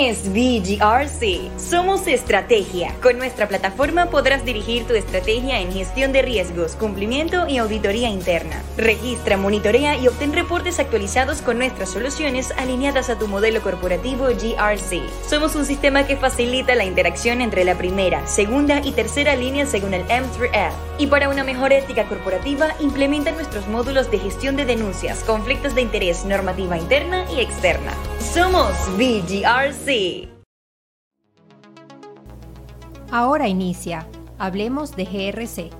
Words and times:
¿Qué 0.00 0.08
es 0.08 0.32
VGRC? 0.32 1.59
Somos 1.70 2.08
estrategia. 2.08 2.96
Con 3.00 3.16
nuestra 3.18 3.46
plataforma 3.46 4.06
podrás 4.06 4.44
dirigir 4.44 4.88
tu 4.88 4.94
estrategia 4.94 5.60
en 5.60 5.70
gestión 5.72 6.10
de 6.10 6.20
riesgos, 6.20 6.74
cumplimiento 6.74 7.46
y 7.46 7.58
auditoría 7.58 8.08
interna. 8.08 8.60
Registra, 8.76 9.36
monitorea 9.36 9.96
y 9.96 10.08
obtén 10.08 10.32
reportes 10.32 10.80
actualizados 10.80 11.42
con 11.42 11.58
nuestras 11.58 11.90
soluciones 11.90 12.50
alineadas 12.56 13.08
a 13.08 13.20
tu 13.20 13.28
modelo 13.28 13.62
corporativo 13.62 14.24
GRC. 14.24 15.00
Somos 15.28 15.54
un 15.54 15.64
sistema 15.64 16.08
que 16.08 16.16
facilita 16.16 16.74
la 16.74 16.84
interacción 16.84 17.40
entre 17.40 17.62
la 17.62 17.78
primera, 17.78 18.26
segunda 18.26 18.80
y 18.84 18.90
tercera 18.90 19.36
línea 19.36 19.64
según 19.64 19.94
el 19.94 20.04
M3F. 20.08 20.72
Y 20.98 21.06
para 21.06 21.28
una 21.28 21.44
mejor 21.44 21.72
ética 21.72 22.08
corporativa, 22.08 22.74
implementa 22.80 23.30
nuestros 23.30 23.68
módulos 23.68 24.10
de 24.10 24.18
gestión 24.18 24.56
de 24.56 24.64
denuncias, 24.64 25.22
conflictos 25.22 25.76
de 25.76 25.82
interés, 25.82 26.24
normativa 26.24 26.76
interna 26.76 27.26
y 27.30 27.38
externa. 27.38 27.94
Somos 28.18 28.72
VGRC. 28.96 30.29
Ahora 33.12 33.48
inicia. 33.48 34.06
Hablemos 34.38 34.94
de 34.94 35.04
GRC. 35.04 35.70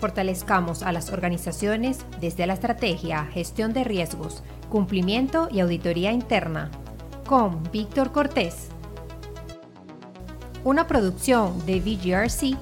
Fortalezcamos 0.00 0.82
a 0.82 0.90
las 0.90 1.10
organizaciones 1.10 2.06
desde 2.18 2.46
la 2.46 2.54
estrategia, 2.54 3.26
gestión 3.26 3.74
de 3.74 3.84
riesgos, 3.84 4.42
cumplimiento 4.70 5.48
y 5.50 5.60
auditoría 5.60 6.12
interna. 6.12 6.70
Con 7.26 7.62
Víctor 7.70 8.12
Cortés. 8.12 8.68
Una 10.64 10.86
producción 10.86 11.64
de 11.66 11.80
VGRC 11.80 12.56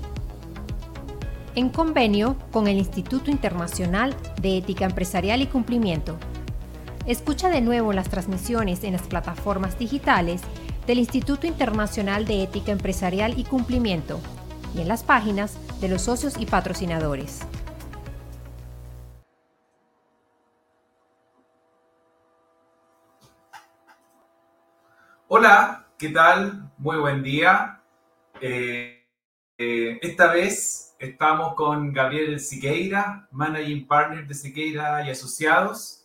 en 1.54 1.68
convenio 1.68 2.36
con 2.50 2.66
el 2.66 2.78
Instituto 2.78 3.30
Internacional 3.30 4.14
de 4.42 4.58
Ética 4.58 4.86
Empresarial 4.86 5.40
y 5.40 5.46
Cumplimiento 5.46 6.18
Escucha 7.06 7.50
de 7.50 7.60
nuevo 7.60 7.92
las 7.92 8.08
transmisiones 8.08 8.82
en 8.82 8.92
las 8.92 9.02
plataformas 9.02 9.78
digitales 9.78 10.40
del 10.86 10.98
Instituto 10.98 11.46
Internacional 11.46 12.26
de 12.26 12.44
Ética 12.44 12.70
Empresarial 12.70 13.38
y 13.38 13.44
Cumplimiento 13.44 14.20
y 14.74 14.80
en 14.80 14.88
las 14.88 15.02
páginas 15.02 15.58
de 15.80 15.88
los 15.88 16.02
socios 16.02 16.36
y 16.38 16.46
patrocinadores. 16.46 17.40
Hola, 25.28 25.86
¿qué 25.98 26.10
tal? 26.10 26.70
Muy 26.78 26.98
buen 26.98 27.22
día. 27.22 27.82
Eh, 28.40 29.04
eh, 29.58 29.98
esta 30.02 30.32
vez 30.32 30.94
estamos 31.00 31.54
con 31.54 31.92
Gabriel 31.92 32.38
Siqueira, 32.38 33.26
Managing 33.32 33.86
Partner 33.88 34.26
de 34.26 34.34
Siqueira 34.34 35.04
y 35.04 35.10
Asociados. 35.10 35.95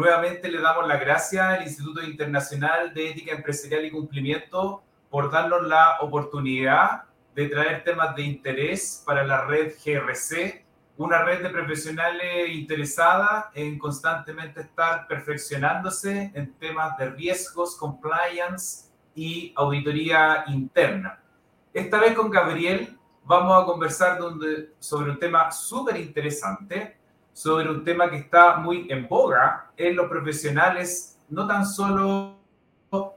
Nuevamente 0.00 0.50
le 0.50 0.62
damos 0.62 0.88
la 0.88 0.96
gracias 0.96 1.44
al 1.44 1.62
Instituto 1.62 2.02
Internacional 2.02 2.94
de 2.94 3.10
Ética 3.10 3.32
Empresarial 3.34 3.84
y 3.84 3.90
Cumplimiento 3.90 4.82
por 5.10 5.30
darnos 5.30 5.68
la 5.68 5.98
oportunidad 6.00 7.02
de 7.34 7.50
traer 7.50 7.84
temas 7.84 8.16
de 8.16 8.22
interés 8.22 9.02
para 9.04 9.24
la 9.24 9.44
red 9.44 9.74
GRC, 9.84 10.64
una 10.96 11.22
red 11.22 11.42
de 11.42 11.50
profesionales 11.50 12.48
interesada 12.48 13.50
en 13.52 13.78
constantemente 13.78 14.62
estar 14.62 15.06
perfeccionándose 15.06 16.32
en 16.32 16.54
temas 16.54 16.96
de 16.96 17.10
riesgos, 17.10 17.76
compliance 17.76 18.88
y 19.14 19.52
auditoría 19.54 20.44
interna. 20.46 21.20
Esta 21.74 22.00
vez 22.00 22.14
con 22.14 22.30
Gabriel 22.30 22.98
vamos 23.22 23.62
a 23.62 23.66
conversar 23.66 24.18
sobre 24.78 25.10
un 25.10 25.18
tema 25.18 25.50
súper 25.50 25.98
interesante 25.98 26.99
sobre 27.32 27.70
un 27.70 27.84
tema 27.84 28.10
que 28.10 28.16
está 28.16 28.56
muy 28.56 28.86
en 28.90 29.08
boga 29.08 29.70
en 29.76 29.96
los 29.96 30.08
profesionales, 30.08 31.18
no 31.28 31.46
tan 31.46 31.66
solo 31.66 32.36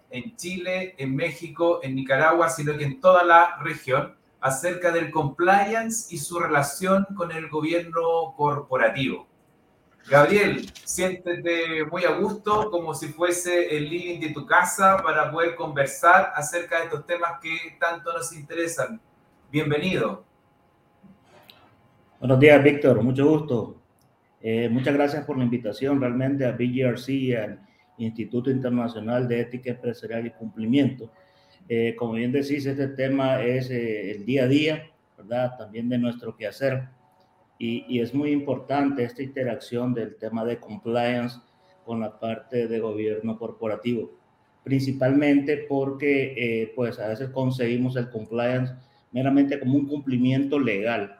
en 0.09 0.35
Chile, 0.35 0.95
en 0.97 1.15
México, 1.15 1.79
en 1.81 1.95
Nicaragua, 1.95 2.49
sino 2.49 2.77
que 2.77 2.85
en 2.85 3.01
toda 3.01 3.23
la 3.23 3.57
región, 3.61 4.15
acerca 4.39 4.91
del 4.91 5.09
compliance 5.09 6.13
y 6.13 6.17
su 6.17 6.37
relación 6.39 7.07
con 7.15 7.31
el 7.31 7.49
gobierno 7.49 8.33
corporativo. 8.35 9.25
Gabriel, 10.09 10.69
siéntete 10.83 11.85
muy 11.85 12.03
a 12.03 12.11
gusto, 12.11 12.69
como 12.69 12.93
si 12.93 13.07
fuese 13.07 13.75
el 13.75 13.89
living 13.89 14.19
de 14.19 14.33
tu 14.33 14.45
casa, 14.45 14.97
para 15.01 15.31
poder 15.31 15.55
conversar 15.55 16.33
acerca 16.35 16.79
de 16.79 16.83
estos 16.85 17.05
temas 17.05 17.39
que 17.41 17.77
tanto 17.79 18.11
nos 18.11 18.33
interesan. 18.33 18.99
Bienvenido. 19.49 20.25
Buenos 22.19 22.39
días, 22.39 22.61
Víctor. 22.61 23.01
Mucho 23.01 23.25
gusto. 23.25 23.82
Eh, 24.45 24.67
muchas 24.67 24.93
gracias 24.93 25.25
por 25.25 25.37
la 25.37 25.45
invitación 25.45 26.01
realmente 26.01 26.45
a 26.45 26.51
BGRC 26.51 27.37
al 27.41 27.59
Instituto 27.97 28.51
Internacional 28.51 29.25
de 29.25 29.39
Ética 29.39 29.71
Empresarial 29.71 30.27
y 30.27 30.31
Cumplimiento. 30.31 31.09
Eh, 31.69 31.95
como 31.97 32.13
bien 32.13 32.33
decís, 32.33 32.65
este 32.65 32.89
tema 32.89 33.41
es 33.41 33.69
eh, 33.69 34.11
el 34.11 34.25
día 34.25 34.43
a 34.43 34.47
día, 34.47 34.91
¿verdad? 35.17 35.57
También 35.57 35.87
de 35.87 35.97
nuestro 35.97 36.35
quehacer. 36.35 36.89
Y, 37.57 37.85
y, 37.87 38.01
es 38.01 38.13
muy 38.13 38.31
importante 38.31 39.05
esta 39.05 39.23
interacción 39.23 39.93
del 39.93 40.17
tema 40.17 40.43
de 40.43 40.59
compliance 40.59 41.39
con 41.85 42.01
la 42.01 42.19
parte 42.19 42.67
de 42.67 42.79
gobierno 42.79 43.39
corporativo, 43.39 44.11
principalmente 44.63 45.65
porque 45.69 46.73
pues 46.75 46.99
a 46.99 47.07
veces 47.07 47.29
conseguimos 47.29 47.95
el 47.95 48.09
compliance 48.09 48.73
meramente 49.11 49.59
como 49.59 49.77
un 49.77 49.87
cumplimiento 49.87 50.59
legal, 50.59 51.15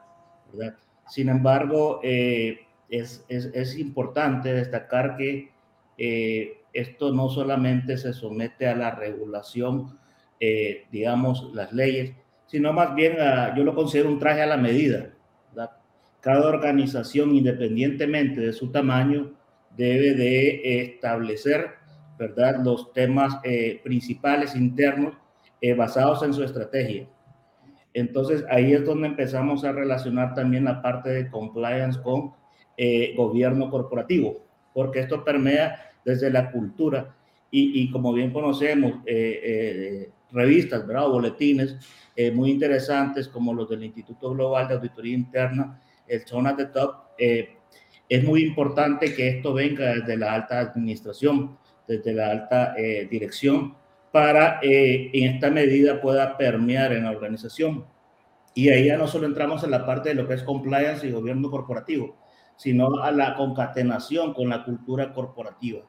¿verdad? 0.52 0.76
Sin 1.08 1.28
embargo, 1.28 2.00
eh, 2.02 2.63
es, 2.98 3.24
es, 3.28 3.46
es 3.54 3.78
importante 3.78 4.52
destacar 4.52 5.16
que 5.16 5.50
eh, 5.98 6.58
esto 6.72 7.12
no 7.12 7.28
solamente 7.28 7.96
se 7.96 8.12
somete 8.12 8.66
a 8.66 8.74
la 8.74 8.92
regulación, 8.92 9.98
eh, 10.40 10.84
digamos, 10.90 11.52
las 11.54 11.72
leyes, 11.72 12.12
sino 12.46 12.72
más 12.72 12.94
bien 12.94 13.20
a, 13.20 13.54
yo 13.56 13.64
lo 13.64 13.74
considero 13.74 14.08
un 14.08 14.18
traje 14.18 14.42
a 14.42 14.46
la 14.46 14.56
medida. 14.56 15.10
Cada 16.20 16.48
organización, 16.48 17.34
independientemente 17.34 18.40
de 18.40 18.54
su 18.54 18.70
tamaño, 18.70 19.34
debe 19.76 20.14
de 20.14 20.80
establecer, 20.82 21.72
¿verdad?, 22.18 22.64
los 22.64 22.94
temas 22.94 23.38
eh, 23.44 23.80
principales 23.84 24.56
internos 24.56 25.14
basados 25.76 26.22
en 26.22 26.34
su 26.34 26.44
estrategia. 26.44 27.08
Entonces, 27.94 28.44
ahí 28.50 28.74
es 28.74 28.84
donde 28.84 29.08
empezamos 29.08 29.64
a 29.64 29.72
relacionar 29.72 30.34
también 30.34 30.64
la 30.64 30.82
parte 30.82 31.08
de 31.08 31.30
compliance 31.30 31.98
con 32.02 32.34
eh, 32.76 33.14
gobierno 33.16 33.70
corporativo, 33.70 34.44
porque 34.72 35.00
esto 35.00 35.22
permea 35.22 35.92
desde 36.04 36.28
la 36.28 36.50
cultura 36.50 37.14
y, 37.48 37.82
y 37.82 37.90
como 37.90 38.12
bien 38.12 38.32
conocemos, 38.32 38.94
eh, 39.06 39.40
eh, 39.44 40.10
revistas, 40.32 40.84
¿verdad? 40.84 41.06
boletines 41.08 41.76
muy 42.32 42.50
interesantes 42.50 43.28
como 43.28 43.54
los 43.54 43.68
del 43.68 43.84
Instituto 43.84 44.30
Global 44.30 44.66
de 44.66 44.74
Auditoría 44.74 45.14
Interna, 45.14 45.80
el 46.08 46.22
Zone 46.22 46.48
at 46.48 46.56
the 46.56 46.66
Top. 46.66 47.04
es 47.16 48.24
muy 48.24 48.42
importante 48.42 49.14
que 49.14 49.28
esto 49.28 49.54
venga 49.54 49.94
desde 49.94 50.16
la 50.16 50.34
alta 50.34 50.58
administración, 50.58 51.56
desde 51.86 52.12
la 52.12 52.30
alta 52.30 52.74
dirección, 53.10 53.74
para 54.12 54.58
en 54.62 55.34
esta 55.34 55.50
medida 55.50 56.00
pueda 56.00 56.36
permear 56.36 56.92
en 56.92 57.04
la 57.04 57.10
organización. 57.10 57.84
Y 58.54 58.68
ahí 58.68 58.86
ya 58.86 58.96
no 58.96 59.08
solo 59.08 59.26
entramos 59.26 59.64
en 59.64 59.72
la 59.72 59.84
parte 59.84 60.10
de 60.10 60.14
lo 60.14 60.26
que 60.26 60.34
es 60.34 60.42
compliance 60.44 61.06
y 61.06 61.10
gobierno 61.10 61.50
corporativo, 61.50 62.16
sino 62.56 63.02
a 63.02 63.10
la 63.10 63.34
concatenación 63.34 64.34
con 64.34 64.48
la 64.48 64.64
cultura 64.64 65.12
corporativa. 65.12 65.82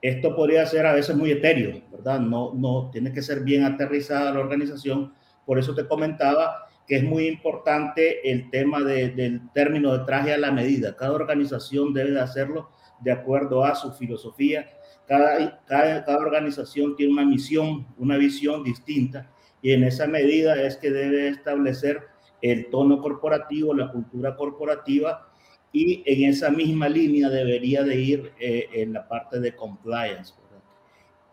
Esto 0.00 0.36
podría 0.36 0.66
ser 0.66 0.86
a 0.86 0.92
veces 0.92 1.16
muy 1.16 1.30
etéreo, 1.30 1.82
¿verdad? 1.90 2.20
No, 2.20 2.52
no 2.54 2.90
tiene 2.90 3.12
que 3.12 3.22
ser 3.22 3.40
bien 3.40 3.64
aterrizada 3.64 4.32
la 4.32 4.40
organización. 4.40 5.14
Por 5.46 5.58
eso 5.58 5.74
te 5.74 5.88
comentaba 5.88 6.66
que 6.86 6.96
es 6.96 7.04
muy 7.04 7.26
importante 7.26 8.30
el 8.30 8.50
tema 8.50 8.80
del 8.82 9.50
término 9.52 9.96
de 9.96 10.04
traje 10.04 10.34
a 10.34 10.38
la 10.38 10.52
medida. 10.52 10.96
Cada 10.96 11.12
organización 11.12 11.94
debe 11.94 12.10
de 12.10 12.20
hacerlo 12.20 12.68
de 13.00 13.12
acuerdo 13.12 13.64
a 13.64 13.74
su 13.74 13.92
filosofía. 13.92 14.68
Cada, 15.06 15.64
cada, 15.64 16.04
cada 16.04 16.18
organización 16.18 16.96
tiene 16.96 17.12
una 17.12 17.24
misión, 17.24 17.86
una 17.96 18.16
visión 18.16 18.62
distinta 18.62 19.30
y 19.64 19.72
en 19.72 19.82
esa 19.82 20.06
medida 20.06 20.62
es 20.62 20.76
que 20.76 20.90
debe 20.90 21.28
establecer 21.28 22.02
el 22.42 22.68
tono 22.68 23.00
corporativo, 23.00 23.72
la 23.72 23.90
cultura 23.90 24.36
corporativa 24.36 25.30
y 25.74 26.04
en 26.06 26.30
esa 26.30 26.50
misma 26.50 26.88
línea 26.88 27.28
debería 27.28 27.82
de 27.82 28.00
ir 28.00 28.32
eh, 28.38 28.68
en 28.74 28.92
la 28.92 29.08
parte 29.08 29.40
de 29.40 29.56
compliance. 29.56 30.32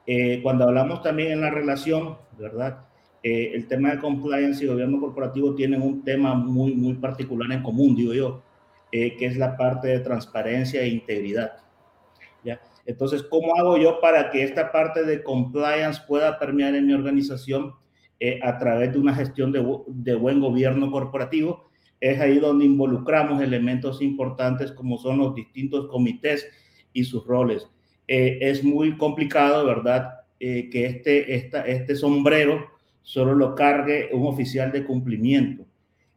Eh, 0.07 0.39
cuando 0.41 0.63
hablamos 0.63 1.03
también 1.03 1.33
en 1.33 1.41
la 1.41 1.51
relación, 1.51 2.17
¿verdad? 2.39 2.79
Eh, 3.21 3.51
el 3.53 3.67
tema 3.67 3.91
de 3.91 3.99
compliance 3.99 4.63
y 4.63 4.67
gobierno 4.67 4.99
corporativo 4.99 5.53
tienen 5.53 5.83
un 5.83 6.03
tema 6.03 6.33
muy, 6.33 6.73
muy 6.73 6.95
particular 6.95 7.51
en 7.51 7.61
común, 7.61 7.95
digo 7.95 8.15
yo, 8.15 8.41
que 8.91 9.15
es 9.19 9.37
la 9.37 9.55
parte 9.55 9.89
de 9.89 9.99
transparencia 9.99 10.81
e 10.81 10.87
integridad. 10.87 11.57
¿ya? 12.43 12.59
Entonces, 12.87 13.21
¿cómo 13.21 13.55
hago 13.55 13.77
yo 13.77 14.01
para 14.01 14.31
que 14.31 14.43
esta 14.43 14.71
parte 14.71 15.05
de 15.05 15.21
compliance 15.21 16.01
pueda 16.07 16.39
permear 16.39 16.73
en 16.73 16.87
mi 16.87 16.93
organización 16.93 17.75
a 18.43 18.57
través 18.57 18.91
de 18.91 18.99
una 18.99 19.13
gestión 19.13 19.51
de, 19.51 19.63
de 19.87 20.15
buen 20.15 20.41
gobierno 20.41 20.91
corporativo? 20.91 21.70
Es 22.01 22.19
ahí 22.19 22.39
donde 22.39 22.65
involucramos 22.65 23.41
elementos 23.41 24.01
importantes 24.01 24.73
como 24.73 24.97
son 24.97 25.19
los 25.19 25.33
distintos 25.33 25.87
comités 25.87 26.45
y 26.91 27.05
sus 27.05 27.25
roles. 27.25 27.67
Eh, 28.07 28.39
es 28.41 28.63
muy 28.63 28.97
complicado, 28.97 29.65
¿verdad? 29.65 30.15
que 30.39 30.85
este, 30.87 31.35
esta, 31.35 31.67
este 31.67 31.95
sombrero 31.95 32.65
solo 33.03 33.35
lo 33.35 33.53
cargue 33.53 34.09
un 34.11 34.25
oficial 34.25 34.71
de 34.71 34.83
cumplimiento. 34.83 35.65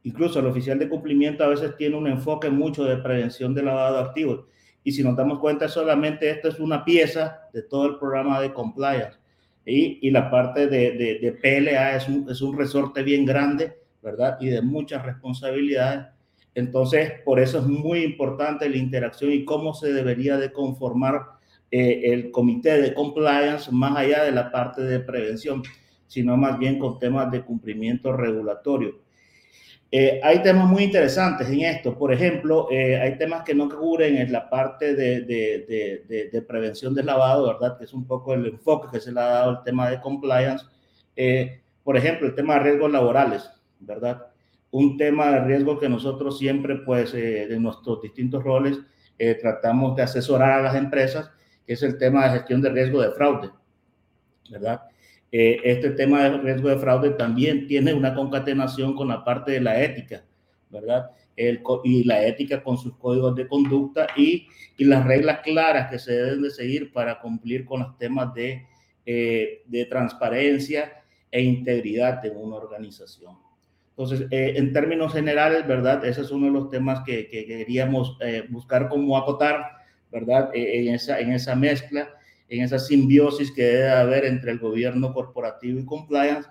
Incluso 0.03 0.41
el 0.41 0.47
oficial 0.47 0.79
de 0.79 0.89
cumplimiento 0.89 1.45
a 1.45 1.49
veces 1.49 1.77
tiene 1.77 1.97
un 1.97 2.07
enfoque 2.07 2.51
mucho 2.51 2.85
de 2.85 2.97
prevención 2.99 3.55
de 3.55 3.63
lavado 3.63 3.97
de 3.97 4.03
activos. 4.03 4.45
Y 4.83 4.93
si 4.93 5.03
nos 5.03 5.17
damos 5.17 5.39
cuenta, 5.39 5.67
solamente 5.67 6.29
esta 6.29 6.49
es 6.49 6.61
una 6.61 6.85
pieza 6.85 7.39
de 7.53 7.63
todo 7.63 7.87
el 7.87 7.99
programa 7.99 8.41
de 8.41 8.53
compliance. 8.53 9.19
Y, 9.65 9.99
y 10.07 10.11
la 10.11 10.31
parte 10.31 10.67
de, 10.67 10.93
de, 10.93 11.19
de 11.21 11.33
PLA 11.33 11.97
es 11.97 12.07
un, 12.07 12.29
es 12.29 12.43
un 12.43 12.57
resorte 12.57 13.03
bien 13.03 13.25
grande, 13.25 13.79
¿verdad? 14.05 14.37
Y 14.41 14.49
de 14.49 14.63
muchas 14.63 15.05
responsabilidades. 15.05 16.07
Entonces, 16.55 17.15
por 17.25 17.41
eso 17.41 17.59
es 17.59 17.67
muy 17.67 18.05
importante 18.05 18.69
la 18.69 18.77
interacción 18.77 19.33
y 19.33 19.45
cómo 19.45 19.75
se 19.75 19.93
debería 19.93 20.37
de 20.37 20.53
conformar 20.53 21.23
eh, 21.71 22.03
el 22.05 22.31
comité 22.31 22.81
de 22.81 22.95
compliance 22.95 23.73
más 23.73 23.97
allá 23.97 24.23
de 24.23 24.31
la 24.31 24.53
parte 24.53 24.83
de 24.83 25.01
prevención 25.01 25.63
sino 26.15 26.37
más 26.37 26.59
bien 26.61 26.79
con 26.79 26.99
temas 27.01 27.31
de 27.33 27.43
cumplimiento 27.43 28.13
regulatorio. 28.13 29.01
Eh, 29.91 30.21
hay 30.23 30.43
temas 30.43 30.69
muy 30.69 30.85
interesantes 30.85 31.49
en 31.49 31.63
esto. 31.63 31.99
Por 31.99 32.13
ejemplo, 32.13 32.69
eh, 32.71 33.01
hay 33.01 33.19
temas 33.19 33.43
que 33.43 33.55
no 33.55 33.69
cubren 33.69 34.17
en 34.17 34.31
la 34.31 34.49
parte 34.49 34.95
de, 34.95 35.23
de, 35.23 36.31
de, 36.33 36.43
prevención 36.43 36.95
del 36.95 37.07
lavado, 37.07 37.47
¿verdad? 37.47 37.77
Que 37.77 37.85
es 37.85 37.93
un 37.93 38.07
poco 38.07 38.33
el 38.35 38.47
enfoque 38.47 38.89
que 38.93 39.01
se 39.01 39.13
le 39.13 39.21
ha 39.21 39.25
dado 39.25 39.51
al 39.51 39.63
tema 39.65 39.91
de 39.91 40.01
compliance. 40.01 40.65
Eh, 41.17 41.61
por 41.83 41.97
ejemplo, 41.97 42.27
el 42.27 42.35
tema 42.35 42.55
de 42.55 42.61
riesgos 42.61 42.93
laborales, 42.93 43.51
¿verdad? 43.85 44.27
Un 44.71 44.97
tema 44.97 45.31
de 45.31 45.45
riesgo 45.45 45.79
que 45.79 45.89
nosotros 45.89 46.39
siempre, 46.39 46.77
pues, 46.77 47.15
en 47.15 47.63
nuestros 47.63 48.03
distintos 48.03 48.43
roles, 48.43 48.81
tratamos 49.41 49.95
de 49.95 50.03
asesorar 50.03 50.59
a 50.59 50.63
las 50.63 50.75
empresas, 50.75 51.31
que 51.67 51.75
es 51.75 51.83
el 51.83 51.97
tema 51.97 52.25
de 52.25 52.39
gestión 52.39 52.61
de 52.61 52.71
riesgo 52.71 53.01
de 53.01 53.13
fraude, 53.13 53.51
¿verdad? 54.51 54.83
Eh, 55.37 55.61
este 55.65 55.91
tema 55.91 56.23
de 56.23 56.39
riesgo 56.39 56.69
de 56.69 56.79
fraude 56.79 57.11
también 57.11 57.67
tiene 57.67 57.93
una 57.93 58.15
concatenación 58.15 58.95
con 58.95 59.09
la 59.09 59.25
parte 59.25 59.51
de 59.51 59.61
la 59.61 59.83
ética, 59.83 60.25
¿verdad? 60.71 61.11
El, 61.37 61.61
y 61.83 62.05
la 62.05 62.25
ética 62.25 62.63
con 62.63 62.79
sus 62.79 62.97
códigos 62.99 63.35
de 63.35 63.49
conducta 63.49 64.07
y, 64.17 64.47
las 64.79 65.05
reglas 65.05 65.41
claras 65.41 65.91
que 65.91 65.99
se 65.99 66.13
deben 66.13 66.43
de 66.43 66.51
seguir 66.51 66.93
para 66.93 67.21
cumplir 67.21 67.65
con 67.65 67.81
los 67.81 67.99
temas 67.99 68.33
de, 68.33 68.65
eh, 69.07 69.63
de 69.67 69.85
transparencia 69.87 71.03
e 71.33 71.43
integridad 71.43 72.25
en 72.25 72.37
una 72.37 72.55
organización. 72.55 73.37
Entonces, 73.97 74.27
eh, 74.31 74.55
en 74.57 74.73
términos 74.73 75.13
generales, 75.13 75.67
¿verdad? 75.67 76.05
Ese 76.05 76.23
es 76.23 76.31
uno 76.31 76.47
de 76.47 76.53
los 76.53 76.71
temas 76.71 77.03
que, 77.05 77.29
que 77.29 77.47
queríamos 77.47 78.19
buscar 78.49 78.89
cómo 78.89 79.17
acotar, 79.17 79.65
¿verdad? 80.11 80.51
en, 80.53 80.95
esa, 80.95 81.21
en 81.21 81.33
esa 81.33 81.55
mezcla 81.55 82.09
en 82.49 82.63
esa 82.63 82.79
simbiosis 82.79 83.51
que 83.53 83.63
debe 83.63 83.91
haber 83.91 84.25
entre 84.25 84.53
el 84.53 84.59
gobierno 84.59 85.13
corporativo 85.13 85.79
y 85.79 85.85
compliance 85.85 86.49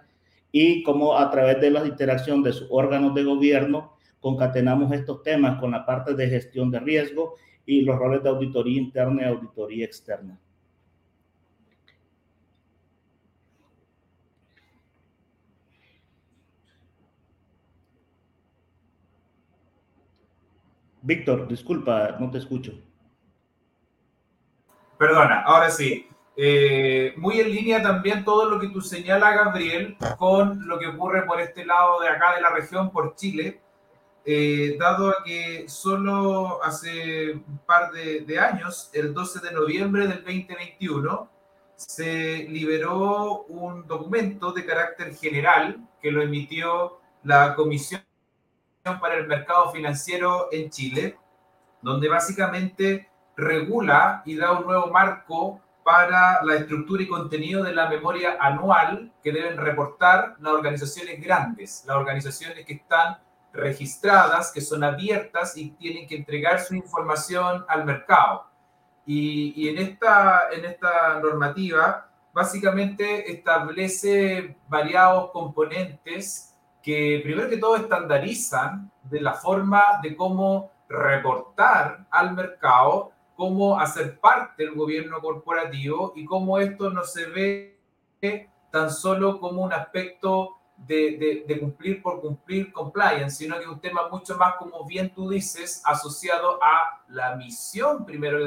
y 0.52 0.84
cómo 0.84 1.18
a 1.18 1.30
través 1.32 1.60
de 1.62 1.72
la 1.72 1.86
interacción 1.86 2.44
de 2.44 2.54
sus 2.54 2.68
órganos 2.70 3.14
de 3.16 3.24
gobierno 3.24 3.94
concatenamos 4.20 4.92
estos 4.94 5.24
temas 5.24 5.60
con 5.60 5.72
la 5.72 5.86
parte 5.86 6.14
de 6.14 6.30
gestión 6.30 6.72
de 6.72 6.80
riesgo 6.80 7.36
y 7.66 7.82
los 7.82 7.98
roles 7.98 8.24
de 8.24 8.30
auditoría 8.30 8.82
interna 8.82 9.24
y 9.24 9.26
auditoría 9.26 9.86
externa. 9.86 10.40
Víctor, 21.04 21.50
disculpa, 21.50 22.16
no 22.18 22.32
te 22.32 22.38
escucho. 22.38 22.72
Perdona, 24.98 25.42
ahora 25.42 25.70
sí. 25.70 26.08
Eh, 26.38 27.14
muy 27.18 27.42
en 27.42 27.52
línea 27.52 27.84
también 27.84 28.24
todo 28.24 28.50
lo 28.50 28.58
que 28.58 28.70
tú 28.70 28.80
señalas, 28.80 29.36
Gabriel, 29.36 29.98
con 30.18 30.66
lo 30.66 30.80
que 30.80 30.88
ocurre 30.88 31.24
por 31.24 31.42
este 31.42 31.66
lado 31.66 32.00
de 32.00 32.08
acá 32.08 32.36
de 32.36 32.42
la 32.42 32.52
región, 32.52 32.90
por 32.90 33.16
Chile, 33.16 33.60
eh, 34.26 34.78
dado 34.80 35.10
a 35.10 35.24
que 35.26 35.66
solo 35.68 36.64
hace 36.64 37.34
un 37.34 37.60
par 37.66 37.92
de, 37.92 38.22
de, 38.22 38.40
años, 38.40 38.90
el 38.94 39.14
12 39.14 39.42
de 39.42 39.52
noviembre 39.52 40.08
del 40.08 40.24
2021, 40.24 41.30
se 41.76 42.48
liberó 42.50 43.44
un 43.44 43.86
documento 43.86 44.54
de 44.54 44.66
carácter 44.66 45.14
general 45.16 45.86
que 46.02 46.12
lo 46.12 46.22
emitió 46.22 47.02
la 47.24 47.56
Comisión 47.56 48.02
para 48.84 49.16
el 49.16 49.28
Mercado 49.28 49.72
Financiero 49.72 50.50
en 50.52 50.70
Chile, 50.70 51.18
donde 51.82 52.10
básicamente 52.10 53.10
regula 53.38 54.22
y 54.26 54.36
da 54.36 54.52
un 54.52 54.66
nuevo 54.66 54.88
marco 54.88 55.62
para 55.86 56.44
la 56.44 56.56
estructura 56.56 57.02
y 57.02 57.08
contenido 57.08 57.64
de 57.64 57.74
la 57.74 57.88
memoria 57.88 58.38
anual 58.40 59.12
que 59.24 59.32
deben 59.32 59.58
reportar 59.58 60.36
las 60.40 60.54
organizaciones 60.54 61.22
grandes, 61.22 61.84
las 61.88 61.96
organizaciones 61.96 62.66
que 62.66 62.74
están 62.74 63.18
registradas, 63.54 64.52
que 64.52 64.60
son 64.60 64.84
abiertas 64.84 65.56
y 65.56 65.70
tienen 65.72 66.06
que 66.06 66.18
entregar 66.18 66.60
su 66.60 66.76
información 66.76 67.66
al 67.70 67.86
mercado. 67.86 68.48
Y, 69.06 69.54
y 69.56 69.70
en, 69.70 69.78
esta, 69.78 70.50
en 70.52 70.66
esta 70.66 71.20
normativa 71.22 72.10
básicamente 72.34 73.32
establece 73.32 74.58
variados 74.68 75.32
componentes 75.32 76.53
que 76.84 77.22
primero 77.24 77.50
que 77.50 77.58
todo 77.58 77.78
estandarizan 77.78 78.92
de 79.04 79.22
la 79.22 79.34
forma 79.34 80.00
de 80.04 80.16
cómo 80.16 80.72
reportar 80.88 82.06
al 82.12 82.34
mercado 82.36 83.14
cómo 83.36 83.80
hacer 83.80 84.20
parte 84.20 84.64
del 84.64 84.76
gobierno 84.76 85.20
corporativo 85.20 86.14
y 86.16 86.26
cómo 86.26 86.60
esto 86.60 86.90
no 86.90 87.04
se 87.04 87.26
ve 87.26 87.80
tan 88.72 88.90
solo 88.90 89.40
como 89.40 89.64
un 89.64 89.74
aspecto 89.74 90.58
de, 90.78 91.46
cumplir 91.60 92.02
por 92.02 92.22
cumplir 92.22 92.72
compliance, 92.72 93.38
sino 93.38 93.56
que 93.58 93.64
es 93.64 93.68
un 93.68 93.80
tema 93.80 94.10
mucho 94.10 94.38
más, 94.38 94.56
como 94.56 94.86
bien 94.86 95.14
tú 95.14 95.30
dices, 95.30 95.82
asociado 95.86 96.60
a 96.64 97.04
la 97.10 97.36
misión 97.36 98.06
primero 98.06 98.40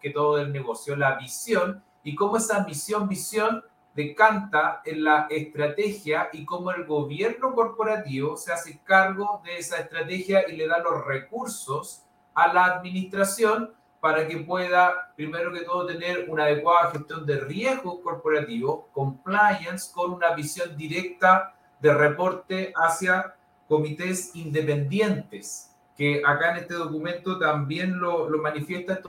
que 0.00 0.10
todo 0.10 0.36
del 0.36 0.52
negocio, 0.52 0.96
la 0.96 1.16
visión, 1.16 1.82
y 2.02 2.14
cómo 2.14 2.36
esa 2.36 2.64
misión, 2.64 3.08
visión 3.08 3.64
decanta 3.94 4.82
en 4.84 5.04
la 5.04 5.26
estrategia 5.30 6.28
y 6.32 6.44
cómo 6.44 6.72
el 6.72 6.84
gobierno 6.84 7.54
corporativo 7.54 8.36
se 8.36 8.52
hace 8.52 8.80
cargo 8.82 9.40
de 9.44 9.58
esa 9.58 9.78
estrategia 9.78 10.48
y 10.48 10.56
le 10.56 10.66
da 10.66 10.78
los 10.78 11.04
recursos 11.04 12.04
a 12.34 12.52
la 12.52 12.64
administración 12.64 13.72
para 14.00 14.28
que 14.28 14.38
pueda, 14.38 15.14
primero 15.16 15.50
que 15.52 15.60
todo, 15.60 15.86
tener 15.86 16.28
una 16.28 16.44
adecuada 16.44 16.90
gestión 16.90 17.24
de 17.24 17.40
riesgo 17.40 18.02
corporativo, 18.02 18.90
compliance, 18.92 19.90
con 19.94 20.12
una 20.12 20.34
visión 20.34 20.76
directa 20.76 21.54
de 21.80 21.94
reporte 21.94 22.72
hacia 22.76 23.34
comités 23.66 24.34
independientes, 24.34 25.74
que 25.96 26.20
acá 26.26 26.50
en 26.50 26.58
este 26.58 26.74
documento 26.74 27.38
también 27.38 27.98
lo, 27.98 28.28
lo 28.28 28.42
manifiesta. 28.42 29.00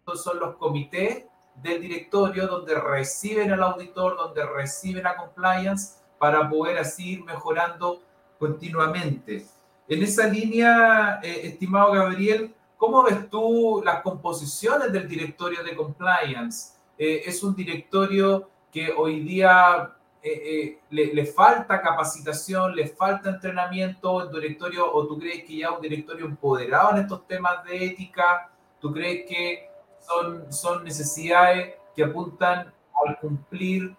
Estos 0.00 0.24
son 0.24 0.40
los 0.40 0.56
comités 0.56 1.26
del 1.62 1.80
directorio 1.80 2.46
donde 2.46 2.74
reciben 2.74 3.52
al 3.52 3.62
auditor, 3.62 4.16
donde 4.16 4.44
reciben 4.44 5.06
a 5.06 5.16
compliance, 5.16 5.98
para 6.18 6.48
poder 6.48 6.78
así 6.78 7.14
ir 7.14 7.24
mejorando 7.24 8.02
continuamente. 8.38 9.46
En 9.88 10.02
esa 10.02 10.26
línea, 10.26 11.20
eh, 11.22 11.40
estimado 11.44 11.92
Gabriel, 11.92 12.54
¿Cómo 12.76 13.02
ves 13.02 13.30
tú 13.30 13.82
las 13.84 14.02
composiciones 14.02 14.92
del 14.92 15.08
directorio 15.08 15.62
de 15.64 15.74
compliance? 15.74 16.74
Eh, 16.98 17.22
¿Es 17.24 17.42
un 17.42 17.54
directorio 17.54 18.50
que 18.70 18.92
hoy 18.92 19.20
día 19.20 19.94
eh, 20.22 20.30
eh, 20.44 20.78
le, 20.90 21.14
le, 21.14 21.24
falta 21.24 21.80
capacitación, 21.80 22.76
le 22.76 22.86
falta 22.88 23.30
entrenamiento, 23.30 24.22
el 24.22 24.30
directorio, 24.30 24.92
o 24.92 25.06
tú 25.06 25.18
crees 25.18 25.44
que 25.44 25.56
ya 25.58 25.70
un 25.70 25.80
directorio 25.80 26.26
empoderado 26.26 26.90
en 26.90 26.98
estos 26.98 27.26
temas 27.26 27.64
de 27.64 27.86
ética? 27.86 28.50
¿Tú 28.78 28.92
crees 28.92 29.26
que 29.26 29.70
son, 30.06 30.52
son 30.52 30.84
necesidades 30.84 31.74
que 31.94 32.04
apuntan 32.04 32.72
al 33.06 33.18
cumplir 33.18 33.94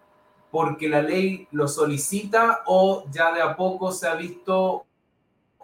porque 0.51 0.87
la 0.87 1.01
ley 1.01 1.47
lo 1.51 1.67
solicita 1.67 2.63
o 2.65 3.05
ya 3.11 3.33
de 3.33 3.41
a 3.41 3.55
poco 3.55 3.91
se 3.91 4.07
ha 4.07 4.15
visto 4.15 4.85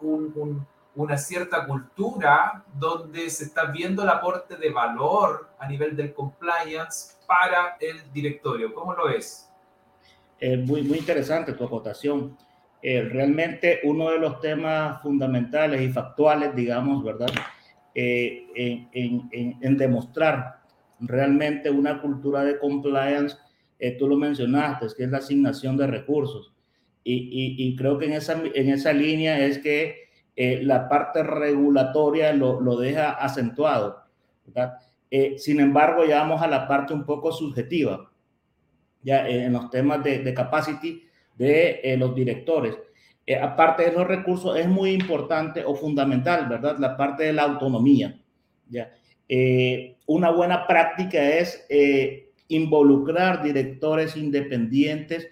un, 0.02 0.34
un 0.36 0.68
una 0.96 1.18
cierta 1.18 1.66
cultura 1.66 2.64
donde 2.78 3.30
se 3.30 3.46
está 3.46 3.66
viendo 3.66 4.04
el 4.04 4.10
aporte 4.10 4.58
de 4.58 4.70
valor 4.70 5.50
a 5.58 5.68
nivel 5.68 5.96
del 5.96 6.14
compliance 6.14 7.16
para 7.26 7.78
el 7.80 8.12
directorio. 8.14 8.74
¿Cómo 8.74 8.94
lo 8.94 9.08
ves? 9.08 9.50
Eh, 10.40 10.58
muy, 10.58 10.84
muy 10.84 11.00
interesante 11.00 11.54
tu 11.54 11.64
acotación. 11.64 12.38
Eh, 12.82 13.02
realmente 13.02 13.80
uno 13.86 14.10
de 14.12 14.20
los 14.20 14.40
temas 14.42 15.02
fundamentales 15.02 15.82
y 15.82 15.90
factuales, 15.90 16.54
digamos, 16.54 17.04
¿verdad? 17.04 17.30
Eh, 17.96 18.48
en, 18.56 18.90
en, 19.32 19.58
en, 19.62 19.78
demostrar 19.78 20.62
realmente 21.00 21.70
una 21.70 22.02
cultura 22.02 22.44
de 22.44 22.58
compliance, 22.58 23.38
eh, 23.78 23.92
tú 24.00 24.08
lo 24.08 24.16
mencionaste, 24.18 24.88
es 24.88 24.96
que 24.96 25.04
es 25.04 25.10
la 25.12 25.20
asignación 25.20 25.78
de 25.78 25.86
recursos. 25.88 26.54
Y, 27.04 27.14
y, 27.14 27.68
y 27.68 27.76
creo 27.76 28.00
que 28.00 28.06
en 28.06 28.14
esa, 28.14 28.42
en 28.54 28.70
esa 28.70 28.94
línea 28.94 29.46
es 29.46 29.60
que 29.60 30.10
eh, 30.36 30.62
la 30.64 30.90
parte 30.90 31.22
regulatoria 31.22 32.34
lo, 32.34 32.60
lo 32.60 32.78
deja 32.78 33.12
acentuado. 33.12 34.04
Eh, 35.12 35.38
sin 35.38 35.60
embargo, 35.60 36.06
ya 36.06 36.22
vamos 36.22 36.42
a 36.42 36.48
la 36.48 36.68
parte 36.68 36.94
un 36.94 37.06
poco 37.06 37.32
subjetiva. 37.32 38.10
ya 39.04 39.28
en 39.28 39.54
los 39.54 39.70
temas 39.70 40.04
de, 40.04 40.20
de 40.20 40.34
capacity 40.34 41.04
de 41.38 41.82
eh, 41.84 41.98
los 41.98 42.16
directores. 42.16 42.78
Eh, 43.26 43.36
aparte 43.36 43.84
de 43.84 43.92
los 43.94 44.08
recursos, 44.08 44.58
es 44.58 44.68
muy 44.68 44.92
importante 44.92 45.64
o 45.64 45.76
fundamental, 45.76 46.48
¿verdad? 46.48 46.78
La 46.80 46.98
parte 46.98 47.24
de 47.24 47.34
la 47.34 47.44
autonomía. 47.44 48.20
¿ya? 48.70 48.92
Eh, 49.30 49.98
una 50.06 50.32
buena 50.32 50.68
práctica 50.68 51.22
es 51.22 51.66
involucrar 52.48 53.42
directores 53.42 54.18
independientes 54.18 55.30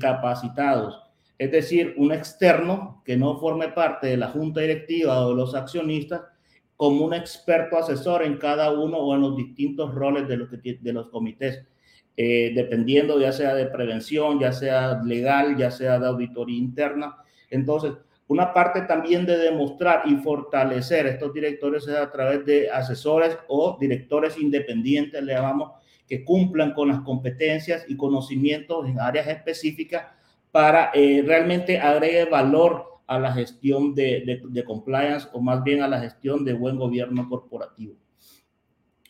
capacitados. 0.00 1.00
Es 1.38 1.52
decir, 1.52 1.94
un 1.96 2.12
externo 2.12 3.02
que 3.04 3.16
no 3.16 3.38
forme 3.38 3.68
parte 3.68 4.08
de 4.08 4.16
la 4.16 4.28
junta 4.28 4.60
directiva 4.60 5.24
o 5.24 5.30
de 5.30 5.36
los 5.36 5.54
accionistas 5.54 6.22
como 6.76 7.04
un 7.04 7.12
experto 7.12 7.76
asesor 7.76 8.22
en 8.22 8.38
cada 8.38 8.72
uno 8.72 8.96
o 8.96 9.14
en 9.14 9.20
los 9.20 9.36
distintos 9.36 9.94
roles 9.94 10.26
de 10.28 10.36
los, 10.38 10.50
de 10.50 10.92
los 10.92 11.08
comités 11.10 11.66
eh, 12.16 12.52
dependiendo 12.54 13.18
ya 13.20 13.32
sea 13.32 13.54
de 13.54 13.66
prevención, 13.66 14.38
ya 14.38 14.52
sea 14.52 15.00
legal, 15.02 15.56
ya 15.56 15.70
sea 15.70 15.98
de 15.98 16.06
auditoría 16.06 16.58
interna. 16.58 17.16
Entonces, 17.50 17.92
una 18.28 18.52
parte 18.52 18.82
también 18.82 19.26
de 19.26 19.38
demostrar 19.38 20.02
y 20.06 20.14
fortalecer 20.16 21.06
estos 21.06 21.34
directores 21.34 21.88
es 21.88 21.96
a 21.96 22.12
través 22.12 22.46
de 22.46 22.70
asesores 22.70 23.36
o 23.48 23.76
directores 23.80 24.38
independientes, 24.38 25.22
le 25.22 25.32
llamamos, 25.32 25.72
que 26.06 26.24
cumplan 26.24 26.72
con 26.72 26.88
las 26.88 27.00
competencias 27.00 27.84
y 27.88 27.96
conocimientos 27.96 28.86
en 28.86 29.00
áreas 29.00 29.26
específicas 29.26 30.06
para 30.50 30.90
eh, 30.94 31.22
realmente 31.26 31.78
agregue 31.78 32.24
valor 32.24 33.00
a 33.06 33.18
la 33.18 33.32
gestión 33.32 33.94
de, 33.94 34.64
compliance 34.66 35.28
o 35.32 35.40
más 35.40 35.64
bien 35.64 35.82
a 35.82 35.88
la 35.88 36.00
gestión 36.00 36.44
de 36.44 36.52
buen 36.52 36.76
gobierno 36.76 37.28
corporativo. 37.28 37.94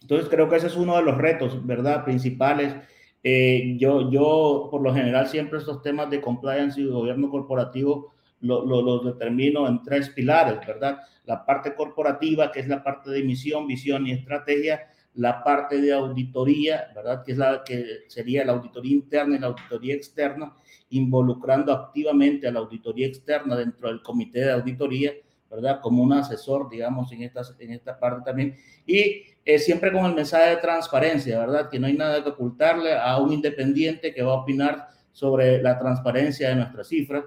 Entonces 0.01 0.29
creo 0.29 0.49
que 0.49 0.57
ese 0.57 0.69
es 0.69 0.77
uno 0.77 0.97
de 0.97 1.03
los 1.03 1.19
retos, 1.19 1.65
¿verdad? 1.67 2.05
Principales 2.05 2.75
eh, 3.23 3.77
yo, 3.79 4.11
yo, 4.11 4.69
por 4.71 4.81
lo 4.83 4.95
general, 4.95 5.29
siempre 5.29 5.59
estos 5.59 5.83
temas 5.83 6.09
de 6.11 6.21
compliance 6.21 6.81
y 6.81 6.87
gobierno 6.87 7.31
corporativo 7.31 8.13
los 8.41 8.67
lo, 8.67 9.01
determino 9.01 9.69
en 9.69 9.83
tres 9.83 10.09
pilares, 10.09 10.67
¿verdad? 10.67 11.01
La 11.27 11.45
parte 11.45 11.75
corporativa, 11.75 12.51
que 12.51 12.61
es 12.61 12.69
la 12.69 12.83
parte 12.83 13.11
de 13.11 13.23
misión, 13.23 13.67
visión 13.67 14.07
y 14.07 14.13
estrategia, 14.13 14.89
la 15.15 15.45
parte 15.45 15.79
de 15.81 15.93
auditoría, 15.93 16.91
¿verdad? 16.95 17.23
Que 17.23 17.33
es 17.33 17.39
la 17.39 17.63
que 17.63 17.85
sería 18.09 18.45
la 18.47 18.53
auditoría 18.53 18.93
interna 18.93 19.37
y 19.37 19.41
la 19.41 19.49
auditoría 19.49 19.95
externa, 19.95 20.55
involucrando 20.89 21.73
activamente 21.75 22.49
a 22.49 22.53
la 22.53 22.61
auditoría 22.61 23.07
externa 23.07 23.57
dentro 23.57 23.89
del 23.89 24.03
comité 24.03 24.41
de 24.41 24.53
auditoría, 24.53 25.13
¿verdad? 25.51 25.81
Como 25.81 26.03
un 26.03 26.13
asesor, 26.13 26.71
digamos, 26.71 27.11
en 27.13 27.23
esta, 27.23 27.43
en 27.59 27.73
esta 27.73 27.99
parte 27.99 28.23
también. 28.25 28.57
Y 28.87 29.25
eh, 29.45 29.59
siempre 29.59 29.93
con 29.93 30.05
el 30.07 30.15
mensaje 30.15 30.51
de 30.51 30.57
transparencia, 30.57 31.41
¿verdad? 31.41 31.69
Que 31.69 31.81
no 31.81 31.89
hay 31.89 31.95
nada 31.95 32.23
que 32.23 32.31
ocultarle 32.31 32.97
a 32.97 33.19
un 33.19 33.33
independiente 33.33 34.15
que 34.15 34.23
va 34.23 34.33
a 34.33 34.43
opinar 34.43 34.89
sobre 35.13 35.61
la 35.61 35.79
transparencia 35.79 36.51
de 36.51 36.57
nuestras 36.57 36.89
cifras 36.89 37.25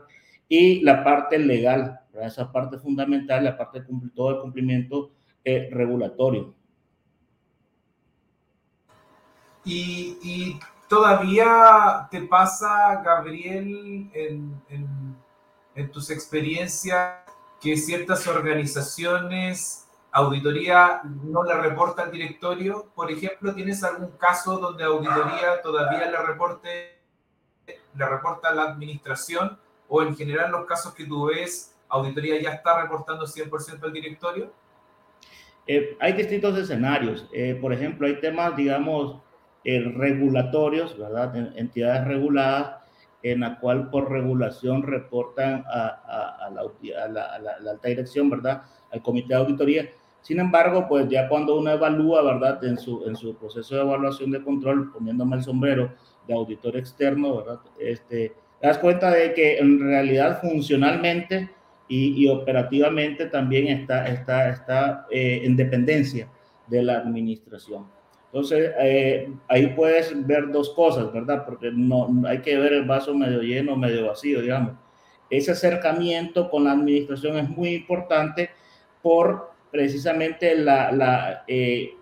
y 0.47 0.81
la 0.81 1.03
parte 1.03 1.37
legal, 1.37 1.99
¿verdad? 2.11 2.27
esa 2.29 2.51
parte 2.51 2.77
fundamental, 2.77 3.43
la 3.43 3.57
parte 3.57 3.81
de 3.81 3.87
todo 4.15 4.31
el 4.31 4.41
cumplimiento 4.41 5.11
eh, 5.43 5.69
regulatorio. 5.71 6.53
Y, 9.65 10.17
y, 10.21 10.59
todavía 10.89 12.07
te 12.11 12.21
pasa, 12.21 13.01
Gabriel, 13.03 14.09
en, 14.13 14.61
en, 14.69 15.15
en 15.73 15.91
tus 15.91 16.11
experiencias, 16.11 17.22
que 17.63 17.77
ciertas 17.77 18.27
organizaciones, 18.27 19.87
auditoría 20.11 20.99
no 21.03 21.43
le 21.45 21.53
reporta 21.53 22.03
al 22.03 22.11
directorio. 22.11 22.91
Por 22.93 23.09
ejemplo, 23.09 23.55
¿tienes 23.55 23.81
algún 23.85 24.11
caso 24.17 24.57
donde 24.57 24.83
auditoría 24.83 25.61
todavía 25.63 26.11
le 26.11 26.17
reporte, 26.17 26.99
le 27.65 28.05
reporta 28.05 28.53
la 28.53 28.63
administración? 28.63 29.57
O 29.87 30.01
en 30.03 30.13
general 30.13 30.51
los 30.51 30.65
casos 30.65 30.93
que 30.93 31.05
tú 31.05 31.27
ves, 31.27 31.73
auditoría 31.87 32.41
ya 32.41 32.49
está 32.49 32.81
reportando 32.81 33.25
100% 33.25 33.81
al 33.81 33.93
directorio? 33.93 34.51
Eh, 35.65 35.97
hay 36.01 36.13
distintos 36.13 36.57
escenarios. 36.57 37.29
Eh, 37.31 37.57
por 37.61 37.71
ejemplo, 37.71 38.07
hay 38.07 38.19
temas, 38.19 38.57
digamos, 38.57 39.21
eh, 39.63 39.79
regulatorios, 39.95 40.97
¿verdad? 40.97 41.33
entidades 41.57 42.05
reguladas 42.05 42.82
en 43.23 43.39
la 43.39 43.59
cual 43.59 43.89
por 43.89 44.11
regulación 44.11 44.83
reportan 44.83 45.63
a, 45.67 46.49
la, 46.53 47.71
alta 47.71 47.87
dirección, 47.87 48.29
¿verdad? 48.29 48.63
Al 48.91 49.01
comité 49.01 49.29
de 49.29 49.35
auditoría. 49.35 49.89
Sin 50.21 50.39
embargo, 50.39 50.85
pues 50.87 51.09
ya 51.09 51.27
cuando 51.27 51.57
uno 51.57 51.71
evalúa, 51.71 52.21
¿verdad? 52.21 52.63
En 52.63 52.77
su, 52.77 53.05
en 53.07 53.15
su 53.15 53.35
proceso 53.35 53.75
de 53.75 53.81
evaluación 53.81 54.31
de 54.31 54.43
control, 54.43 54.91
poniéndome 54.91 55.37
el 55.37 55.43
sombrero 55.43 55.91
de 56.27 56.33
auditor 56.33 56.77
externo, 56.77 57.37
¿verdad? 57.37 57.59
Este, 57.79 58.33
te 58.59 58.67
das 58.67 58.77
cuenta 58.77 59.09
de 59.09 59.33
que 59.33 59.57
en 59.57 59.79
realidad 59.79 60.39
funcionalmente 60.41 61.49
y, 61.87 62.27
operativamente 62.27 63.27
también 63.27 63.67
está, 63.67 64.07
está, 64.07 64.49
está 64.49 65.05
eh, 65.11 65.41
en 65.43 65.55
dependencia 65.55 66.27
de 66.67 66.81
la 66.81 66.97
administración. 66.97 67.85
Entonces, 68.33 68.71
eh, 68.79 69.31
ahí 69.47 69.67
puedes 69.75 70.25
ver 70.25 70.51
dos 70.51 70.71
cosas, 70.71 71.13
¿verdad? 71.13 71.45
Porque 71.45 71.69
no, 71.71 72.09
hay 72.27 72.41
que 72.41 72.57
ver 72.57 72.73
el 72.73 72.83
vaso 72.83 73.13
medio 73.13 73.43
lleno, 73.43 73.75
medio 73.75 74.07
vacío, 74.07 74.41
digamos. 74.41 74.73
Ese 75.29 75.51
acercamiento 75.51 76.49
con 76.49 76.63
la 76.63 76.71
administración 76.71 77.37
es 77.37 77.47
muy 77.47 77.75
importante 77.75 78.49
por 79.03 79.51
precisamente 79.69 80.57
la, 80.57 80.91
la, 80.91 81.43
eh, 81.47 81.93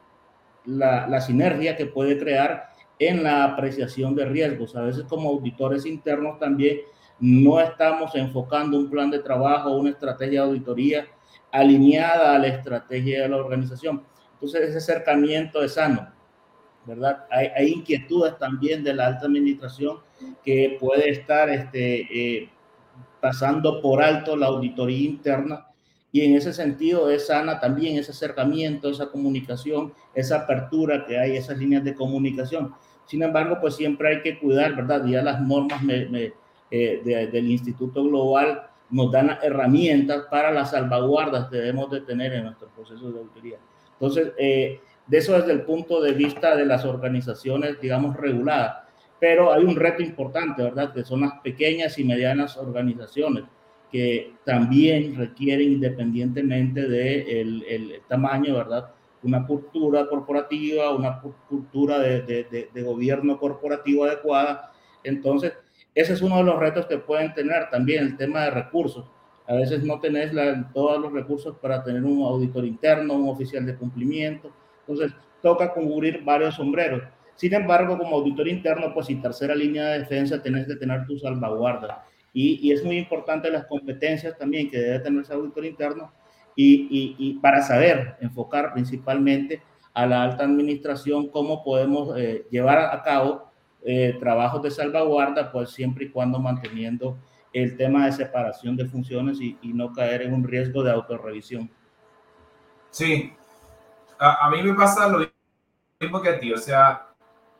la, 0.63 1.05
la 1.05 1.19
sinergia 1.19 1.75
que 1.75 1.87
puede 1.87 2.17
crear 2.17 2.69
en 2.97 3.23
la 3.23 3.43
apreciación 3.43 4.15
de 4.15 4.23
riesgos. 4.23 4.73
A 4.77 4.83
veces 4.83 5.03
como 5.03 5.31
auditores 5.31 5.85
internos 5.85 6.39
también 6.39 6.79
no 7.19 7.59
estamos 7.59 8.15
enfocando 8.15 8.77
un 8.77 8.89
plan 8.89 9.11
de 9.11 9.19
trabajo, 9.19 9.75
una 9.75 9.89
estrategia 9.89 10.43
de 10.43 10.47
auditoría 10.47 11.07
alineada 11.51 12.35
a 12.35 12.39
la 12.39 12.47
estrategia 12.47 13.23
de 13.23 13.27
la 13.27 13.35
organización. 13.35 14.05
Entonces 14.35 14.69
ese 14.69 14.77
acercamiento 14.77 15.61
es 15.61 15.73
sano. 15.73 16.20
¿Verdad? 16.85 17.25
Hay, 17.29 17.71
inquietudes 17.71 18.37
también 18.37 18.83
de 18.83 18.93
la 18.93 19.07
alta 19.07 19.25
administración 19.27 19.97
que 20.43 20.77
puede 20.79 21.09
estar 21.09 21.49
este, 21.49 22.07
eh, 22.11 22.49
pasando 23.19 23.81
por 23.81 24.01
alto 24.01 24.35
la 24.35 24.47
auditoría 24.47 25.09
interna 25.09 25.67
y 26.11 26.21
en 26.21 26.35
ese 26.35 26.51
sentido 26.51 27.09
es 27.09 27.27
sana 27.27 27.59
también 27.59 27.97
ese 27.97 28.11
acercamiento, 28.11 28.89
esa 28.89 29.09
comunicación, 29.09 29.93
esa 30.13 30.37
apertura 30.37 31.05
que 31.05 31.17
hay, 31.17 31.37
esas 31.37 31.57
líneas 31.57 31.83
de 31.83 31.95
comunicación. 31.95 32.73
Sin 33.05 33.23
embargo, 33.23 33.57
pues 33.61 33.75
siempre 33.75 34.09
hay 34.09 34.21
que 34.21 34.37
cuidar, 34.37 34.75
¿verdad? 34.75 35.05
Ya 35.05 35.21
las 35.21 35.41
normas 35.41 35.81
eh, 35.89 36.33
del 37.03 37.51
Instituto 37.51 38.03
Global 38.03 38.67
nos 38.89 39.11
dan 39.11 39.37
herramientas 39.41 40.25
para 40.29 40.51
las 40.51 40.71
salvaguardas 40.71 41.49
que 41.49 41.57
debemos 41.57 41.89
de 41.91 42.01
tener 42.01 42.33
en 42.33 42.43
nuestro 42.43 42.67
proceso 42.69 43.09
de 43.09 43.19
auditoría. 43.19 43.57
Entonces, 43.93 44.33
eh, 44.37 44.81
de 45.07 45.17
eso 45.17 45.33
desde 45.33 45.51
el 45.51 45.63
punto 45.63 46.01
de 46.01 46.13
vista 46.13 46.55
de 46.55 46.65
las 46.65 46.85
organizaciones, 46.85 47.79
digamos, 47.81 48.15
reguladas. 48.15 48.87
Pero 49.19 49.53
hay 49.53 49.63
un 49.63 49.75
reto 49.75 50.01
importante, 50.01 50.63
¿verdad? 50.63 50.93
Que 50.93 51.03
son 51.03 51.21
las 51.21 51.33
pequeñas 51.41 51.97
y 51.99 52.03
medianas 52.03 52.57
organizaciones 52.57 53.43
que 53.91 54.35
también 54.45 55.15
requieren, 55.15 55.73
independientemente 55.73 56.87
del 56.87 57.59
de 57.59 57.75
el 57.75 58.01
tamaño, 58.07 58.55
¿verdad? 58.55 58.89
Una 59.23 59.45
cultura 59.45 60.07
corporativa, 60.07 60.95
una 60.95 61.21
cultura 61.21 61.99
de, 61.99 62.69
de, 62.73 62.81
gobierno 62.81 63.37
corporativo 63.37 64.05
adecuada. 64.05 64.71
Entonces, 65.03 65.53
ese 65.93 66.13
es 66.13 66.21
uno 66.21 66.37
de 66.37 66.43
los 66.45 66.57
retos 66.57 66.85
que 66.87 66.97
pueden 66.97 67.33
tener 67.33 67.69
también 67.69 68.03
el 68.03 68.17
tema 68.17 68.45
de 68.45 68.51
recursos. 68.51 69.05
A 69.45 69.55
veces 69.55 69.83
no 69.83 69.99
tenés 69.99 70.31
todos 70.73 70.99
los 70.99 71.11
recursos 71.11 71.57
para 71.57 71.83
tener 71.83 72.03
un 72.03 72.23
auditor 72.23 72.65
interno, 72.65 73.15
un 73.15 73.29
oficial 73.29 73.65
de 73.65 73.75
cumplimiento, 73.75 74.51
entonces, 74.91 75.17
toca 75.41 75.73
cubrir 75.73 76.23
varios 76.23 76.55
sombreros. 76.55 77.03
Sin 77.35 77.53
embargo, 77.53 77.97
como 77.97 78.17
auditor 78.17 78.47
interno, 78.47 78.93
pues 78.93 79.09
y 79.09 79.15
tercera 79.15 79.55
línea 79.55 79.85
de 79.87 79.99
defensa, 79.99 80.41
tienes 80.41 80.67
que 80.67 80.75
tener 80.75 81.05
tu 81.07 81.17
salvaguarda. 81.17 82.05
Y, 82.33 82.59
y, 82.61 82.71
es 82.71 82.83
muy 82.83 82.97
importante 82.97 83.49
las 83.49 83.65
competencias 83.65 84.37
también 84.37 84.69
que 84.69 84.77
debe 84.77 84.99
tener 84.99 85.21
ese 85.21 85.33
auditor 85.33 85.65
interno 85.65 86.13
y, 86.55 86.87
y, 86.89 87.15
y, 87.17 87.33
para 87.39 87.61
saber 87.61 88.15
enfocar 88.21 88.73
principalmente 88.73 89.61
a 89.93 90.05
la 90.05 90.23
alta 90.23 90.45
administración 90.45 91.27
cómo 91.27 91.63
podemos 91.63 92.17
eh, 92.17 92.45
llevar 92.49 92.79
a 92.79 93.03
cabo 93.03 93.51
eh, 93.83 94.15
trabajos 94.19 94.61
de 94.61 94.71
salvaguarda, 94.71 95.51
pues 95.51 95.71
siempre 95.71 96.05
y 96.05 96.09
cuando 96.09 96.39
manteniendo 96.39 97.17
el 97.51 97.75
tema 97.75 98.05
de 98.05 98.13
separación 98.13 98.77
de 98.77 98.85
funciones 98.85 99.41
y, 99.41 99.57
y 99.61 99.73
no 99.73 99.91
caer 99.91 100.21
en 100.21 100.33
un 100.33 100.43
riesgo 100.43 100.83
de 100.83 100.91
autorrevisión. 100.91 101.69
Sí, 102.91 103.33
a, 104.21 104.49
mí 104.49 104.61
me 104.61 104.73
pasa 104.73 105.07
lo 105.07 105.27
mismo 105.99 106.21
que 106.21 106.29
a 106.29 106.39
ti, 106.39 106.53
o 106.53 106.57
sea, 106.57 107.07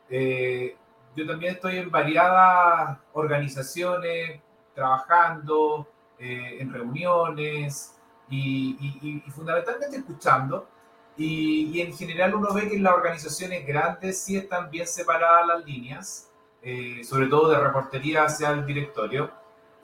eh, 0.08 0.76
yo 1.16 1.26
también 1.26 1.54
estoy 1.54 1.78
en 1.78 1.90
variadas 1.90 2.98
organizaciones, 3.12 4.40
trabajando, 4.74 5.88
eh, 6.18 6.58
en 6.60 6.72
reuniones 6.72 7.98
y, 8.30 9.22
fundamentalmente 9.34 9.96
escuchando. 9.96 10.68
Y, 11.16 11.80
en 11.80 11.96
general 11.96 12.34
uno 12.34 12.54
ve 12.54 12.68
que 12.68 12.76
en 12.76 12.84
las 12.84 12.94
organizaciones 12.94 13.66
grandes 13.66 14.22
sí 14.22 14.36
están 14.36 14.70
bien 14.70 14.86
separadas 14.86 15.46
las 15.46 15.64
líneas 15.64 16.32
eh, 16.64 17.02
sobre 17.02 17.26
todo 17.26 17.50
de 17.50 17.58
reportería 17.58 18.24
hacia 18.24 18.50
el 18.50 18.64
directorio. 18.64 19.32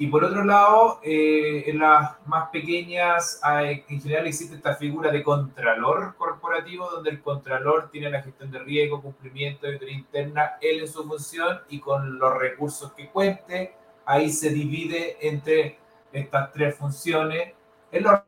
Y 0.01 0.07
por 0.07 0.23
otro 0.23 0.45
lado, 0.45 1.01
eh, 1.03 1.65
en 1.67 1.81
las 1.81 2.25
más 2.25 2.51
pequeñas, 2.51 3.41
en 3.45 4.01
general 4.01 4.29
existe 4.29 4.55
esta 4.55 4.77
figura 4.77 5.11
de 5.11 5.25
contralor 5.25 6.15
corporativo, 6.17 6.89
donde 6.89 7.11
el 7.11 7.21
contralor 7.21 7.91
tiene 7.91 8.09
la 8.09 8.23
gestión 8.23 8.49
de 8.53 8.61
riesgo, 8.61 9.03
cumplimiento 9.03 9.63
de 9.63 9.73
auditoría 9.73 9.97
interna, 9.97 10.53
él 10.61 10.79
en 10.81 10.89
su 10.89 11.03
función 11.03 11.63
y 11.69 11.81
con 11.81 12.17
los 12.17 12.39
recursos 12.39 12.93
que 12.93 13.09
cuente, 13.09 13.75
ahí 14.07 14.31
se 14.31 14.51
divide 14.51 15.17
entre 15.21 15.79
estas 16.13 16.53
tres 16.53 16.77
funciones. 16.77 17.55
En 17.91 18.05
las 18.05 18.23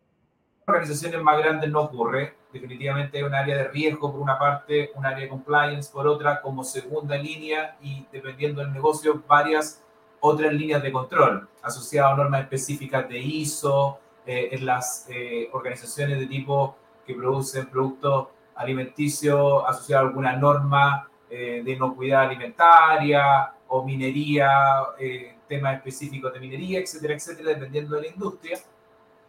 organizaciones 0.66 1.22
más 1.22 1.38
grandes 1.38 1.70
no 1.70 1.82
ocurre, 1.82 2.34
definitivamente 2.52 3.18
hay 3.18 3.22
un 3.22 3.34
área 3.34 3.56
de 3.56 3.68
riesgo 3.68 4.10
por 4.10 4.20
una 4.20 4.36
parte, 4.36 4.90
un 4.96 5.06
área 5.06 5.20
de 5.20 5.28
compliance 5.28 5.88
por 5.92 6.08
otra, 6.08 6.40
como 6.42 6.64
segunda 6.64 7.16
línea 7.16 7.76
y 7.80 8.08
dependiendo 8.10 8.60
del 8.60 8.72
negocio, 8.72 9.22
varias 9.28 9.84
otras 10.20 10.52
líneas 10.52 10.82
de 10.82 10.92
control 10.92 11.48
asociadas 11.62 12.12
a 12.12 12.16
normas 12.16 12.42
específicas 12.42 13.08
de 13.08 13.18
ISO, 13.18 13.98
eh, 14.26 14.50
en 14.52 14.66
las 14.66 15.06
eh, 15.08 15.48
organizaciones 15.52 16.18
de 16.18 16.26
tipo 16.26 16.76
que 17.06 17.14
producen 17.14 17.66
productos 17.66 18.28
alimenticios 18.54 19.64
asociados 19.66 20.04
a 20.04 20.08
alguna 20.08 20.36
norma 20.36 21.08
eh, 21.30 21.62
de 21.64 21.72
inocuidad 21.72 22.26
alimentaria 22.26 23.52
o 23.66 23.84
minería, 23.84 24.48
temas 25.48 25.76
específicos 25.76 26.32
de 26.32 26.40
minería, 26.40 26.80
etcétera, 26.80 27.14
etcétera, 27.14 27.50
dependiendo 27.50 27.96
de 27.96 28.02
la 28.02 28.08
industria. 28.08 28.58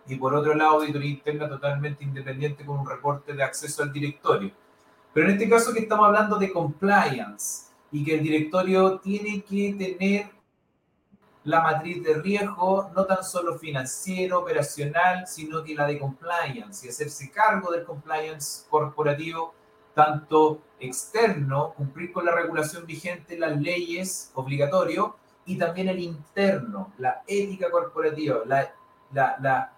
Y 0.08 0.16
por 0.16 0.34
otro 0.34 0.54
lado, 0.56 0.72
auditoría 0.72 1.12
interna 1.12 1.48
totalmente 1.48 2.04
independiente 2.04 2.66
con 2.66 2.80
un 2.80 2.90
reporte 2.90 3.34
de 3.34 3.44
acceso 3.44 3.84
al 3.84 3.94
directorio. 3.94 4.52
Pero 5.14 5.28
en 5.28 5.34
este 5.34 5.50
caso 5.50 5.74
que 5.74 5.80
estamos 5.80 6.08
hablando 6.08 6.38
de 6.38 6.52
compliance 6.52 7.72
y 7.92 8.04
que 8.04 8.16
el 8.16 8.24
directorio 8.24 9.00
tiene 9.00 9.44
que 9.44 9.74
tener 9.74 10.32
la 11.44 11.62
matriz 11.62 12.04
de 12.04 12.16
riesgo, 12.16 12.92
no 12.96 13.06
tan 13.06 13.24
solo 13.24 13.58
financiero, 13.58 14.40
operacional, 14.40 15.28
sino 15.28 15.64
que 15.64 15.74
la 15.74 15.88
de 15.88 15.98
compliance 15.98 16.86
y 16.86 16.90
hacerse 16.90 17.32
cargo 17.32 17.72
del 17.72 17.84
compliance 17.84 18.66
corporativo, 18.70 19.54
tanto 19.96 20.62
externo, 20.80 21.74
cumplir 21.76 22.12
con 22.12 22.26
la 22.26 22.32
regulación 22.34 22.86
vigente, 22.86 23.38
las 23.38 23.60
leyes 23.60 24.32
obligatorio, 24.36 25.16
y 25.46 25.58
también 25.58 25.90
el 25.90 26.00
interno, 26.00 26.94
la 27.00 27.24
ética 27.26 27.72
corporativa, 27.72 28.42
la, 28.46 28.72
la, 29.12 29.36
la, 29.42 29.74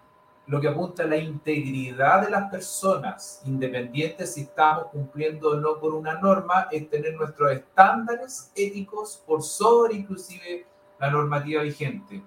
lo 0.46 0.60
que 0.60 0.68
apunta 0.68 1.04
a 1.04 1.06
la 1.06 1.16
integridad 1.16 2.22
de 2.22 2.30
las 2.30 2.50
personas, 2.50 3.40
independientes 3.46 4.34
si 4.34 4.42
estamos 4.42 4.88
cumpliendo 4.88 5.52
o 5.52 5.56
no 5.56 5.80
con 5.80 5.94
una 5.94 6.20
norma, 6.20 6.68
es 6.70 6.88
tener 6.90 7.14
nuestros 7.14 7.52
estándares 7.52 8.52
éticos 8.54 9.22
por 9.26 9.42
sobre 9.42 9.94
inclusive 9.94 10.66
la 11.04 11.10
normativa 11.10 11.62
vigente. 11.62 12.22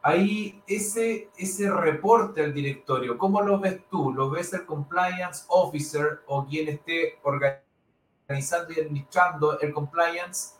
Ahí 0.00 0.62
ese, 0.66 1.28
ese 1.36 1.70
reporte 1.70 2.42
al 2.42 2.52
directorio, 2.54 3.18
¿cómo 3.18 3.42
lo 3.42 3.60
ves 3.60 3.80
tú? 3.90 4.12
¿Lo 4.12 4.30
ves 4.30 4.52
el 4.54 4.64
compliance 4.64 5.44
officer 5.48 6.22
o 6.26 6.46
quien 6.46 6.68
esté 6.68 7.18
organizando 7.22 8.72
y 8.74 8.80
administrando 8.80 9.60
el 9.60 9.72
compliance? 9.72 10.54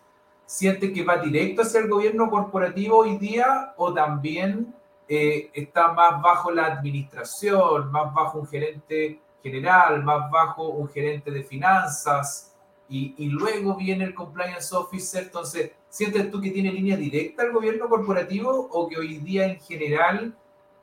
¿Siente 0.44 0.92
que 0.92 1.02
va 1.02 1.16
directo 1.16 1.62
hacia 1.62 1.80
el 1.80 1.88
gobierno 1.88 2.28
corporativo 2.28 2.98
hoy 2.98 3.16
día 3.16 3.72
o 3.78 3.94
también 3.94 4.74
eh, 5.08 5.50
está 5.54 5.92
más 5.92 6.20
bajo 6.20 6.50
la 6.50 6.66
administración, 6.66 7.90
más 7.90 8.12
bajo 8.12 8.40
un 8.40 8.46
gerente 8.46 9.20
general, 9.42 10.04
más 10.04 10.30
bajo 10.30 10.68
un 10.68 10.88
gerente 10.88 11.30
de 11.30 11.42
finanzas? 11.42 12.52
y, 12.92 13.28
luego 13.28 13.74
viene 13.76 14.04
el 14.04 14.14
compliance 14.14 14.74
officer. 14.74 15.24
Entonces, 15.24 15.72
¿sientes 15.92 16.30
tú 16.30 16.40
que 16.40 16.50
tiene 16.50 16.72
línea 16.72 16.96
directa 16.96 17.42
al 17.42 17.52
gobierno 17.52 17.86
corporativo 17.86 18.66
o 18.72 18.88
que 18.88 18.96
hoy 18.96 19.18
día 19.18 19.44
en 19.44 19.60
general 19.60 20.34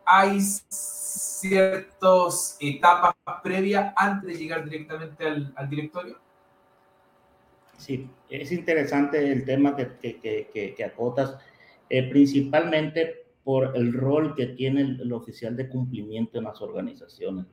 hay 0.06 0.40
ciertas 0.40 2.58
etapas 2.60 3.16
previas 3.44 3.92
antes 3.96 4.30
de 4.30 4.38
llegar 4.38 4.64
directamente 4.64 5.26
al, 5.26 5.70
directorio? 5.70 6.20
Sí, 7.78 8.08
es 8.30 8.52
interesante 8.52 9.32
el 9.32 9.46
tema 9.46 9.76
que, 9.76 10.86
acotas, 10.86 11.38
eh, 11.90 12.08
principalmente 12.08 13.26
por 13.44 13.76
el 13.76 13.94
rol 13.94 14.36
que 14.36 14.46
tiene 14.48 14.82
el, 14.82 15.12
oficial 15.12 15.58
de 15.58 15.70
cumplimiento 15.70 16.38
en 16.38 16.44
las 16.44 16.62
organizaciones 16.62 17.48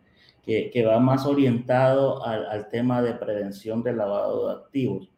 que, 0.44 0.84
va 0.86 1.00
más 1.00 1.24
orientado 1.24 2.22
al, 2.22 2.68
tema 2.68 3.00
de 3.00 3.14
prevención 3.14 3.82
del 3.82 3.96
lavado 3.96 4.48
de 4.48 4.54
activos. 4.56 5.10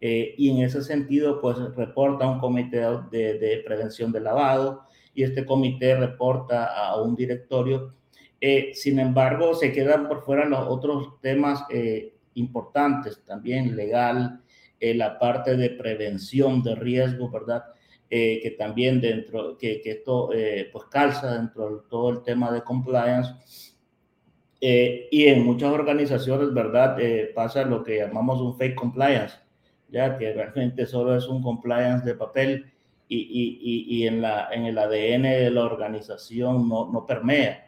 Eh, 0.00 0.34
y 0.36 0.50
en 0.50 0.64
ese 0.64 0.82
sentido, 0.82 1.40
pues 1.40 1.56
reporta 1.74 2.24
a 2.24 2.30
un 2.30 2.38
comité 2.38 2.80
de, 3.10 3.62
prevención 3.64 4.12
del 4.12 4.24
lavado 4.24 4.82
y 5.14 5.22
este 5.22 5.46
comité 5.46 5.96
reporta 5.96 6.66
a 6.66 7.00
un 7.00 7.16
directorio. 7.16 7.94
Eh, 8.40 8.72
sin 8.74 8.98
embargo, 8.98 9.54
se 9.54 9.72
quedan 9.72 10.08
por 10.08 10.22
fuera 10.24 10.44
los 10.44 10.66
otros 10.68 11.20
temas 11.20 11.64
eh, 11.70 12.14
importantes, 12.34 13.22
también 13.24 13.74
legal, 13.76 14.40
la 14.78 15.18
parte 15.18 15.56
de 15.56 15.70
prevención 15.70 16.62
de 16.62 16.74
riesgo, 16.74 17.30
¿verdad? 17.30 17.64
que 18.08 18.54
también 18.58 19.00
dentro, 19.00 19.56
que, 19.56 19.80
que 19.80 19.92
esto 19.92 20.28
pues 20.70 20.84
calza 20.90 21.38
dentro 21.38 21.76
de 21.76 21.82
todo 21.88 22.10
el 22.10 22.22
tema 22.22 22.52
de 22.52 22.62
compliance 22.62 23.32
eh, 24.60 25.08
y 25.10 25.26
en 25.26 25.44
muchas 25.44 25.72
organizaciones, 25.72 26.52
¿verdad? 26.54 26.98
Eh, 26.98 27.30
pasa 27.34 27.62
lo 27.64 27.84
que 27.84 27.98
llamamos 27.98 28.40
un 28.40 28.56
fake 28.56 28.74
compliance, 28.74 29.34
ya 29.88 30.18
que 30.18 30.32
realmente 30.32 30.86
solo 30.86 31.16
es 31.16 31.26
un 31.26 31.42
compliance 31.42 32.04
de 32.04 32.14
papel 32.14 32.72
y, 33.08 33.18
y, 33.18 33.96
y 33.96 34.06
en, 34.06 34.20
la, 34.20 34.48
en 34.52 34.64
el 34.64 34.78
ADN 34.78 35.22
de 35.22 35.50
la 35.50 35.64
organización 35.64 36.68
no, 36.68 36.90
no 36.92 37.06
permea. 37.06 37.66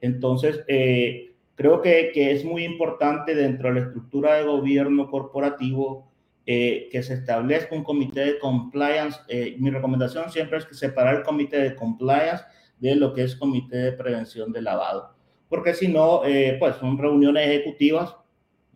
Entonces, 0.00 0.64
eh, 0.68 1.34
creo 1.54 1.82
que, 1.82 2.10
que, 2.14 2.32
es 2.32 2.44
muy 2.44 2.64
importante 2.64 3.34
dentro 3.34 3.68
de 3.68 3.80
la 3.80 3.86
estructura 3.86 4.34
de 4.34 4.44
gobierno 4.44 5.10
corporativo 5.10 6.08
que 6.46 7.02
se 7.02 7.12
establezca 7.12 7.76
un 7.76 7.84
comité 7.84 8.20
de 8.24 8.38
compliance. 8.38 9.20
mi 9.58 9.68
recomendación 9.68 10.30
siempre 10.30 10.56
es 10.56 10.64
que 10.64 10.72
separar 10.72 11.16
el 11.16 11.22
comité 11.22 11.58
de 11.58 11.76
compliance 11.76 12.42
de 12.78 12.96
lo 12.96 13.12
que 13.12 13.24
es 13.24 13.36
comité 13.36 13.76
de 13.76 13.92
prevención 13.92 14.50
de 14.50 14.62
lavado 14.62 15.18
porque 15.48 15.74
si 15.74 15.88
no, 15.88 16.24
eh, 16.24 16.56
pues 16.58 16.76
son 16.76 16.98
reuniones 16.98 17.48
ejecutivas, 17.48 18.14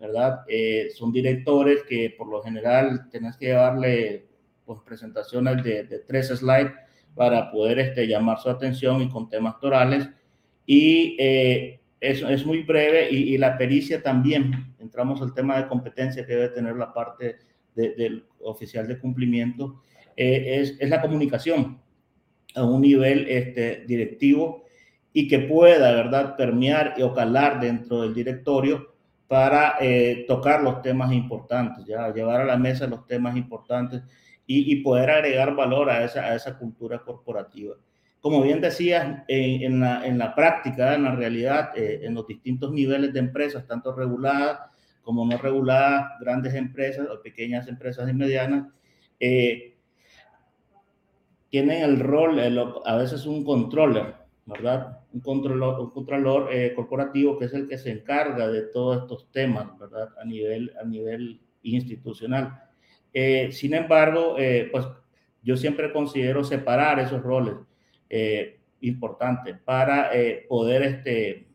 ¿verdad? 0.02 0.40
Eh, 0.48 0.88
son 0.92 1.12
directores 1.12 1.84
que 1.84 2.12
por 2.18 2.26
lo 2.26 2.42
general 2.42 3.08
tenés 3.08 3.36
que 3.36 3.46
llevarle 3.46 4.26
pues, 4.64 4.80
presentaciones 4.84 5.62
de, 5.62 5.84
tres 6.08 6.26
slides 6.26 6.72
para 7.14 7.52
poder 7.52 7.78
este, 7.78 8.08
llamar 8.08 8.40
su 8.40 8.50
atención 8.50 9.00
y 9.00 9.08
con 9.08 9.28
temas 9.28 9.60
torales. 9.60 10.08
Y 10.66 11.16
eh, 11.20 11.80
es, 12.00 12.44
muy 12.44 12.64
breve 12.64 13.10
y, 13.12 13.38
la 13.38 13.56
pericia 13.56 14.02
también. 14.02 14.74
Entramos 14.80 15.22
al 15.22 15.34
tema 15.34 15.56
de 15.56 15.68
competencia 15.68 16.26
que 16.26 16.34
debe 16.34 16.48
tener 16.48 16.74
la 16.74 16.92
parte 16.92 17.36
del 17.76 18.24
oficial 18.40 18.88
de 18.88 18.98
cumplimiento. 18.98 19.82
es, 20.16 20.76
es, 20.80 20.88
la 20.88 21.00
comunicación 21.00 21.80
a 22.56 22.64
un 22.64 22.80
nivel 22.80 23.26
este, 23.28 23.84
directivo 23.86 24.64
y 25.12 25.28
que 25.28 25.38
pueda, 25.38 25.92
¿verdad?, 25.92 26.36
permear 26.36 26.96
o 27.00 27.14
calar 27.14 27.60
dentro 27.60 28.02
del 28.02 28.14
directorio 28.14 28.91
para 29.32 29.78
eh, 29.80 30.26
tocar 30.28 30.62
los 30.62 30.82
temas 30.82 31.10
importantes, 31.10 31.86
ya 31.86 32.12
llevar 32.12 32.42
a 32.42 32.44
la 32.44 32.58
mesa 32.58 32.86
los 32.86 33.06
temas 33.06 33.34
importantes 33.34 34.02
y, 34.46 34.76
poder 34.82 35.08
agregar 35.08 35.56
valor 35.56 35.88
a 35.88 36.04
esa, 36.04 36.20
a 36.20 36.34
esa 36.34 36.58
cultura 36.58 36.98
corporativa. 36.98 37.74
Como 38.20 38.42
bien 38.42 38.60
decías, 38.60 39.22
en, 39.28 39.80
la, 39.80 40.06
en 40.06 40.18
la, 40.18 40.34
práctica, 40.34 40.94
en 40.94 41.04
la 41.04 41.14
realidad, 41.14 41.70
eh, 41.74 42.00
en 42.02 42.12
los 42.12 42.26
distintos 42.26 42.72
niveles 42.72 43.14
de 43.14 43.20
empresas, 43.20 43.66
tanto 43.66 43.94
reguladas 43.94 44.70
como 45.00 45.24
no 45.24 45.38
reguladas, 45.38 46.10
grandes 46.20 46.52
empresas 46.52 47.08
o 47.08 47.22
pequeñas 47.22 47.66
empresas 47.68 48.10
y 48.10 48.12
medianas, 48.12 48.66
eh, 49.18 49.78
tienen 51.48 51.82
el 51.84 52.00
rol, 52.00 52.38
a 52.84 52.96
veces 52.96 53.24
un 53.24 53.44
controller, 53.44 54.14
¿verdad? 54.44 54.98
Un 55.12 55.20
controlador, 55.20 55.81
un 55.81 55.90
controlador 55.90 56.48
eh, 56.52 56.72
corporativo 56.74 57.38
que 57.38 57.44
es 57.44 57.55
el 57.55 57.68
que 57.68 57.78
se 57.78 57.90
encarga 57.90 58.48
de 58.48 58.62
todos 58.62 59.02
estos 59.02 59.31
temas, 59.31 59.78
¿verdad? 59.78 60.09
A 60.20 60.24
nivel, 60.24 60.72
a 60.81 60.85
nivel 60.85 61.40
institucional. 61.62 62.61
Eh, 63.12 63.50
sin 63.52 63.74
embargo, 63.74 64.37
eh, 64.38 64.68
pues 64.72 64.87
yo 65.42 65.57
siempre 65.57 65.92
considero 65.92 66.44
separar 66.44 66.98
esos 66.98 67.22
roles 67.22 67.55
importantes 68.83 69.57
para 69.64 70.11
poder 70.46 70.83
este, 70.83 71.46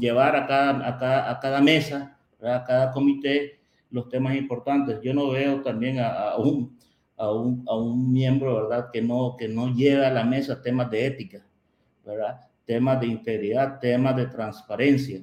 llevar 0.00 0.36
a 0.36 0.46
cada, 0.46 0.88
a 0.88 0.98
cada, 0.98 1.30
a 1.30 1.38
cada 1.38 1.60
mesa, 1.60 2.18
a 2.40 2.64
cada 2.64 2.92
comité, 2.92 3.60
los 3.90 4.08
temas 4.08 4.34
importantes. 4.34 4.98
Yo 5.02 5.12
no 5.12 5.28
veo 5.28 5.60
también 5.60 5.98
a, 5.98 6.30
a 6.30 6.38
un, 6.38 6.78
a 7.14 7.30
un, 7.30 7.62
a 7.68 7.76
un 7.76 8.10
miembro, 8.10 8.54
¿verdad? 8.54 8.88
Que 8.90 9.02
no, 9.02 9.36
que 9.38 9.48
no 9.48 9.74
lleve 9.74 10.06
a 10.06 10.10
la 10.10 10.24
mesa 10.24 10.62
temas 10.62 10.90
de 10.90 11.04
ética 11.04 11.47
¿verdad? 12.08 12.40
Temas 12.64 13.00
de 13.00 13.06
integridad, 13.06 13.78
temas 13.78 14.16
de 14.16 14.26
transparencia. 14.26 15.20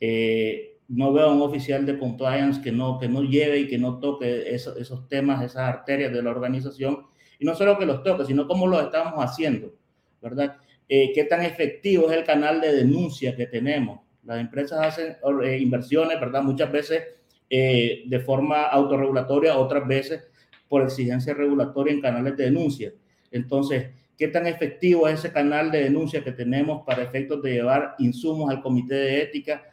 Eh, 0.00 0.78
no 0.88 1.12
veo 1.12 1.26
a 1.26 1.32
un 1.32 1.42
oficial 1.42 1.84
de 1.84 1.98
compliance 1.98 2.60
que 2.62 2.72
no, 2.72 2.98
que 2.98 3.08
no 3.08 3.22
lleve 3.22 3.60
y 3.60 3.68
que 3.68 3.78
no 3.78 3.98
toque 3.98 4.54
esos 4.54 5.08
temas, 5.08 5.42
esas 5.42 5.62
arterias 5.62 6.12
de 6.12 6.22
la 6.22 6.30
organización. 6.30 7.06
Y 7.38 7.44
no 7.44 7.54
solo 7.54 7.78
que 7.78 7.86
los 7.86 8.02
toque, 8.02 8.24
sino 8.24 8.46
cómo 8.46 8.66
lo 8.66 8.80
estamos 8.80 9.14
haciendo, 9.16 9.74
¿verdad? 10.22 10.56
Eh, 10.88 11.12
qué 11.14 11.24
tan 11.24 11.42
efectivo 11.44 12.10
es 12.10 12.16
el 12.16 12.24
canal 12.24 12.60
de 12.60 12.72
denuncia 12.72 13.36
que 13.36 13.46
tenemos. 13.46 14.00
Las 14.24 14.40
empresas 14.40 14.80
hacen 14.80 15.16
eh, 15.44 15.58
inversiones, 15.58 16.18
¿verdad? 16.18 16.42
Muchas 16.42 16.72
veces 16.72 17.02
eh, 17.50 18.04
de 18.06 18.20
forma 18.20 18.64
autorregulatoria, 18.64 19.56
otras 19.58 19.86
veces 19.86 20.26
por 20.68 20.82
exigencia 20.82 21.34
regulatoria 21.34 21.92
en 21.92 22.00
canales 22.00 22.36
de 22.36 22.44
denuncia. 22.44 22.92
Entonces, 23.30 23.90
¿qué 24.18 24.28
tan 24.28 24.46
efectivo 24.46 25.08
es 25.08 25.20
ese 25.20 25.32
canal 25.32 25.70
de 25.70 25.84
denuncia 25.84 26.22
que 26.22 26.32
tenemos 26.32 26.82
para 26.84 27.02
efectos 27.02 27.42
de 27.42 27.52
llevar 27.52 27.94
insumos 27.98 28.50
al 28.50 28.60
comité 28.60 28.94
de 28.94 29.22
ética 29.22 29.64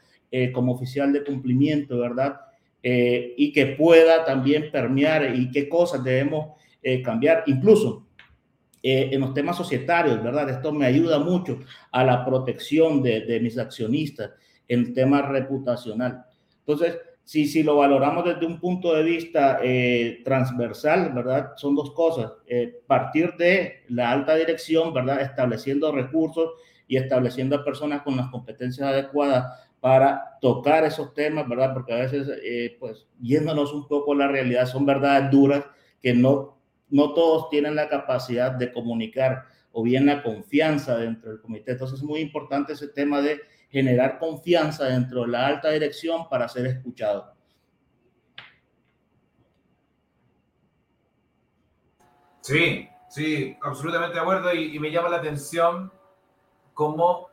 como 0.54 0.74
oficial 0.74 1.14
de 1.14 1.24
cumplimiento, 1.24 1.98
¿verdad? 2.00 2.42
y 2.84 3.52
que 3.54 3.68
pueda 3.68 4.26
también 4.26 4.70
permear 4.70 5.34
y 5.36 5.50
qué 5.50 5.68
cosas 5.70 6.04
debemos 6.04 6.58
cambiar. 7.04 7.44
Incluso 7.48 8.06
eh, 8.88 9.10
en 9.16 9.22
los 9.22 9.34
temas 9.34 9.58
societarios, 9.58 10.22
¿verdad? 10.22 10.48
Esto 10.48 10.72
me 10.72 10.86
ayuda 10.86 11.18
mucho 11.18 11.58
a 11.92 12.04
la 12.04 12.24
protección 12.24 13.02
de, 13.02 13.40
mis 13.42 13.58
accionistas 13.58 14.34
en 14.68 14.94
tema 14.94 15.24
reputacional. 15.24 16.24
Entonces, 16.60 16.96
si, 17.26 17.46
si 17.46 17.64
lo 17.64 17.76
valoramos 17.76 18.24
desde 18.24 18.46
un 18.46 18.60
punto 18.60 18.94
de 18.94 19.04
vista 19.04 19.60
eh, 19.62 20.22
transversal, 20.24 21.12
¿verdad? 21.14 21.52
Son 21.58 21.76
dos 21.76 21.92
cosas. 21.92 22.32
Eh, 22.48 22.82
partir 22.88 23.36
de 23.38 23.84
la 23.90 24.12
alta 24.12 24.36
dirección, 24.36 24.94
¿verdad? 24.94 25.20
Estableciendo 25.20 25.92
recursos 25.92 26.54
y 26.88 26.96
estableciendo 26.96 27.58
a 27.58 27.66
personas 27.66 28.04
con 28.04 28.16
las 28.16 28.30
competencias 28.30 28.88
adecuadas 28.88 29.60
para 29.82 30.38
tocar 30.40 30.86
esos 30.86 31.14
temas, 31.14 31.50
¿verdad? 31.50 31.74
Porque 31.74 31.94
a 31.94 31.98
veces, 31.98 32.28
pues, 32.80 33.08
yéndonos 33.20 33.74
un 33.74 33.88
poco 33.88 34.14
a 34.14 34.16
la 34.16 34.28
realidad, 34.28 34.66
son 34.66 34.86
verdades 34.86 35.30
duras 35.30 35.66
que 36.02 36.14
no 36.14 36.56
no 36.90 37.14
todos 37.14 37.50
tienen 37.50 37.76
la 37.76 37.90
capacidad 37.90 38.52
de 38.52 38.72
comunicar 38.72 39.46
o 39.72 39.84
bien 39.84 40.06
la 40.06 40.24
confianza 40.24 40.98
dentro 40.98 41.32
del 41.32 41.42
comité. 41.42 41.74
Entonces 41.74 42.00
es 42.00 42.06
muy 42.06 42.22
importante 42.22 42.74
ese 42.74 42.88
tema 42.88 43.22
de 43.22 43.42
generar 43.76 44.18
confianza 44.20 44.86
dentro 44.86 45.24
de 45.24 45.28
la 45.28 45.48
alta 45.48 45.70
dirección 45.70 46.30
para 46.30 46.48
ser 46.48 46.66
escuchado. 46.68 47.36
Sí, 52.40 52.88
sí, 53.10 53.58
absolutamente 53.62 54.16
de 54.16 54.22
acuerdo 54.22 54.54
y, 54.54 54.80
me 54.80 54.92
llama 54.92 55.10
la 55.10 55.18
atención 55.18 55.92
cómo 56.74 57.28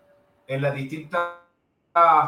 en 0.48 0.62
las 0.62 0.74
distintas 0.74 1.28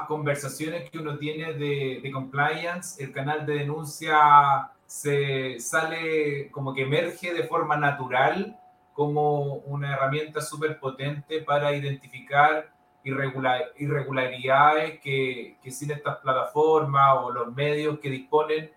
conversaciones 0.06 0.88
que 0.90 1.00
uno 1.00 1.18
tiene 1.18 1.54
de, 1.54 1.98
de 2.00 2.12
compliance, 2.12 3.02
el 3.02 3.12
canal 3.12 3.44
de 3.44 3.54
denuncia 3.54 4.70
se 4.86 5.58
sale 5.58 6.52
como 6.52 6.72
que 6.72 6.82
emerge 6.82 7.34
de 7.34 7.48
forma 7.48 7.76
natural 7.76 8.56
como 8.92 9.54
una 9.54 9.94
herramienta 9.94 10.40
súper 10.40 10.78
potente 10.78 11.40
para 11.42 11.74
identificar 11.74 12.73
irregularidades 13.04 15.00
que, 15.00 15.58
que, 15.62 15.70
sin 15.70 15.90
estas 15.90 16.16
plataformas 16.18 17.18
o 17.22 17.30
los 17.30 17.54
medios 17.54 17.98
que 18.00 18.10
disponen, 18.10 18.70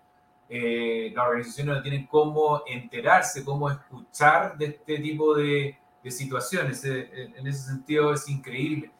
eh, 0.50 1.12
las 1.14 1.26
organizaciones 1.26 1.76
no 1.76 1.82
tienen 1.82 2.06
cómo 2.06 2.62
enterarse, 2.66 3.44
cómo 3.44 3.70
escuchar 3.70 4.56
de 4.56 4.66
este 4.66 4.98
tipo 4.98 5.34
de, 5.34 5.76
situaciones. 6.08 6.82
Eh, 6.86 7.34
en 7.36 7.46
ese 7.46 7.66
sentido 7.66 8.14
es 8.14 8.26
increíble. 8.30 8.90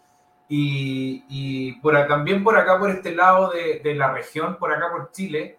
Y, 0.46 1.24
y 1.28 1.80
también 1.80 2.44
por 2.44 2.56
acá, 2.56 2.78
por 2.78 2.90
este 2.90 3.14
lado 3.14 3.50
de, 3.50 3.80
de 3.80 3.94
la 3.94 4.12
región, 4.12 4.58
por 4.58 4.72
acá 4.72 4.90
por 4.90 5.10
Chile, 5.12 5.58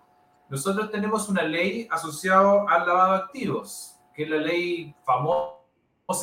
nosotros 0.49 0.89
tenemos 0.89 1.29
una 1.29 1.43
ley 1.43 1.87
asociada 1.91 2.65
al 2.67 2.87
lavado 2.87 3.13
de 3.13 3.19
activos, 3.19 3.95
que 4.15 4.23
es 4.23 4.29
la 4.29 4.37
ley 4.37 4.95
famosa 5.03 5.59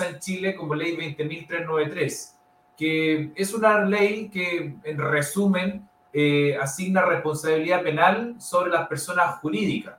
en 0.08 0.18
Chile 0.18 0.56
como 0.56 0.74
ley 0.74 0.96
20.393, 0.96 2.35
que 2.76 3.32
es 3.34 3.54
una 3.54 3.84
ley 3.84 4.28
que, 4.28 4.76
en 4.82 4.98
resumen, 4.98 5.88
eh, 6.12 6.56
asigna 6.56 7.02
responsabilidad 7.02 7.82
penal 7.82 8.36
sobre 8.40 8.70
las 8.70 8.88
personas 8.88 9.38
jurídicas, 9.40 9.96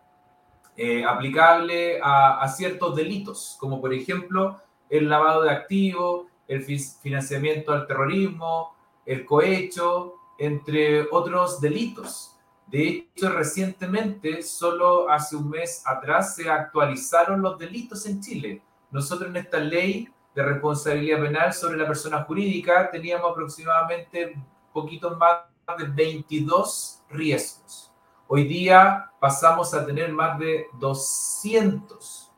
eh, 0.76 1.04
aplicable 1.04 2.00
a, 2.02 2.42
a, 2.42 2.48
ciertos 2.50 2.96
delitos, 2.96 3.58
como 3.60 3.82
por 3.82 3.94
ejemplo 3.94 4.62
el 4.90 5.10
lavado 5.10 5.44
de 5.44 5.52
activos, 5.52 6.28
el 6.48 6.64
financiamiento 6.64 7.72
al 7.72 7.88
terrorismo, 7.88 8.76
el 9.06 9.26
cohecho, 9.26 10.14
entre 10.38 11.04
otros 11.12 11.60
delitos. 11.60 12.36
De 12.68 12.88
hecho, 12.88 13.30
recientemente, 13.30 14.42
solo 14.42 15.10
hace 15.10 15.36
un 15.36 15.50
mes 15.50 15.82
atrás, 15.86 16.36
se 16.36 16.50
actualizaron 16.50 17.42
los 17.42 17.58
delitos 17.58 18.06
en 18.06 18.20
Chile. 18.22 18.62
Nosotros 18.92 19.30
en 19.30 19.38
esta 19.38 19.60
ley 19.60 20.10
de 20.38 20.44
responsabilidad 20.44 21.20
penal 21.20 21.52
sobre 21.52 21.78
la 21.78 21.88
persona 21.88 22.24
jurídica 22.24 22.92
teníamos 22.92 23.32
aproximadamente 23.32 24.38
poquito 24.72 25.18
más 25.18 25.40
de 25.76 25.86
22 25.86 27.02
riesgos. 27.10 27.92
Hoy 28.28 28.44
día 28.44 29.10
pasamos 29.20 29.74
a 29.74 29.84
tener 29.84 30.14
más 30.14 30.38
de 30.38 30.68
200 30.80 32.32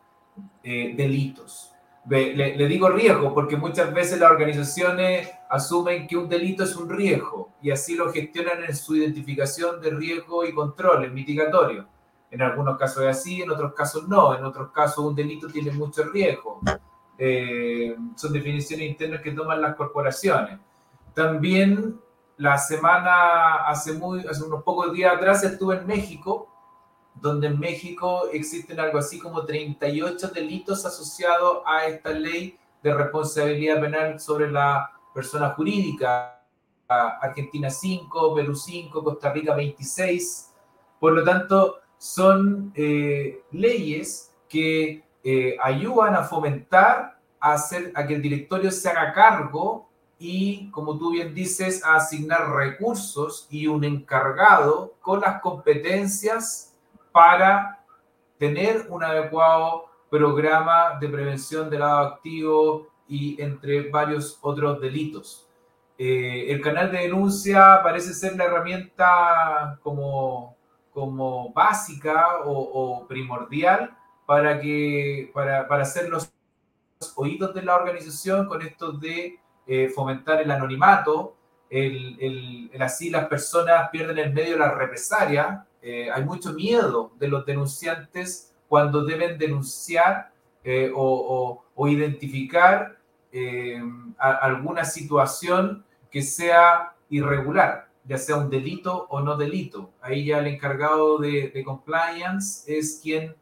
eh, 0.63 0.93
delitos 0.95 1.73
le, 2.07 2.67
digo 2.67 2.89
riesgo 2.89 3.33
porque 3.33 3.57
muchas 3.57 3.93
veces 3.93 4.17
las 4.19 4.31
organizaciones 4.31 5.29
asumen 5.49 6.07
que 6.07 6.15
un 6.15 6.29
delito 6.29 6.63
es 6.63 6.75
un 6.77 6.89
riesgo 6.89 7.51
y 7.61 7.69
así 7.69 7.95
lo 7.95 8.11
gestionan 8.11 8.63
en 8.63 8.75
su 8.75 8.95
identificación 8.95 9.81
de 9.81 9.91
riesgo 9.91 10.45
y 10.45 10.53
controles 10.53 11.11
mitigatorios. 11.11 11.85
En 12.31 12.41
algunos 12.41 12.77
casos 12.77 13.03
es 13.03 13.09
así, 13.09 13.41
en 13.41 13.51
otros 13.51 13.73
casos 13.73 14.07
no. 14.07 14.33
En 14.35 14.45
otros 14.45 14.71
casos 14.71 15.03
un 15.03 15.15
delito 15.15 15.47
tiene 15.47 15.71
mucho 15.71 16.03
riesgo. 16.05 16.61
Eh, 17.21 17.95
son 18.15 18.33
definiciones 18.33 18.89
internas 18.89 19.21
que 19.21 19.31
toman 19.31 19.61
las 19.61 19.75
corporaciones. 19.75 20.57
También 21.13 21.99
la 22.37 22.57
semana, 22.57 23.67
hace, 23.67 23.93
muy, 23.93 24.25
hace 24.25 24.43
unos 24.43 24.63
pocos 24.63 24.93
días 24.93 25.13
atrás, 25.15 25.43
estuve 25.43 25.75
en 25.75 25.85
México 25.85 26.49
donde 27.21 27.47
en 27.47 27.59
México 27.59 28.29
existen 28.31 28.79
algo 28.79 28.97
así 28.97 29.19
como 29.19 29.45
38 29.45 30.29
delitos 30.29 30.85
asociados 30.85 31.59
a 31.65 31.85
esta 31.85 32.11
ley 32.11 32.57
de 32.81 32.93
responsabilidad 32.93 33.81
penal 33.81 34.19
sobre 34.19 34.49
la 34.49 34.89
persona 35.13 35.49
jurídica. 35.49 36.35
Argentina 36.87 37.69
5, 37.69 38.33
Perú 38.33 38.55
5, 38.55 39.03
Costa 39.03 39.31
Rica 39.31 39.53
26. 39.53 40.53
Por 40.99 41.13
lo 41.13 41.23
tanto, 41.23 41.79
son 41.97 42.71
eh, 42.75 43.43
leyes 43.51 44.33
que 44.47 45.03
eh, 45.23 45.57
ayudan 45.61 46.15
a 46.15 46.23
fomentar 46.23 47.19
a, 47.39 47.53
hacer, 47.53 47.91
a 47.95 48.05
que 48.05 48.15
el 48.15 48.21
directorio 48.21 48.71
se 48.71 48.89
haga 48.89 49.13
cargo 49.13 49.89
y, 50.17 50.69
como 50.71 50.97
tú 50.97 51.11
bien 51.11 51.33
dices, 51.33 51.83
a 51.83 51.95
asignar 51.95 52.49
recursos 52.51 53.47
y 53.49 53.67
un 53.67 53.83
encargado 53.83 54.95
con 55.01 55.21
las 55.21 55.41
competencias 55.41 56.75
para 57.11 57.83
tener 58.37 58.87
un 58.89 59.03
adecuado 59.03 59.85
programa 60.09 60.97
de 60.99 61.07
prevención 61.07 61.69
del 61.69 61.79
lado 61.79 62.07
activo 62.07 62.87
y 63.07 63.41
entre 63.41 63.89
varios 63.89 64.37
otros 64.41 64.79
delitos. 64.81 65.47
Eh, 65.97 66.51
el 66.51 66.61
canal 66.61 66.91
de 66.91 66.99
denuncia 66.99 67.81
parece 67.83 68.13
ser 68.13 68.35
la 68.37 68.45
herramienta 68.45 69.77
como, 69.83 70.55
como 70.93 71.51
básica 71.51 72.39
o, 72.45 73.05
primordial 73.07 73.95
para, 74.29 74.59
que, 74.59 75.31
para, 75.33 75.67
para, 75.67 75.81
hacer 75.81 76.07
los 76.07 76.31
oídos 77.15 77.55
de 77.55 77.63
la 77.63 77.75
organización 77.75 78.45
con 78.45 78.61
esto 78.61 78.91
de 78.91 79.39
eh, 79.65 79.89
fomentar 79.89 80.39
el 80.39 80.51
anonimato, 80.51 81.35
el, 81.67 82.69
el, 82.71 82.81
así 82.81 83.09
las 83.09 83.27
personas 83.27 83.89
pierden 83.89 84.19
el 84.19 84.31
medio 84.31 84.53
de 84.53 84.59
la 84.59 84.71
represalia 84.71 85.65
eh, 85.81 86.09
hay 86.11 86.23
mucho 86.23 86.53
miedo 86.53 87.13
de 87.19 87.29
los 87.29 87.45
denunciantes 87.45 88.53
cuando 88.67 89.03
deben 89.03 89.37
denunciar 89.37 90.31
eh, 90.63 90.91
o, 90.93 91.63
identificar 91.87 92.97
eh, 93.31 93.81
alguna 94.17 94.83
situación 94.83 95.85
que 96.11 96.21
sea 96.21 96.93
irregular, 97.09 97.87
ya 98.03 98.17
sea 98.17 98.35
un 98.35 98.49
delito 98.49 99.07
o 99.09 99.21
no 99.21 99.37
delito. 99.37 99.91
Ahí 100.01 100.25
ya 100.25 100.39
el 100.39 100.47
encargado 100.47 101.17
de, 101.17 101.49
de 101.49 101.63
compliance 101.63 102.77
es 102.77 102.99
quien, 103.01 103.33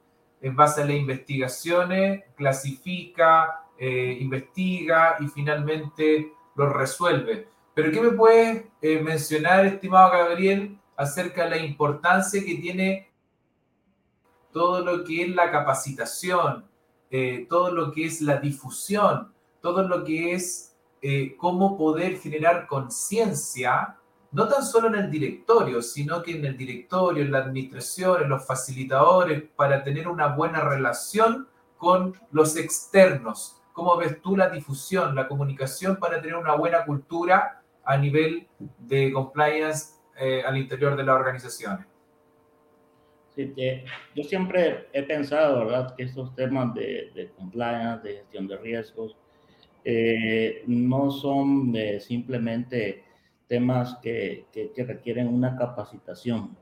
en 0.42 0.56
base 0.56 0.82
a 0.82 0.86
las 0.86 0.96
investigaciones, 0.96 2.24
clasifica, 2.36 3.64
investiga 3.80 5.18
y 5.20 5.28
finalmente 5.28 6.32
lo 6.56 6.70
resuelve. 6.70 7.48
Pero 7.74 7.92
¿qué 7.92 8.02
me 8.02 8.12
puede 8.12 8.72
mencionar, 9.04 9.66
estimado 9.66 10.12
Gabriel, 10.12 10.80
acerca 10.96 11.44
de 11.44 11.50
la 11.52 11.58
importancia 11.58 12.44
que 12.44 12.56
tiene 12.56 13.12
todo 14.52 14.84
lo 14.84 15.04
que 15.04 15.24
es 15.24 15.36
la 15.36 15.52
capacitación, 15.52 16.66
eh, 17.12 17.46
todo 17.48 17.72
lo 17.72 17.92
que 17.92 18.06
es 18.06 18.22
la 18.22 18.38
difusión, 18.38 19.32
todo 19.62 19.88
lo 19.88 20.04
que 20.04 20.34
es 20.34 20.76
eh, 21.02 21.36
cómo 21.38 21.78
poder 21.78 22.18
generar 22.18 22.66
conciencia 22.66 23.97
no 24.32 24.48
tan 24.48 24.64
solo 24.64 24.88
en 24.90 24.96
el 24.96 25.12
directorio, 25.12 25.82
sino 25.82 26.22
que 26.22 26.36
en 26.36 26.46
el 26.46 26.58
directorio, 26.58 27.24
en 27.24 27.32
la 27.32 27.40
administración, 27.40 28.24
en 28.24 28.30
los 28.30 28.46
facilitadores, 28.46 29.44
para 29.56 29.84
tener 29.84 30.08
una 30.08 30.28
buena 30.28 30.62
relación 30.62 31.48
con 31.78 32.14
los 32.32 32.58
externos. 32.58 33.62
¿Cómo 33.74 33.96
ves 33.98 34.22
tú 34.22 34.36
la 34.36 34.50
difusión, 34.50 35.16
la 35.16 35.28
comunicación 35.28 35.98
para 35.98 36.20
tener 36.22 36.36
una 36.36 36.56
buena 36.56 36.84
cultura 36.84 37.62
a 37.86 37.98
nivel 37.98 38.48
de 38.80 39.14
compliance 39.14 39.94
eh, 40.20 40.42
al 40.46 40.58
interior 40.58 40.96
de 40.98 41.04
las 41.04 41.16
organizaciones? 41.16 41.86
Sí, 43.36 43.54
yo 44.16 44.24
siempre 44.24 44.88
he 44.94 45.04
pensado, 45.04 45.60
¿verdad?, 45.60 45.96
que 45.96 46.04
estos 46.04 46.34
temas 46.36 46.74
de, 46.74 47.32
compliance, 47.38 48.08
de 48.08 48.16
gestión 48.16 48.48
de 48.48 48.58
riesgos, 48.58 49.16
eh, 49.86 50.64
no 50.66 51.12
son 51.12 51.72
simplemente 52.00 53.07
temas 53.48 53.98
que, 54.02 54.46
que, 54.52 54.84
requieren 54.84 55.28
una 55.28 55.56
capacitación, 55.56 56.58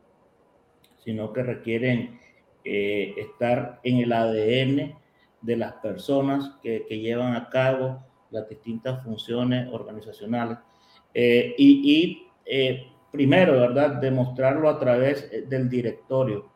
sino 1.04 1.34
que 1.34 1.44
requieren 1.44 2.20
eh, 2.64 3.14
estar 3.18 3.80
en 3.84 3.98
el 3.98 4.14
ADN 4.14 4.96
de 5.42 5.58
las 5.58 5.74
personas 5.74 6.52
que, 6.62 6.86
que, 6.88 7.00
llevan 7.00 7.36
a 7.36 7.50
cabo 7.50 8.04
las 8.32 8.48
distintas 8.50 9.04
funciones 9.04 9.68
organizacionales. 9.72 10.58
Eh, 11.14 11.56
y, 11.58 12.30
y 12.46 12.88
primero, 13.12 13.54
¿verdad?, 13.54 13.96
demostrarlo 13.96 14.70
a 14.70 14.80
través 14.80 15.30
del 15.50 15.70
directorio. 15.70 16.52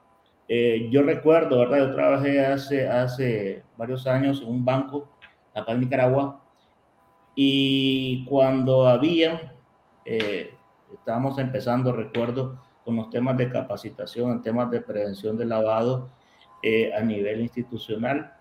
yo 0.47 1.03
recuerdo, 1.03 1.59
¿verdad? 1.59 1.77
Yo 1.77 1.95
trabajé 1.95 2.45
hace, 2.45 2.87
hace 2.87 3.63
varios 3.77 4.05
años 4.07 4.41
en 4.41 4.49
un 4.49 4.65
banco 4.65 5.09
acá 5.53 5.71
en 5.71 5.81
Nicaragua 5.81 6.43
y 7.41 8.25
cuando 8.25 8.85
había, 8.87 9.53
eh, 10.05 10.53
estábamos 10.93 11.37
empezando, 11.39 11.91
recuerdo, 11.91 12.61
con 12.83 12.95
los 12.95 13.09
temas 13.09 13.37
de 13.37 13.49
capacitación, 13.49 14.41
temas 14.41 14.71
de 14.71 14.81
prevención 14.81 15.37
de 15.37 15.45
lavado 15.45 16.09
eh, 16.63 16.91
a 16.93 17.01
nivel 17.01 17.41
institucional. 17.41 18.33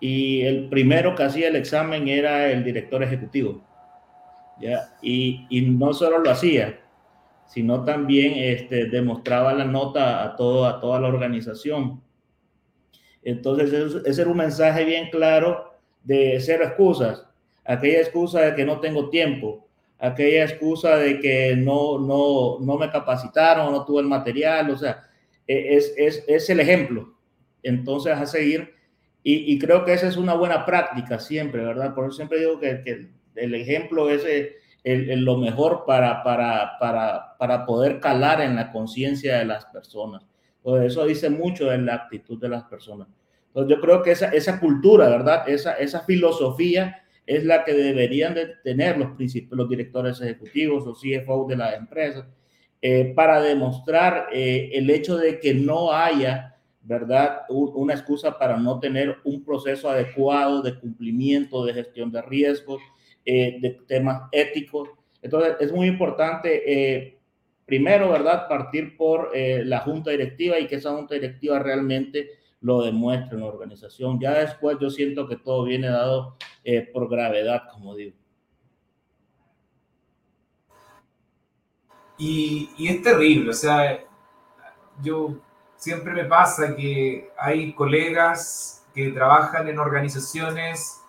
Y 0.00 0.42
el 0.42 0.68
primero 0.68 1.14
que 1.14 1.22
hacía 1.22 1.48
el 1.48 1.56
examen 1.56 2.08
era 2.08 2.50
el 2.50 2.64
director 2.64 3.02
ejecutivo. 3.02 3.62
Y, 5.02 5.46
y 5.50 5.60
no 5.62 5.92
solo 5.92 6.18
lo 6.18 6.30
hacía, 6.30 6.80
sino 7.46 7.84
también 7.84 8.34
este, 8.36 8.86
demostraba 8.86 9.52
la 9.52 9.64
nota 9.64 10.22
a, 10.22 10.36
todo, 10.36 10.66
a 10.66 10.80
toda 10.80 11.00
la 11.00 11.08
organización. 11.08 12.02
Entonces, 13.22 14.02
ese 14.04 14.22
era 14.22 14.30
un 14.30 14.36
mensaje 14.36 14.84
bien 14.84 15.08
claro 15.10 15.72
de 16.02 16.38
cero 16.40 16.64
excusas 16.64 17.26
aquella 17.64 18.00
excusa 18.00 18.40
de 18.40 18.54
que 18.54 18.64
no 18.64 18.80
tengo 18.80 19.08
tiempo, 19.08 19.66
aquella 19.98 20.44
excusa 20.44 20.96
de 20.96 21.20
que 21.20 21.56
no, 21.56 21.98
no, 21.98 22.58
no 22.60 22.78
me 22.78 22.90
capacitaron, 22.90 23.72
no 23.72 23.84
tuve 23.84 24.02
el 24.02 24.08
material, 24.08 24.70
o 24.70 24.76
sea, 24.76 25.04
e, 25.46 25.76
es, 25.76 25.94
es, 25.96 26.24
es 26.26 26.50
el 26.50 26.60
ejemplo. 26.60 27.14
Entonces, 27.62 28.12
a 28.12 28.26
seguir, 28.26 28.74
y, 29.22 29.52
y, 29.52 29.58
creo 29.58 29.84
que 29.84 29.94
esa 29.94 30.06
es 30.06 30.18
una 30.18 30.34
buena 30.34 30.66
práctica 30.66 31.18
siempre, 31.18 31.64
¿verdad? 31.64 31.94
Por 31.94 32.04
eso 32.04 32.16
siempre 32.16 32.40
digo 32.40 32.60
que, 32.60 32.82
que 32.84 33.08
el 33.36 33.54
ejemplo 33.54 34.10
es 34.10 34.22
eh, 34.26 34.56
el, 34.84 35.24
lo 35.24 35.38
mejor 35.38 35.84
para, 35.86 36.22
para, 36.22 36.78
para, 36.78 37.36
para 37.38 37.64
poder 37.64 38.00
calar 38.00 38.42
en 38.42 38.54
la 38.54 38.70
conciencia 38.70 39.38
de 39.38 39.46
las 39.46 39.64
personas. 39.66 40.22
Pues 40.62 40.84
eso 40.84 41.06
dice 41.06 41.30
mucho 41.30 41.70
de 41.70 41.78
la 41.78 41.94
actitud 41.94 42.38
de 42.38 42.50
las 42.50 42.64
personas. 42.64 43.08
Entonces, 43.48 43.74
yo 43.74 43.80
creo 43.80 44.02
que 44.02 44.10
esa, 44.10 44.28
esa 44.28 44.60
cultura, 44.60 45.08
¿verdad? 45.08 45.48
Esa, 45.48 45.72
esa 45.74 46.00
filosofía 46.00 47.03
es 47.26 47.44
la 47.44 47.64
que 47.64 47.72
deberían 47.72 48.34
de 48.34 48.46
tener 48.62 48.98
los, 48.98 49.10
los 49.50 49.68
directores 49.68 50.20
ejecutivos 50.20 50.86
o 50.86 50.94
CFO 50.94 51.46
de 51.48 51.56
las 51.56 51.74
empresas 51.74 52.26
eh, 52.86 53.14
para 53.16 53.40
demostrar 53.40 54.28
eh, 54.30 54.70
el 54.74 54.90
hecho 54.90 55.16
de 55.16 55.40
que 55.40 55.54
no 55.54 55.90
haya, 55.90 56.56
¿verdad?, 56.82 57.42
una 57.48 57.94
excusa 57.94 58.38
para 58.38 58.58
no 58.58 58.78
tener 58.78 59.16
un 59.24 59.42
proceso 59.42 59.88
adecuado 59.88 60.60
de 60.60 60.78
cumplimiento, 60.78 61.64
de 61.64 61.72
gestión 61.72 62.12
de 62.12 62.20
riesgos, 62.20 62.82
eh, 63.24 63.56
de 63.58 63.70
temas 63.86 64.28
éticos. 64.32 64.90
Entonces, 65.22 65.56
es 65.60 65.72
muy 65.72 65.86
importante, 65.86 67.18
primero, 67.64 68.10
¿verdad?, 68.10 68.46
partir 68.46 68.98
por 68.98 69.30
la 69.34 69.80
junta 69.80 70.10
directiva 70.10 70.58
y 70.58 70.66
que 70.66 70.74
esa 70.74 70.94
junta 70.94 71.14
directiva 71.14 71.58
realmente 71.58 72.28
lo 72.60 72.82
demuestre 72.82 73.36
en 73.36 73.40
la 73.40 73.46
organización. 73.46 74.20
Ya 74.20 74.40
después 74.40 74.76
yo 74.78 74.90
siento 74.90 75.26
que 75.26 75.36
todo 75.36 75.64
viene 75.64 75.88
dado 75.88 76.36
eh, 76.64 76.88
por 76.92 77.08
gravedad, 77.08 77.64
como 77.72 77.94
digo. 77.94 78.16
Y, 82.16 82.70
y, 82.78 82.88
es 82.88 83.02
terrible, 83.02 83.50
o 83.50 83.52
sea, 83.52 84.04
yo 85.02 85.34
siempre 85.76 86.12
me 86.12 86.24
pasa 86.24 86.74
que 86.76 87.30
hay 87.36 87.72
colegas 87.74 88.86
que 88.94 89.10
trabajan 89.10 89.68
en 89.68 89.78
organizaciones 89.80 91.00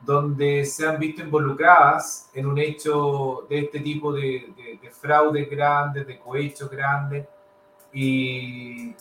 donde 0.00 0.64
se 0.64 0.86
han 0.86 0.98
visto 0.98 1.22
involucradas 1.22 2.30
en 2.34 2.46
un 2.46 2.58
hecho 2.58 3.46
de 3.48 3.60
este 3.60 3.80
tipo 3.80 4.12
de, 4.12 4.52
de, 4.56 4.78
de 4.80 4.90
fraudes 4.90 5.50
grandes, 5.50 6.06
de 6.06 6.18
cohechos 6.18 6.70
grandes, 6.70 7.26
y, 7.92 8.94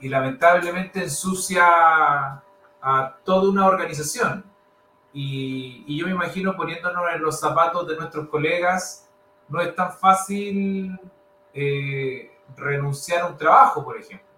y 0.00 0.08
lamentablemente 0.08 1.02
ensucia 1.02 1.64
a 2.80 3.16
toda 3.24 3.50
una 3.50 3.66
organización. 3.66 4.44
Y, 5.20 5.82
y, 5.88 5.98
yo 5.98 6.06
me 6.06 6.12
imagino 6.12 6.56
poniéndonos 6.56 7.02
en 7.12 7.20
los 7.20 7.40
zapatos 7.40 7.88
de 7.88 7.96
nuestros 7.96 8.28
colegas, 8.28 9.10
no 9.48 9.60
es 9.60 9.74
tan 9.74 9.92
fácil 9.92 10.96
eh, 11.52 12.30
renunciar 12.56 13.22
a 13.22 13.26
un 13.26 13.36
trabajo, 13.36 13.84
por 13.84 13.98
ejemplo. 13.98 14.28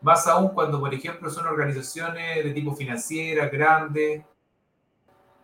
Más 0.00 0.28
aún 0.28 0.50
cuando, 0.50 0.78
por 0.78 0.94
ejemplo, 0.94 1.28
son 1.28 1.48
organizaciones 1.48 2.44
de 2.44 2.52
tipo 2.52 2.76
financiera, 2.76 3.48
grandes, 3.48 4.22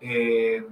eh, 0.01 0.65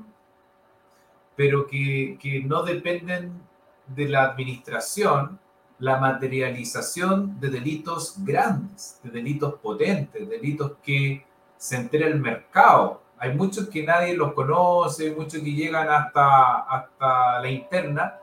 pero 1.34 1.66
que, 1.66 2.16
que 2.22 2.44
no 2.44 2.62
dependen 2.62 3.42
de 3.88 4.08
la 4.08 4.22
administración 4.22 5.40
la 5.80 5.98
materialización 5.98 7.40
de 7.40 7.50
delitos 7.50 8.14
grandes, 8.24 9.00
de 9.02 9.10
delitos 9.10 9.54
potentes, 9.54 10.28
delitos 10.28 10.76
que 10.80 11.26
se 11.56 11.74
entera 11.74 12.06
el 12.06 12.20
mercado. 12.20 13.07
Hay 13.20 13.35
muchos 13.35 13.68
que 13.68 13.83
nadie 13.83 14.14
los 14.14 14.33
conoce, 14.33 15.14
muchos 15.14 15.42
que 15.42 15.52
llegan 15.52 15.88
hasta, 15.88 16.61
hasta 16.61 17.40
la 17.40 17.50
interna, 17.50 18.18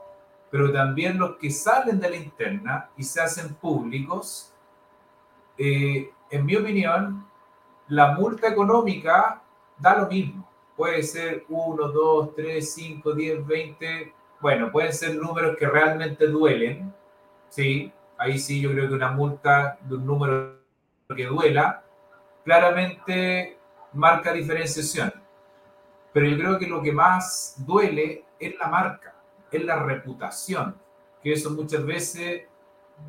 pero 0.49 0.71
también 0.71 1.17
los 1.17 1.35
que 1.35 1.51
salen 1.51 1.99
de 1.99 2.09
la 2.09 2.15
interna 2.15 2.89
y 2.95 3.03
se 3.03 3.21
hacen 3.21 3.55
públicos, 3.55 4.53
eh, 5.57 6.09
en 6.29 6.45
mi 6.45 6.55
opinión, 6.55 7.25
la 7.87 8.13
multa 8.13 8.47
económica 8.47 9.41
da 9.77 9.97
lo 9.97 10.07
mismo. 10.07 10.49
Puede 10.75 11.03
ser 11.03 11.45
1, 11.49 11.87
2, 11.89 12.35
3, 12.35 12.73
5, 12.73 13.13
10, 13.13 13.47
20. 13.47 14.13
Bueno, 14.41 14.71
pueden 14.71 14.93
ser 14.93 15.15
números 15.15 15.55
que 15.57 15.67
realmente 15.67 16.27
duelen, 16.27 16.93
sí, 17.49 17.91
ahí 18.17 18.37
sí 18.37 18.61
yo 18.61 18.71
creo 18.71 18.87
que 18.87 18.95
una 18.95 19.11
multa 19.11 19.77
de 19.81 19.95
un 19.95 20.05
número 20.05 20.59
que 21.15 21.25
duela, 21.25 21.83
claramente 22.43 23.57
marca 23.95 24.33
diferenciación. 24.33 25.13
Pero 26.13 26.27
yo 26.27 26.37
creo 26.37 26.59
que 26.59 26.67
lo 26.67 26.81
que 26.81 26.91
más 26.91 27.55
duele 27.57 28.25
es 28.39 28.57
la 28.57 28.67
marca, 28.67 29.15
es 29.51 29.63
la 29.63 29.83
reputación, 29.83 30.75
que 31.21 31.33
eso 31.33 31.49
muchas 31.51 31.85
veces, 31.85 32.43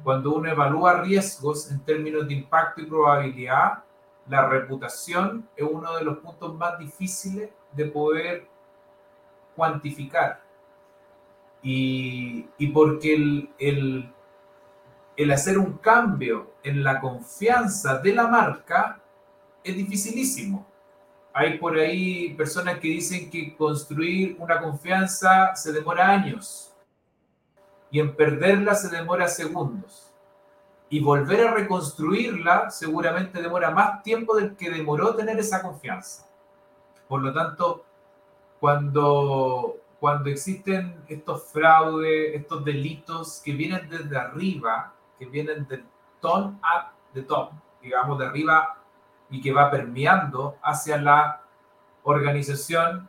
cuando 0.02 0.34
uno 0.34 0.50
evalúa 0.50 1.02
riesgos 1.02 1.70
en 1.70 1.80
términos 1.84 2.26
de 2.26 2.34
impacto 2.34 2.80
y 2.80 2.86
probabilidad, 2.86 3.84
la 4.28 4.48
reputación 4.48 5.48
es 5.54 5.64
uno 5.70 5.96
de 5.96 6.04
los 6.04 6.18
puntos 6.18 6.54
más 6.56 6.78
difíciles 6.78 7.50
de 7.72 7.84
poder 7.84 8.48
cuantificar. 9.54 10.42
Y, 11.62 12.48
y 12.58 12.68
porque 12.68 13.14
el, 13.14 13.50
el, 13.58 14.12
el 15.16 15.30
hacer 15.30 15.58
un 15.58 15.78
cambio 15.78 16.54
en 16.62 16.82
la 16.82 17.00
confianza 17.00 17.98
de 17.98 18.12
la 18.14 18.26
marca 18.26 19.00
es 19.62 19.76
dificilísimo. 19.76 20.66
Hay 21.38 21.58
por 21.58 21.76
ahí 21.76 22.32
personas 22.32 22.78
que 22.78 22.88
dicen 22.88 23.28
que 23.28 23.54
construir 23.54 24.36
una 24.38 24.58
confianza 24.58 25.54
se 25.54 25.70
demora 25.70 26.08
años 26.08 26.74
y 27.90 28.00
en 28.00 28.16
perderla 28.16 28.74
se 28.74 28.88
demora 28.88 29.28
segundos. 29.28 30.14
Y 30.88 31.00
volver 31.00 31.46
a 31.46 31.52
reconstruirla 31.52 32.70
seguramente 32.70 33.42
demora 33.42 33.70
más 33.70 34.02
tiempo 34.02 34.34
del 34.34 34.56
que 34.56 34.70
demoró 34.70 35.14
tener 35.14 35.38
esa 35.38 35.60
confianza. 35.60 36.26
Por 37.06 37.20
lo 37.20 37.34
tanto, 37.34 37.84
cuando, 38.58 39.76
cuando 40.00 40.30
existen 40.30 41.04
estos 41.06 41.52
fraudes, 41.52 42.34
estos 42.34 42.64
delitos 42.64 43.42
que 43.44 43.52
vienen 43.52 43.90
desde 43.90 44.16
arriba, 44.16 44.94
que 45.18 45.26
vienen 45.26 45.68
del 45.68 45.84
top 46.18 46.46
up, 46.46 46.94
de 47.12 47.20
top, 47.24 47.50
digamos, 47.82 48.18
de 48.18 48.24
arriba 48.24 48.85
y 49.30 49.40
que 49.40 49.52
va 49.52 49.70
permeando 49.70 50.56
hacia 50.62 50.98
la 50.98 51.42
organización, 52.02 53.08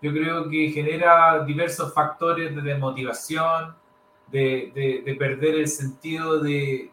yo 0.00 0.12
creo 0.12 0.48
que 0.48 0.70
genera 0.70 1.42
diversos 1.44 1.92
factores 1.92 2.54
de 2.54 2.62
desmotivación, 2.62 3.74
de, 4.28 5.16
perder 5.18 5.54
el 5.54 5.68
sentido 5.68 6.40
de, 6.40 6.90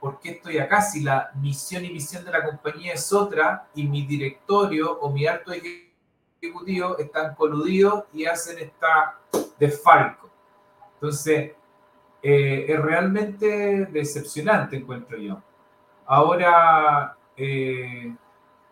por 0.00 0.18
qué 0.20 0.32
estoy 0.32 0.58
acá, 0.58 0.80
si 0.80 1.02
la 1.02 1.30
misión 1.34 1.84
y 1.84 1.90
misión 1.90 2.24
de 2.24 2.32
la 2.32 2.44
compañía 2.44 2.94
es 2.94 3.12
otra 3.12 3.68
y 3.74 3.86
mi 3.86 4.06
directorio 4.06 4.98
o 5.00 5.10
mi 5.10 5.26
alto 5.26 5.52
ejecutivo 5.52 6.98
están 6.98 7.34
coludidos 7.34 8.04
y 8.12 8.24
hacen 8.24 8.58
esta 8.58 9.18
desfalco. 9.58 10.30
Entonces, 10.94 11.52
eh, 12.22 12.66
es 12.68 12.80
realmente 12.80 13.86
decepcionante, 13.86 14.76
encuentro 14.76 15.18
yo. 15.18 15.42
Ahora, 16.06 17.16
eh, 17.44 18.14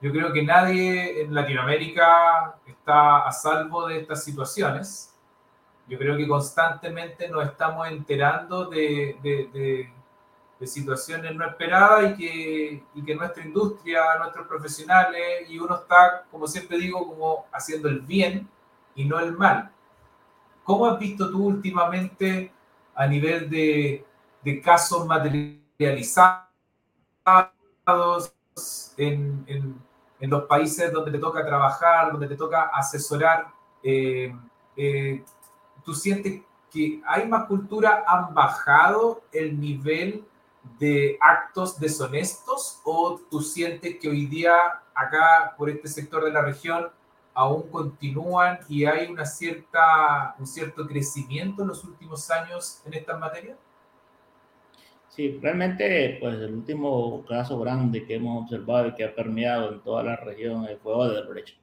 yo 0.00 0.12
creo 0.12 0.32
que 0.32 0.42
nadie 0.42 1.22
en 1.22 1.34
Latinoamérica 1.34 2.56
está 2.66 3.26
a 3.26 3.32
salvo 3.32 3.86
de 3.88 4.00
estas 4.00 4.24
situaciones 4.24 5.10
yo 5.90 5.98
creo 5.98 6.16
que 6.16 6.28
constantemente 6.28 7.28
nos 7.28 7.44
estamos 7.46 7.88
enterando 7.88 8.66
de, 8.66 9.16
de, 9.24 9.90
de, 10.60 10.66
situaciones 10.66 11.34
no 11.34 11.44
esperadas 11.44 12.12
y 12.12 12.16
que, 12.16 12.84
y 12.94 13.02
que 13.02 13.14
nuestra 13.16 13.44
industria, 13.44 14.02
nuestros 14.18 14.46
profesionales, 14.46 15.48
y 15.48 15.58
uno 15.58 15.74
está, 15.74 16.26
como 16.30 16.46
siempre 16.46 16.78
digo, 16.78 17.08
como 17.08 17.46
haciendo 17.50 17.88
el 17.88 18.00
bien 18.02 18.48
y 18.94 19.04
no 19.04 19.18
el 19.18 19.32
mal. 19.32 19.70
¿Cómo 20.62 20.86
has 20.86 20.98
visto 20.98 21.28
tú 21.30 21.46
últimamente 21.46 22.52
a 22.94 23.06
nivel 23.06 23.50
de, 23.50 24.04
de 24.44 24.60
casos 24.60 25.06
materializados 25.06 26.50
en, 28.96 29.80
los 30.20 30.44
países 30.44 30.92
donde 30.92 31.10
te 31.10 31.18
toca 31.18 31.44
trabajar, 31.44 32.12
donde 32.12 32.28
te 32.28 32.36
toca 32.36 32.70
asesorar? 32.74 33.48
Eh, 33.82 34.34
eh, 34.76 35.24
¿tú 35.84 35.94
sientes 35.94 36.42
que 36.70 37.02
hay 37.06 37.26
más 37.26 37.46
cultura? 37.46 38.04
¿Han 38.06 38.34
bajado 38.34 39.22
el 39.32 39.58
nivel 39.58 40.24
de 40.78 41.18
actos 41.20 41.78
deshonestos 41.80 42.80
o 42.84 43.18
tú 43.30 43.40
sientes 43.40 43.98
que 43.98 44.08
hoy 44.08 44.26
día 44.26 44.52
acá 44.94 45.54
por 45.56 45.70
este 45.70 45.88
sector 45.88 46.24
de 46.24 46.32
la 46.32 46.42
región 46.42 46.88
aún 47.32 47.70
continúan 47.70 48.58
y 48.68 48.84
hay 48.84 49.10
una 49.10 49.24
cierta, 49.24 50.34
un 50.38 50.46
cierto 50.46 50.86
crecimiento 50.86 51.62
en 51.62 51.68
los 51.68 51.82
últimos 51.84 52.30
años 52.30 52.82
en 52.84 52.94
estas 52.94 53.18
materias? 53.18 53.56
Sí, 55.10 55.38
realmente, 55.42 56.18
pues 56.20 56.36
el 56.36 56.54
último 56.54 57.24
caso 57.28 57.58
grande 57.58 58.06
que 58.06 58.14
hemos 58.14 58.44
observado 58.44 58.88
y 58.88 58.94
que 58.94 59.04
ha 59.04 59.14
permeado 59.14 59.72
en 59.72 59.82
toda 59.82 60.04
la 60.04 60.16
región 60.16 60.66
fue 60.82 60.94
Odebrecht. 60.94 61.58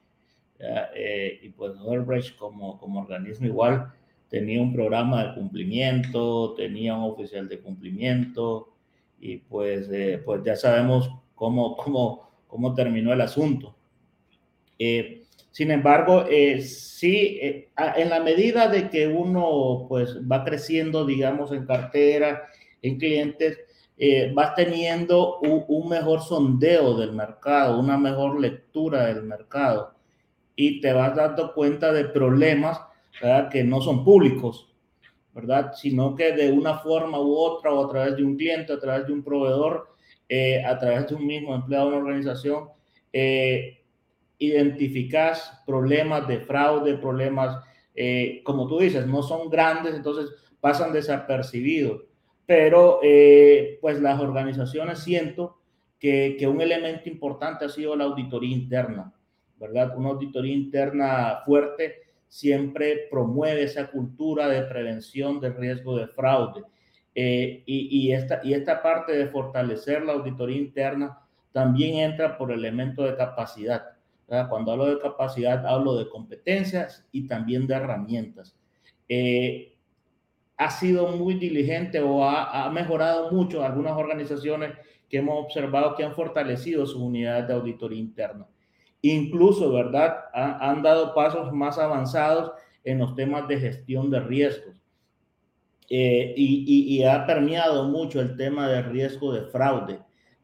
Eh, 0.94 1.40
y 1.42 1.48
pues 1.50 1.72
Odebrecht 1.80 2.36
como, 2.36 2.78
como 2.78 3.00
organismo 3.00 3.46
igual 3.46 3.92
tenía 4.28 4.60
un 4.60 4.74
programa 4.74 5.24
de 5.24 5.34
cumplimiento, 5.34 6.54
tenía 6.54 6.94
un 6.94 7.10
oficial 7.10 7.48
de 7.48 7.60
cumplimiento 7.60 8.74
y 9.18 9.38
pues, 9.38 9.88
eh, 9.90 10.20
pues 10.22 10.42
ya 10.44 10.54
sabemos 10.54 11.10
cómo, 11.34 11.74
cómo, 11.76 12.30
cómo 12.46 12.74
terminó 12.74 13.14
el 13.14 13.20
asunto. 13.22 13.74
Eh, 14.78 15.24
sin 15.50 15.70
embargo, 15.70 16.26
eh, 16.28 16.60
sí, 16.60 17.40
en 17.40 18.10
la 18.10 18.20
medida 18.20 18.68
de 18.68 18.90
que 18.90 19.06
uno 19.08 19.86
pues 19.88 20.18
va 20.30 20.44
creciendo, 20.44 21.06
digamos, 21.06 21.50
en 21.52 21.64
cartera, 21.64 22.46
en 22.82 22.98
clientes, 22.98 23.58
vas 24.34 24.54
teniendo 24.54 25.38
un, 25.40 25.64
un, 25.66 25.88
mejor 25.88 26.20
sondeo 26.20 26.96
del 26.96 27.12
mercado, 27.12 27.80
una 27.80 27.98
mejor 27.98 28.40
lectura 28.40 29.06
del 29.06 29.24
mercado 29.24 29.94
y 30.54 30.80
te 30.80 30.92
vas 30.92 31.16
dando 31.16 31.52
cuenta 31.52 31.92
de 31.92 32.04
problemas 32.04 32.80
que 33.50 33.64
no 33.64 33.80
son 33.80 34.04
públicos, 34.04 34.72
¿verdad? 35.34 35.72
Sino 35.74 36.14
que 36.14 36.32
de 36.32 36.50
una 36.50 36.78
forma 36.78 37.20
u 37.20 37.34
otra, 37.36 37.72
o 37.72 37.84
a 37.84 37.88
través 37.88 38.16
de 38.16 38.24
un 38.24 38.36
cliente, 38.36 38.72
a 38.72 38.78
través 38.80 39.06
de 39.06 39.12
un 39.12 39.22
proveedor, 39.22 39.88
eh, 40.28 40.64
a 40.64 40.78
través 40.78 41.08
de 41.08 41.14
un 41.14 41.26
mismo 41.26 41.54
empleado 41.54 41.90
de 41.90 41.96
una 41.96 42.06
organización, 42.06 42.68
eh, 43.12 43.82
identificas 44.38 45.62
problemas 45.66 46.26
de 46.28 46.40
fraude, 46.40 46.94
problemas, 46.94 47.64
eh, 47.94 48.42
como 48.44 48.66
tú 48.68 48.78
dices, 48.78 49.06
no 49.06 49.22
son 49.22 49.48
grandes, 49.48 49.94
entonces 49.94 50.30
pasan 50.60 50.92
desapercibidos. 50.92 52.02
Pero 52.48 53.00
pues 53.82 54.00
las 54.00 54.18
organizaciones 54.18 55.00
siento 55.00 55.58
que, 55.98 56.36
que 56.38 56.48
un 56.48 56.62
elemento 56.62 57.08
importante 57.08 57.66
ha 57.66 57.68
sido 57.68 57.94
la 57.94 58.04
auditoría 58.04 58.56
interna, 58.56 59.12
¿verdad? 59.58 59.94
Una 59.96 60.08
auditoría 60.08 60.54
interna 60.54 61.42
fuerte 61.44 62.08
siempre 62.28 63.06
promueve 63.10 63.64
esa 63.64 63.90
cultura 63.90 64.48
de 64.48 64.62
prevención 64.62 65.40
del 65.40 65.56
riesgo 65.56 65.96
de 65.96 66.06
fraude. 66.06 66.62
Eh, 67.14 67.64
y, 67.66 68.12
esta, 68.12 68.40
y 68.44 68.54
esta 68.54 68.80
parte 68.80 69.12
de 69.12 69.26
fortalecer 69.26 70.04
la 70.04 70.12
auditoría 70.12 70.58
interna 70.58 71.18
también 71.50 71.96
entra 71.96 72.38
por 72.38 72.52
elemento 72.52 73.02
de 73.02 73.16
capacidad. 73.16 73.82
Cuando 74.48 74.72
hablo 74.72 74.86
de 74.86 75.00
capacidad, 75.00 75.66
hablo 75.66 75.96
de 75.96 76.08
competencias 76.10 77.04
y 77.10 77.26
también 77.26 77.66
de 77.66 77.74
herramientas. 77.74 78.54
Eh, 79.08 79.74
ha 80.58 80.70
sido 80.70 81.08
muy 81.16 81.34
diligente 81.34 82.00
o 82.00 82.24
ha, 82.24 82.64
ha, 82.64 82.70
mejorado 82.70 83.30
mucho 83.30 83.64
algunas 83.64 83.96
organizaciones 83.96 84.74
que 85.08 85.18
hemos 85.18 85.44
observado 85.44 85.94
que 85.94 86.04
han 86.04 86.14
fortalecido 86.14 86.84
su 86.84 87.02
unidad 87.04 87.44
de 87.44 87.54
auditoría 87.54 87.98
interna. 87.98 88.46
Incluso, 89.00 89.72
¿verdad? 89.72 90.24
han 90.34 90.82
dado 90.82 91.14
pasos 91.14 91.52
más 91.52 91.78
avanzados 91.78 92.52
en 92.84 92.98
los 92.98 93.14
temas 93.14 93.46
de 93.46 93.58
gestión 93.58 94.10
de 94.10 94.20
riesgos. 94.20 94.76
Eh, 95.90 96.34
y, 96.36 97.02
ha 97.04 97.24
permeado 97.24 97.84
mucho 97.88 98.20
el 98.20 98.36
tema 98.36 98.68
de 98.68 98.82
riesgo 98.82 99.32
de 99.32 99.42
fraude. 99.42 100.00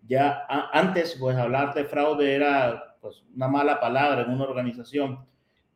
Ya 0.06 0.46
antes, 0.72 1.16
pues 1.18 1.36
hablar 1.36 1.74
de 1.74 1.84
fraude 1.84 2.34
era 2.34 2.96
pues, 3.00 3.24
una 3.34 3.48
mala 3.48 3.80
palabra 3.80 4.22
en 4.22 4.30
una 4.30 4.44
organización. 4.44 5.26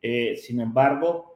Eh, 0.01 0.35
sin 0.37 0.61
embargo, 0.61 1.28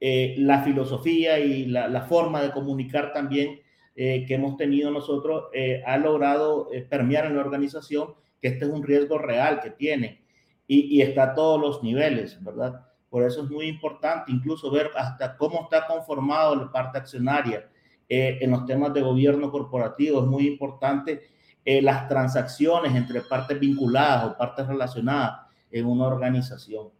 eh, 0.00 0.34
la 0.38 0.62
filosofía 0.62 1.38
y 1.38 1.66
la, 1.66 2.02
forma 2.02 2.42
de 2.42 2.50
comunicar 2.50 3.12
también 3.12 3.60
que 3.96 4.32
hemos 4.32 4.56
tenido 4.56 4.92
nosotros 4.92 5.46
ha 5.84 5.96
logrado 5.98 6.68
permear 6.88 7.26
en 7.26 7.34
la 7.34 7.40
organización 7.40 8.14
que 8.40 8.46
este 8.46 8.64
es 8.64 8.70
un 8.70 8.84
riesgo 8.84 9.18
real 9.18 9.60
que 9.60 9.70
tiene 9.70 10.22
y, 10.68 11.00
está 11.00 11.22
a 11.24 11.34
todos 11.34 11.60
los 11.60 11.82
niveles, 11.82 12.42
¿verdad? 12.44 12.86
Por 13.08 13.24
eso 13.24 13.42
es 13.42 13.50
muy 13.50 13.66
importante 13.66 14.30
incluso 14.30 14.70
ver 14.70 14.90
hasta 14.94 15.36
cómo 15.36 15.62
está 15.62 15.86
conformado 15.86 16.54
la 16.54 16.70
parte 16.70 16.98
accionaria 16.98 17.68
eh, 18.06 18.38
en 18.42 18.50
los 18.50 18.66
temas 18.66 18.92
de 18.92 19.00
gobierno 19.00 19.50
corporativo. 19.50 20.20
Es 20.20 20.26
muy 20.26 20.46
importante 20.46 21.22
eh, 21.64 21.80
las 21.80 22.06
transacciones 22.06 22.94
entre 22.94 23.22
partes 23.22 23.58
vinculadas 23.58 24.26
o 24.26 24.36
partes 24.36 24.66
relacionadas 24.66 25.46
en 25.70 25.86
una 25.86 26.06
organización. 26.06 26.90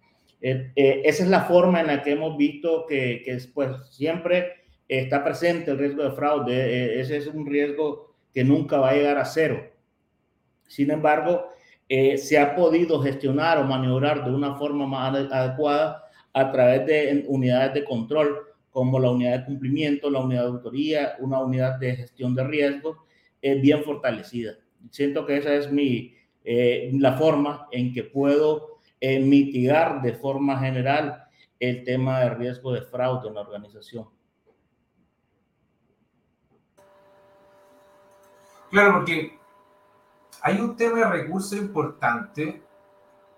Eh, 0.40 0.72
esa 1.04 1.24
es 1.24 1.28
la 1.28 1.42
forma 1.42 1.80
en 1.80 1.88
la 1.88 2.02
que 2.02 2.12
hemos 2.12 2.36
visto 2.36 2.86
que, 2.86 3.24
pues, 3.54 3.70
siempre 3.90 4.52
está 4.86 5.24
presente 5.24 5.70
el 5.70 5.78
riesgo 5.78 6.02
de 6.04 6.12
fraude. 6.12 7.00
ese 7.00 7.16
es 7.16 7.26
un 7.26 7.46
riesgo 7.46 8.14
que 8.32 8.44
nunca 8.44 8.78
va 8.78 8.90
a 8.90 8.94
llegar 8.94 9.18
a 9.18 9.24
cero. 9.24 9.70
Sin 10.66 10.90
embargo, 10.90 11.48
eh, 11.88 12.18
se 12.18 12.38
ha 12.38 12.54
podido 12.54 13.00
gestionar 13.00 13.58
o 13.58 13.64
maniobrar 13.64 14.24
de 14.24 14.30
una 14.30 14.56
forma 14.56 14.86
más 14.86 15.14
adecuada 15.32 16.04
a 16.34 16.52
través 16.52 16.86
de 16.86 17.24
unidades 17.26 17.74
de 17.74 17.84
control 17.84 18.36
como 18.70 19.00
la 19.00 19.10
unidad 19.10 19.38
de 19.38 19.44
cumplimiento, 19.46 20.10
la 20.10 20.20
unidad 20.20 20.42
de 20.42 20.48
auditoría, 20.48 21.16
una 21.18 21.40
unidad 21.40 21.78
de 21.78 21.96
gestión 21.96 22.34
de 22.34 22.44
riesgos 22.44 22.98
es 23.40 23.60
bien 23.62 23.82
fortalecida. 23.82 24.52
Siento 24.90 25.24
que 25.24 25.38
esa 25.38 25.54
es 25.54 25.72
mi, 25.72 26.14
eh, 26.44 26.90
la 26.94 27.14
forma 27.14 27.66
en 27.72 27.92
que 27.94 28.04
puedo 28.04 28.67
eh, 29.00 29.20
mitigar 29.20 30.02
de 30.02 30.14
forma 30.14 30.58
general 30.58 31.24
el 31.60 31.84
tema 31.84 32.20
de 32.20 32.30
riesgo 32.30 32.72
de 32.72 32.82
fraude 32.82 33.28
en 33.28 33.34
la 33.34 33.40
organización. 33.40 34.08
Claro, 38.70 38.98
porque 38.98 39.38
hay 40.42 40.60
un 40.60 40.76
tema 40.76 40.98
de 40.98 41.08
recursos 41.08 41.58
importante 41.58 42.62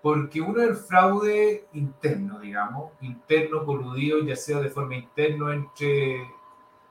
porque 0.01 0.41
uno 0.41 0.61
es 0.61 0.69
el 0.69 0.75
fraude 0.75 1.67
interno, 1.73 2.39
digamos, 2.39 2.91
interno 3.01 3.63
coludido, 3.63 4.19
ya 4.23 4.35
sea 4.35 4.59
de 4.59 4.69
forma 4.69 4.95
interna 4.95 5.53
entre, 5.53 6.27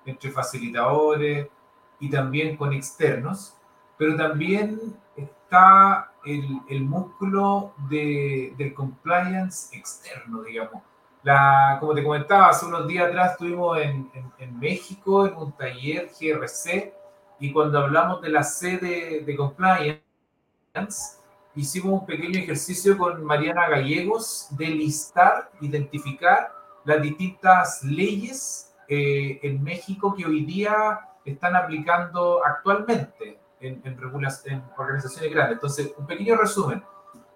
entre 0.06 0.30
facilitadores 0.30 1.48
y 1.98 2.08
también 2.08 2.56
con 2.56 2.72
externos, 2.72 3.56
pero 3.98 4.16
también 4.16 4.96
está 5.16 6.09
el, 6.24 6.60
el 6.68 6.82
músculo 6.82 7.74
de, 7.88 8.54
del 8.56 8.74
compliance 8.74 9.76
externo, 9.76 10.42
digamos. 10.42 10.82
La, 11.22 11.76
como 11.80 11.94
te 11.94 12.02
comentaba, 12.02 12.48
hace 12.48 12.64
unos 12.66 12.86
días 12.88 13.08
atrás 13.08 13.32
estuvimos 13.32 13.78
en, 13.78 14.10
en, 14.14 14.32
en 14.38 14.58
México 14.58 15.26
en 15.26 15.36
un 15.36 15.52
taller 15.52 16.10
GRC 16.18 16.94
y 17.38 17.52
cuando 17.52 17.78
hablamos 17.78 18.22
de 18.22 18.30
la 18.30 18.42
sede 18.42 19.22
de 19.24 19.36
compliance, 19.36 20.00
hicimos 21.54 22.00
un 22.00 22.06
pequeño 22.06 22.38
ejercicio 22.38 22.96
con 22.96 23.22
Mariana 23.24 23.68
Gallegos 23.68 24.48
de 24.52 24.66
listar, 24.66 25.50
identificar 25.60 26.52
las 26.84 27.02
distintas 27.02 27.82
leyes 27.82 28.74
eh, 28.88 29.40
en 29.42 29.62
México 29.62 30.14
que 30.16 30.24
hoy 30.24 30.44
día 30.44 31.00
están 31.24 31.54
aplicando 31.56 32.44
actualmente 32.44 33.38
en, 33.60 33.82
en, 33.84 33.98
en 34.46 34.62
organizaciones 34.76 35.32
grandes. 35.32 35.54
Entonces, 35.54 35.92
un 35.96 36.06
pequeño 36.06 36.36
resumen. 36.36 36.82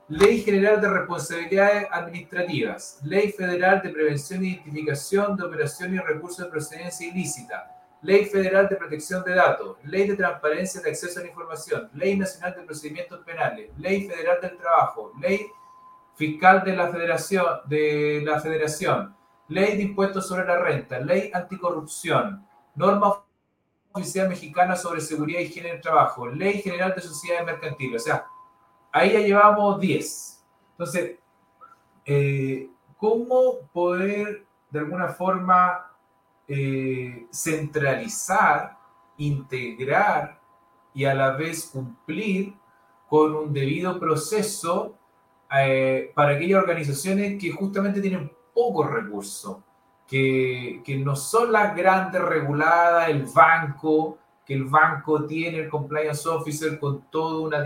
Ley 0.09 0.43
General 0.43 0.81
de 0.83 0.89
Responsabilidades 0.91 1.87
Administrativas, 1.91 3.01
Ley 3.05 3.33
Federal 3.33 3.81
de 3.81 3.89
Prevención 3.89 4.43
e 4.43 4.49
Identificación 4.49 5.35
de 5.35 5.45
Operaciones 5.45 5.99
y 5.99 6.05
Recursos 6.05 6.45
de 6.45 6.51
Procedencia 6.51 7.09
Ilícita, 7.09 7.71
Ley 8.03 8.27
Federal 8.27 8.69
de 8.69 8.77
Protección 8.77 9.25
de 9.25 9.35
Datos, 9.35 9.79
Ley 9.85 10.07
de 10.07 10.17
Transparencia 10.17 10.83
de 10.83 10.91
Acceso 10.91 11.21
a 11.21 11.23
la 11.23 11.29
Información, 11.31 11.89
Ley 11.95 12.19
Nacional 12.19 12.55
de 12.55 12.63
Procedimientos 12.65 13.21
Penales, 13.25 13.71
Ley 13.79 14.07
Federal 14.07 14.43
del 14.43 14.59
Trabajo, 14.59 15.13
Ley 15.19 15.47
Fiscal 16.17 16.63
de 16.65 16.77
la 16.77 16.89
Federación, 16.89 17.47
de 17.65 18.23
la 18.25 18.41
Federación. 18.41 19.17
Ley 19.49 19.77
de 19.77 19.83
Impuestos 19.85 20.29
sobre 20.29 20.47
la 20.47 20.59
Renta, 20.59 20.99
Ley 21.01 21.31
Anticorrupción, 21.33 22.47
Norma 22.75 23.25
Oficial 23.95 24.29
Mexicana 24.29 24.75
sobre 24.75 25.01
Seguridad 25.01 25.41
y 25.41 25.45
Higiene 25.45 25.71
del 25.71 25.81
Trabajo, 25.81 26.27
Ley 26.27 26.61
General 26.61 26.93
de 26.95 27.01
Sociedades 27.01 27.47
Mercantiles. 27.47 28.03
O 28.03 28.05
sea, 28.05 28.27
ahí 28.91 29.13
ya 29.13 29.21
llevamos 29.21 29.81
10. 29.81 30.45
Entonces, 30.73 31.19
eh, 32.05 32.69
¿cómo 32.97 33.61
poder 33.73 34.45
de 34.71 34.79
alguna 34.81 35.09
forma 35.09 35.93
eh, 36.49 37.27
centralizar, 37.33 38.77
integrar 39.17 40.41
y 40.93 41.05
a 41.05 41.15
la 41.15 41.31
vez 41.31 41.71
cumplir 41.73 42.55
con 43.09 43.35
un 43.35 43.53
debido 43.53 44.01
proceso 44.01 44.99
eh, 45.57 46.11
para 46.17 46.35
aquellas 46.35 46.61
organizaciones 46.61 47.41
que 47.41 47.53
justamente 47.53 48.01
tienen 48.01 48.33
pocos 48.53 48.91
recursos, 48.91 49.59
que, 50.07 50.83
que, 50.85 50.97
no 50.99 51.17
son 51.17 51.53
las 51.53 51.75
grandes 51.75 52.23
reguladas, 52.23 53.09
el 53.09 53.25
banco, 53.25 54.19
que 54.45 54.55
el 54.55 54.65
banco 54.65 55.25
tiene 55.25 55.59
el 55.59 55.69
compliance 55.69 56.29
officer 56.29 56.79
con, 56.79 57.03
todo 57.11 57.43
una, 57.43 57.65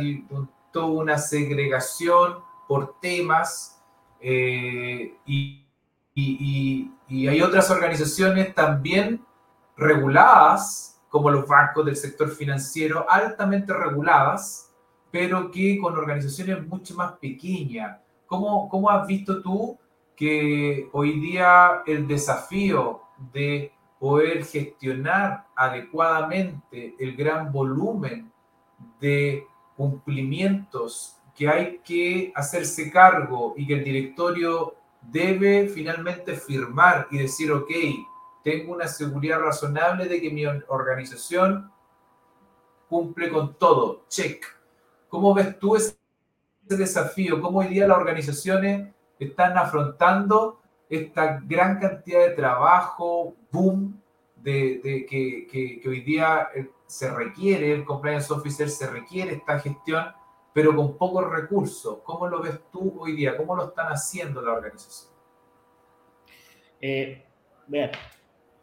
toda 0.72 0.86
una 0.86 1.18
segregación 1.18 2.38
por 2.68 3.00
temas 3.00 3.82
eh, 4.20 5.14
y, 5.26 5.66
y, 6.14 6.90
y, 7.08 7.28
hay 7.28 7.40
otras 7.40 7.70
organizaciones 7.70 8.54
también 8.54 9.24
reguladas, 9.76 11.00
como 11.08 11.30
los 11.30 11.46
bancos 11.46 11.86
del 11.86 11.96
sector 11.96 12.28
financiero, 12.30 13.06
altamente 13.08 13.72
reguladas, 13.72 14.74
pero 15.10 15.50
que 15.50 15.78
con 15.78 15.96
organizaciones 15.96 16.66
mucho 16.66 16.94
más 16.94 17.12
pequeñas. 17.12 17.98
¿Cómo, 18.26 18.68
cómo 18.68 18.90
has 18.90 19.06
visto 19.06 19.40
tú 19.40 19.78
que 20.18 20.88
hoy 20.92 21.20
día 21.20 21.84
el 21.86 22.08
desafío 22.08 23.02
de 23.32 23.72
poder 24.00 24.44
gestionar 24.44 25.46
adecuadamente 25.54 26.96
el 26.98 27.14
gran 27.16 27.52
volumen 27.52 28.32
de 29.00 29.46
cumplimientos 29.76 31.16
que 31.36 31.48
hay 31.48 31.78
que 31.84 32.32
hacerse 32.34 32.90
cargo 32.90 33.54
y 33.56 33.64
que 33.64 33.74
el 33.74 33.84
directorio 33.84 34.74
debe 35.02 35.68
finalmente 35.68 36.34
firmar 36.34 37.06
y 37.12 37.18
decir, 37.18 37.52
ok, 37.52 37.70
tengo 38.42 38.72
una 38.72 38.88
seguridad 38.88 39.38
razonable 39.38 40.06
de 40.06 40.20
que 40.20 40.30
mi 40.30 40.44
organización 40.46 41.70
cumple 42.88 43.28
con 43.30 43.56
todo, 43.56 44.04
check. 44.08 44.44
¿Cómo 45.08 45.32
ves 45.32 45.56
tú 45.60 45.76
ese 45.76 45.96
desafío? 46.64 47.40
¿Cómo 47.40 47.60
hoy 47.60 47.68
día 47.68 47.86
las 47.86 47.98
organizaciones 47.98 48.97
están 49.18 49.56
afrontando 49.56 50.60
esta 50.88 51.40
gran 51.44 51.78
cantidad 51.78 52.20
de 52.20 52.34
trabajo, 52.34 53.36
boom, 53.50 54.00
de, 54.36 54.80
que, 55.08 55.82
hoy 55.86 56.00
día 56.00 56.48
eh, 56.54 56.70
se 56.86 57.10
requiere, 57.10 57.72
el 57.72 57.84
compliance 57.84 58.32
officer 58.32 58.70
se 58.70 58.88
requiere 58.88 59.34
esta 59.34 59.58
gestión, 59.58 60.06
pero 60.54 60.74
con 60.74 60.96
pocos 60.96 61.28
recursos. 61.30 61.98
¿Cómo 62.04 62.26
lo 62.26 62.42
ves 62.42 62.60
tú 62.72 62.96
hoy 62.98 63.12
día? 63.12 63.36
¿Cómo 63.36 63.54
lo 63.54 63.66
están 63.66 63.88
haciendo 63.88 64.40
la 64.40 64.52
organización? 64.52 65.12
Eh, 66.80 67.24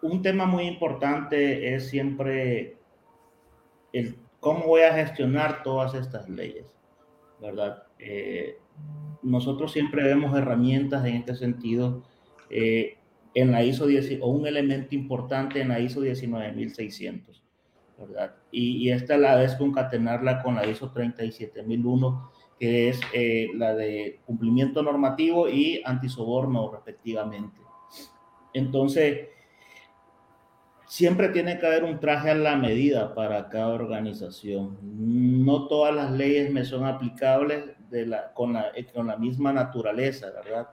un 0.01 0.21
tema 0.21 0.45
muy 0.45 0.63
importante 0.63 1.75
es 1.75 1.89
siempre 1.89 2.77
el 3.93 4.17
cómo 4.39 4.67
voy 4.67 4.81
a 4.81 4.93
gestionar 4.93 5.63
todas 5.63 5.93
estas 5.95 6.29
leyes, 6.29 6.65
¿verdad? 7.41 7.83
Eh, 7.97 8.59
nosotros 9.23 9.71
siempre 9.71 10.03
vemos 10.03 10.37
herramientas 10.37 11.05
en 11.05 11.15
este 11.15 11.35
sentido 11.35 12.03
eh, 12.49 12.97
en 13.33 13.51
la 13.51 13.63
ISO 13.63 13.87
10 13.87 14.19
o 14.21 14.29
un 14.29 14.47
elemento 14.47 14.95
importante 14.95 15.61
en 15.61 15.69
la 15.69 15.79
ISO 15.79 16.01
19600, 16.01 17.43
¿verdad? 17.97 18.35
Y, 18.51 18.89
esta 18.89 19.15
a 19.15 19.17
la 19.17 19.35
vez 19.35 19.55
concatenarla 19.55 20.41
con 20.41 20.55
la 20.55 20.65
ISO 20.65 20.91
37001, 20.91 22.31
que 22.59 22.89
es 22.89 23.01
eh, 23.13 23.49
la 23.55 23.75
de 23.75 24.21
cumplimiento 24.25 24.81
normativo 24.81 25.49
y 25.49 25.81
antisoborno 25.83 26.71
respectivamente. 26.71 27.59
Entonces, 28.53 29.27
siempre 30.87 31.29
tiene 31.29 31.59
que 31.59 31.65
haber 31.65 31.83
un 31.83 31.99
traje 31.99 32.31
a 32.31 32.35
la 32.35 32.55
medida 32.55 33.13
para 33.13 33.49
cada 33.49 33.67
organización. 33.67 34.77
No 34.81 35.67
todas 35.67 35.93
las 35.93 36.11
leyes 36.11 36.53
me 36.53 36.63
son 36.63 36.85
aplicables 36.85 37.65
de 37.95 38.05
la, 38.05 38.33
con, 38.33 38.53
la, 38.53 38.71
con 38.93 39.07
la 39.07 39.17
misma 39.17 39.53
naturaleza, 39.53 40.27
¿verdad? 40.31 40.67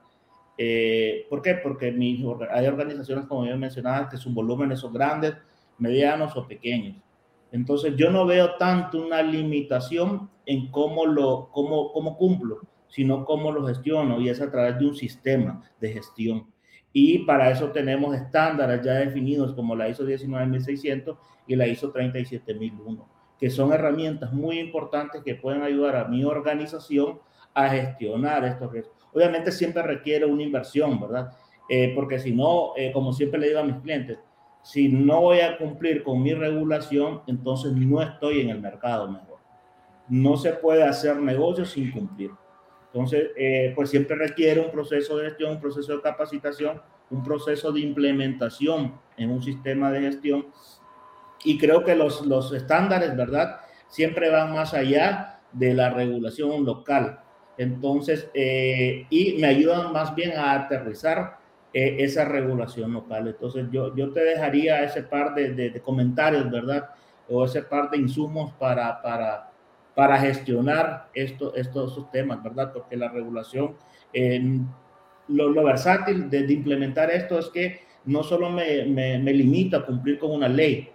Eh, 0.59 1.27
¿Por 1.31 1.41
qué? 1.41 1.55
Porque 1.55 1.93
mi, 1.93 2.25
hay 2.51 2.67
organizaciones, 2.67 3.27
como 3.27 3.47
yo 3.47 3.57
mencionaba, 3.57 4.09
que 4.09 4.17
sus 4.17 4.35
volúmenes 4.35 4.81
son 4.81 4.93
grandes, 4.93 5.35
medianos 5.79 6.37
o 6.37 6.47
pequeños. 6.47 6.97
Entonces, 7.53 7.95
yo 7.97 8.11
no 8.11 8.27
veo 8.27 8.57
tanto 8.57 9.05
una 9.05 9.23
limitación 9.23 10.31
en 10.47 10.71
cómo 10.71 11.07
lo 11.07 11.51
cómo, 11.53 11.93
cómo 11.93 12.17
cumplo, 12.17 12.61
sino 12.89 13.25
cómo 13.25 13.53
lo 13.53 13.67
gestiono, 13.67 14.21
y 14.21 14.29
es 14.29 14.41
a 14.41 14.51
través 14.51 14.79
de 14.79 14.87
un 14.87 14.95
sistema 14.95 15.63
de 15.81 15.93
gestión. 15.93 16.47
Y 16.93 17.21
para 17.21 17.51
eso 17.51 17.71
tenemos 17.71 18.15
estándares 18.15 18.85
ya 18.85 18.95
definidos 18.95 19.55
como 19.55 19.75
la 19.75 19.89
ISO 19.89 20.05
19600 20.05 21.17
y 21.47 21.57
la 21.57 21.67
ISO 21.67 21.91
37001 21.91 23.22
que 23.43 23.51
son 23.51 23.73
herramientas 23.73 24.33
muy 24.33 24.61
importantes 24.61 25.21
que 25.25 25.35
pueden 25.35 25.63
ayudar 25.63 25.97
a 25.97 26.05
mi 26.05 26.23
organización 26.23 27.19
a 27.53 27.69
gestionar 27.71 28.45
estos 28.45 28.71
riesgos. 28.71 28.95
Obviamente 29.13 29.51
siempre 29.51 29.83
requiere 29.83 30.25
una 30.27 30.45
inversión, 30.45 31.01
¿verdad? 31.01 31.33
Eh, 31.69 31.91
porque 31.93 32.21
si 32.21 32.31
no, 32.31 32.71
eh, 32.77 32.93
como 32.93 33.13
siempre 33.13 33.41
le 33.41 33.49
digo 33.49 33.59
a 33.59 33.65
mis 33.65 33.79
clientes, 33.79 34.21
si 34.63 34.89
no 34.89 35.23
voy 35.23 35.41
a 35.41 35.59
cumplir 35.59 36.05
con 36.05 36.23
mi 36.23 36.33
regulación, 36.35 37.23
entonces 37.27 37.73
no 37.73 38.01
estoy 38.01 38.43
en 38.43 38.51
el 38.51 38.61
mercado 38.61 39.11
mejor. 39.11 39.39
No 40.09 40.37
se 40.37 40.53
puede 40.53 40.85
hacer 40.85 41.17
negocio 41.17 41.65
sin 41.65 41.91
cumplir. 41.91 42.31
Entonces, 42.93 43.31
eh, 43.37 43.73
pues 43.75 43.91
siempre 43.91 44.15
requiere 44.15 44.61
un 44.61 44.71
proceso 44.71 45.17
de 45.17 45.31
gestión, 45.31 45.55
un 45.55 45.61
proceso 45.61 45.97
de 45.97 46.01
capacitación, 46.01 46.81
un 47.11 47.25
proceso 47.25 47.73
de 47.73 47.81
implementación 47.81 48.95
en 49.17 49.31
un 49.33 49.43
sistema 49.43 49.91
de 49.91 50.03
gestión 50.03 50.47
y 51.45 51.59
creo 51.59 51.85
que 51.85 51.95
los, 51.95 52.25
los 52.27 52.53
estándares, 52.53 53.17
¿verdad? 53.17 53.61
Siempre 53.89 54.31
van 54.31 54.53
más 54.53 54.75
allá 54.75 55.41
de 55.53 55.75
la 55.75 55.91
regulación 55.91 56.65
local. 56.65 57.21
Entonces, 57.59 58.31
eh, 58.35 59.07
y 59.11 59.39
me 59.39 59.47
ayudan 59.47 59.93
más 59.93 60.15
bien 60.15 60.33
a 60.37 60.53
aterrizar 60.53 61.39
eh, 61.73 61.97
esa 62.01 62.25
regulación 62.25 62.93
local. 62.93 63.29
Entonces, 63.29 63.67
yo, 63.71 63.95
yo 63.95 64.13
te 64.13 64.21
dejaría 64.21 64.83
ese 64.83 65.03
par 65.03 65.35
de, 65.35 65.53
de, 65.53 65.81
comentarios, 65.81 66.51
¿verdad? 66.51 66.91
O 67.29 67.45
ese 67.45 67.63
par 67.63 67.91
de 67.91 67.99
insumos 67.99 68.53
para, 68.55 69.01
para, 69.03 69.51
para 69.95 70.19
gestionar 70.19 71.09
esto, 71.15 71.55
estos 71.55 72.11
temas, 72.11 72.43
¿verdad? 72.43 72.73
Porque 72.73 72.97
la 72.97 73.09
regulación, 73.09 73.77
lo, 75.29 75.49
lo, 75.49 75.65
versátil 75.65 76.29
de, 76.31 76.47
de, 76.47 76.53
implementar 76.53 77.11
esto 77.11 77.39
es 77.39 77.49
que 77.49 77.81
no 78.05 78.23
solo 78.23 78.51
me, 78.51 78.85
me, 78.87 79.19
me 79.19 79.33
limita 79.33 79.79
a 79.79 79.87
cumplir 79.87 80.19
con 80.19 80.33
una 80.33 80.49
ley, 80.49 80.91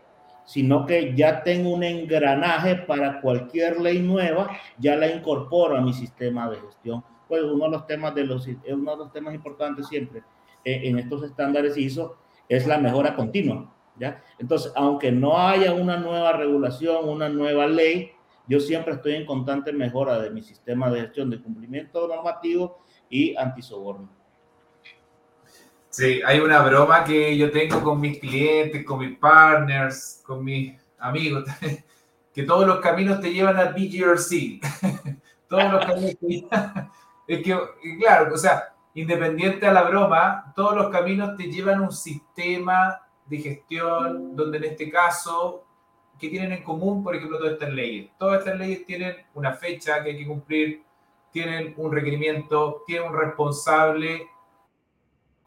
sino 0.48 0.86
que 0.86 1.14
ya 1.14 1.43
tengo 1.43 1.72
un 1.72 1.84
engranaje 1.84 2.76
para 2.76 3.20
cualquier 3.20 3.82
ley 3.82 4.00
nueva, 4.00 4.50
ya 4.80 4.95
la 4.95 5.12
incorporo 5.12 5.76
a 5.76 5.82
mi 5.82 5.93
sistema 5.93 6.50
de 6.50 6.56
gestión. 6.62 7.04
Pues 7.28 7.43
uno 7.43 7.66
de 7.66 7.72
los 7.72 7.86
temas, 7.86 8.16
de 8.16 8.24
los, 8.24 8.48
uno 8.48 8.91
de 8.91 8.98
los 8.98 9.12
temas 9.12 9.36
importantes 9.36 9.88
siempre 9.88 10.24
eh, 10.64 10.82
en 10.86 11.00
estos 11.00 11.24
estándares 11.24 11.78
ISO 11.78 12.18
es 12.48 12.66
la 12.66 12.78
mejora 12.78 13.14
continua. 13.14 13.76
¿ya? 14.00 14.24
Entonces, 14.39 14.72
aunque 14.74 15.12
no 15.12 15.38
haya 15.38 15.74
una 15.74 15.98
nueva 15.98 16.32
regulación, 16.32 17.10
una 17.10 17.28
nueva 17.28 17.68
ley, 17.68 18.12
yo 18.48 18.62
siempre 18.62 18.93
estoy 18.93 19.16
en 19.16 19.26
constante 19.26 19.74
mejora 19.74 20.18
de 20.18 20.30
mi 20.30 20.41
sistema 20.41 20.89
de 20.89 21.02
gestión 21.02 21.30
de 21.30 21.41
cumplimiento 21.41 22.08
normativo 22.08 22.80
y 23.10 23.36
antisoborno. 23.36 24.16
Sí, 25.98 26.22
hay 26.24 26.39
una 26.39 26.62
broma 26.62 27.04
que 27.04 27.36
yo 27.36 27.50
tengo 27.50 27.82
con 27.82 28.00
mis 28.00 28.20
clientes, 28.20 28.86
con 28.86 29.00
mis 29.00 29.18
partners, 29.18 30.22
con 30.24 30.43
mis 30.43 30.80
amigos, 31.00 31.45
que 32.36 32.43
todos 32.43 32.68
los 32.68 32.82
caminos 32.82 33.20
te 33.20 33.34
llevan 33.34 33.58
a 33.58 33.72
BGRC. 33.72 34.62
todos 35.50 35.72
los 35.72 35.84
caminos 35.84 36.16
te 36.20 36.28
llevan... 36.28 36.91
Es 37.28 37.41
que, 37.41 37.58
claro, 38.00 38.36
o 38.36 38.38
sea, 38.38 38.76
independiente 38.93 39.66
a 39.66 39.74
la 39.74 39.82
broma, 39.89 40.54
todos 40.56 40.76
los 40.76 40.91
caminos 40.91 41.36
te 41.36 41.45
llevan 41.45 41.80
a 41.80 41.86
un 41.88 41.91
sistema 41.91 43.02
de 43.26 43.38
gestión 43.39 44.36
donde 44.36 44.60
en 44.60 44.66
este 44.66 44.91
caso 44.91 45.66
¿qué 46.20 46.30
tienen 46.30 46.52
en 46.52 46.64
común, 46.64 47.04
por 47.04 47.16
ejemplo, 47.16 47.39
todas 47.39 47.54
estas 47.54 47.74
leyes? 47.74 48.12
Todas 48.20 48.38
estas 48.38 48.60
leyes 48.60 48.86
tienen 48.86 49.16
una 49.34 49.52
fecha 49.54 50.04
que 50.04 50.12
hay 50.12 50.18
que 50.20 50.28
cumplir, 50.28 50.84
tienen 51.32 51.74
un 51.76 51.91
requerimiento, 51.91 52.84
tienen 52.86 53.10
un 53.10 53.18
responsable 53.18 54.28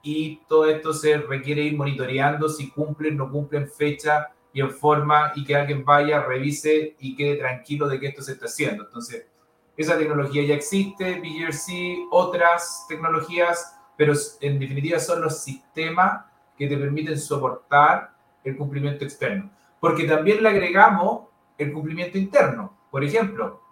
y 0.03 0.37
todo 0.49 0.67
esto 0.67 0.93
se 0.93 1.19
requiere 1.19 1.63
ir 1.63 1.77
monitoreando 1.77 2.49
si 2.49 2.71
cumplen, 2.71 3.17
no 3.17 3.31
cumplen 3.31 3.69
fecha 3.69 4.29
y 4.53 4.61
en 4.61 4.71
forma 4.71 5.33
y 5.35 5.45
que 5.45 5.55
alguien 5.55 5.85
vaya, 5.85 6.23
revise 6.23 6.97
y 6.99 7.15
quede 7.15 7.37
tranquilo 7.37 7.87
de 7.89 8.01
que 8.01 8.09
esto 8.09 8.23
se 8.23 8.33
está 8.33 8.47
haciendo. 8.47 8.85
Entonces, 8.85 9.27
esa 9.77 9.97
tecnología 9.97 10.45
ya 10.45 10.55
existe, 10.55 11.21
BGRC, 11.21 12.09
otras 12.11 12.87
tecnologías, 12.89 13.77
pero 13.97 14.15
en 14.41 14.59
definitiva 14.59 14.99
son 14.99 15.23
los 15.23 15.43
sistemas 15.43 16.25
que 16.57 16.67
te 16.67 16.77
permiten 16.77 17.19
soportar 17.19 18.15
el 18.45 18.57
cumplimiento 18.57 19.05
externo. 19.05 19.51
Porque 19.81 20.05
también 20.05 20.43
le 20.43 20.49
agregamos 20.49 21.29
el 21.57 21.73
cumplimiento 21.73 22.19
interno. 22.19 22.77
Por 22.91 23.05
ejemplo, 23.05 23.63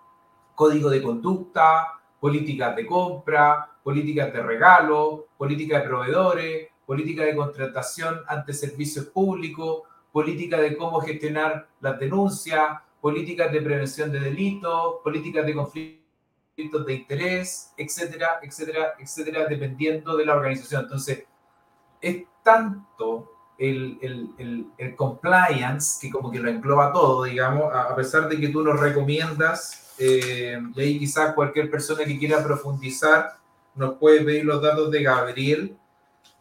código 0.55 0.89
de 0.89 1.03
conducta, 1.03 1.99
políticas 2.21 2.75
de 2.77 2.87
compra, 2.87 3.78
políticas 3.89 4.31
de 4.35 4.43
regalo, 4.43 5.29
política 5.39 5.81
de 5.81 5.89
proveedores, 5.89 6.69
política 6.85 7.25
de 7.25 7.35
contratación 7.35 8.21
ante 8.27 8.53
servicios 8.53 9.07
públicos, 9.07 9.85
política 10.13 10.59
de 10.59 10.77
cómo 10.77 11.01
gestionar 11.01 11.67
las 11.81 11.99
denuncias, 11.99 12.83
políticas 13.01 13.51
de 13.51 13.63
prevención 13.63 14.13
de 14.13 14.21
delitos, 14.21 14.97
políticas 15.03 15.47
de 15.47 15.55
conflictos 15.55 16.85
de 16.85 16.93
interés, 16.93 17.73
etcétera, 17.79 18.41
etcétera, 18.43 18.93
etcétera, 18.99 19.47
dependiendo 19.47 20.19
de 20.19 20.27
la 20.27 20.37
organización. 20.37 20.83
Entonces, 20.83 21.25
es 21.99 22.25
tanto 22.45 23.33
el, 23.57 23.97
el, 24.03 24.67
el, 24.77 24.97
compliance 24.97 25.99
que 25.99 26.11
como 26.13 26.31
que 26.31 26.41
lo 26.41 26.51
engloba 26.51 26.93
todo, 26.93 27.25
digamos, 27.25 27.75
a, 27.75 27.97
pesar 27.97 28.29
de 28.29 28.39
que 28.39 28.49
tú 28.49 28.63
nos 28.63 28.79
recomiendas, 28.79 29.95
eh, 29.99 30.61
y 30.75 30.79
ahí 30.79 30.99
quizás 30.99 31.33
cualquier 31.33 31.71
persona 31.71 32.05
que 32.05 32.19
quiera 32.19 32.45
profundizar 32.45 33.39
nos 33.79 33.95
puede 33.95 34.23
pedir 34.23 34.45
los 34.45 34.61
datos 34.61 34.91
de 34.91 35.03
Gabriel, 35.03 35.77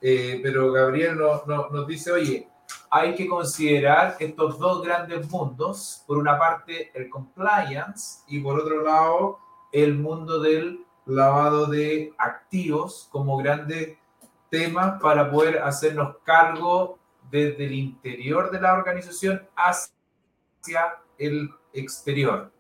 eh, 0.01 0.39
pero 0.43 0.71
Gabriel 0.71 1.17
nos 1.17 1.87
dice, 1.87 2.11
oye, 2.11 2.47
hay 2.89 3.15
que 3.15 3.27
considerar 3.27 4.15
estos 4.19 4.59
dos 4.59 4.83
grandes 4.83 5.29
mundos, 5.29 6.03
por 6.07 6.17
una 6.17 6.37
parte 6.37 6.91
el 6.93 7.09
compliance 7.09 8.23
y 8.27 8.39
por 8.39 8.59
otro 8.59 8.83
lado 8.83 9.39
el 9.71 9.95
mundo 9.95 10.39
del 10.39 10.85
lavado 11.05 11.67
de 11.67 12.13
activos 12.17 13.07
como 13.11 13.37
grandes 13.37 13.97
temas 14.49 15.01
para 15.01 15.29
poder 15.29 15.59
hacernos 15.59 16.17
cargo 16.23 16.97
desde 17.29 17.65
el 17.65 17.73
interior 17.73 18.49
de 18.51 18.61
la 18.61 18.73
organización 18.73 19.45
hacia 19.55 20.97
el 21.17 21.49
exterior. 21.73 22.51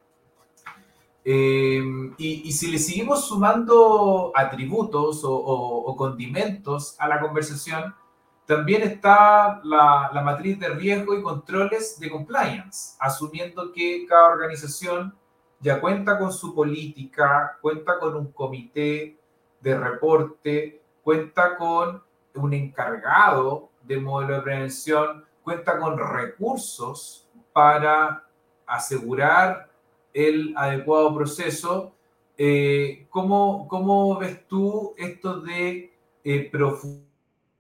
Eh, 1.29 1.83
y, 2.17 2.51
si 2.53 2.71
le 2.71 2.77
seguimos 2.77 3.27
sumando 3.27 4.31
atributos 4.33 5.23
o 5.25 5.93
condimentos 5.97 6.95
a 6.99 7.07
la 7.09 7.19
conversación, 7.19 7.93
también 8.47 8.81
está 8.81 9.59
la, 9.65 10.09
matriz 10.23 10.57
de 10.57 10.69
riesgo 10.69 11.13
y 11.13 11.21
controles 11.21 11.99
de 11.99 12.09
compliance, 12.09 12.95
asumiendo 12.97 13.73
que 13.73 14.05
cada 14.07 14.29
organización 14.29 15.13
ya 15.59 15.81
cuenta 15.81 16.17
con 16.17 16.31
su 16.31 16.55
política, 16.55 17.57
cuenta 17.61 17.99
con 17.99 18.15
un 18.15 18.31
comité 18.31 19.17
de 19.59 19.77
reporte, 19.77 20.81
cuenta 21.03 21.57
con 21.57 22.01
un 22.35 22.53
encargado 22.53 23.69
de 23.83 23.99
modelo 23.99 24.35
de 24.35 24.41
prevención, 24.43 25.25
cuenta 25.43 25.77
con 25.77 25.97
recursos 25.97 27.27
para 27.51 28.23
asegurar 28.65 29.69
el 30.17 30.55
adecuado 30.57 31.13
proceso. 31.13 31.93
Eh, 32.39 33.05
¿cómo, 33.11 33.67
¿cómo, 33.67 34.17
ves 34.17 34.47
tú 34.47 34.95
esto 34.97 35.41
de 35.41 35.95
eh, 36.23 36.51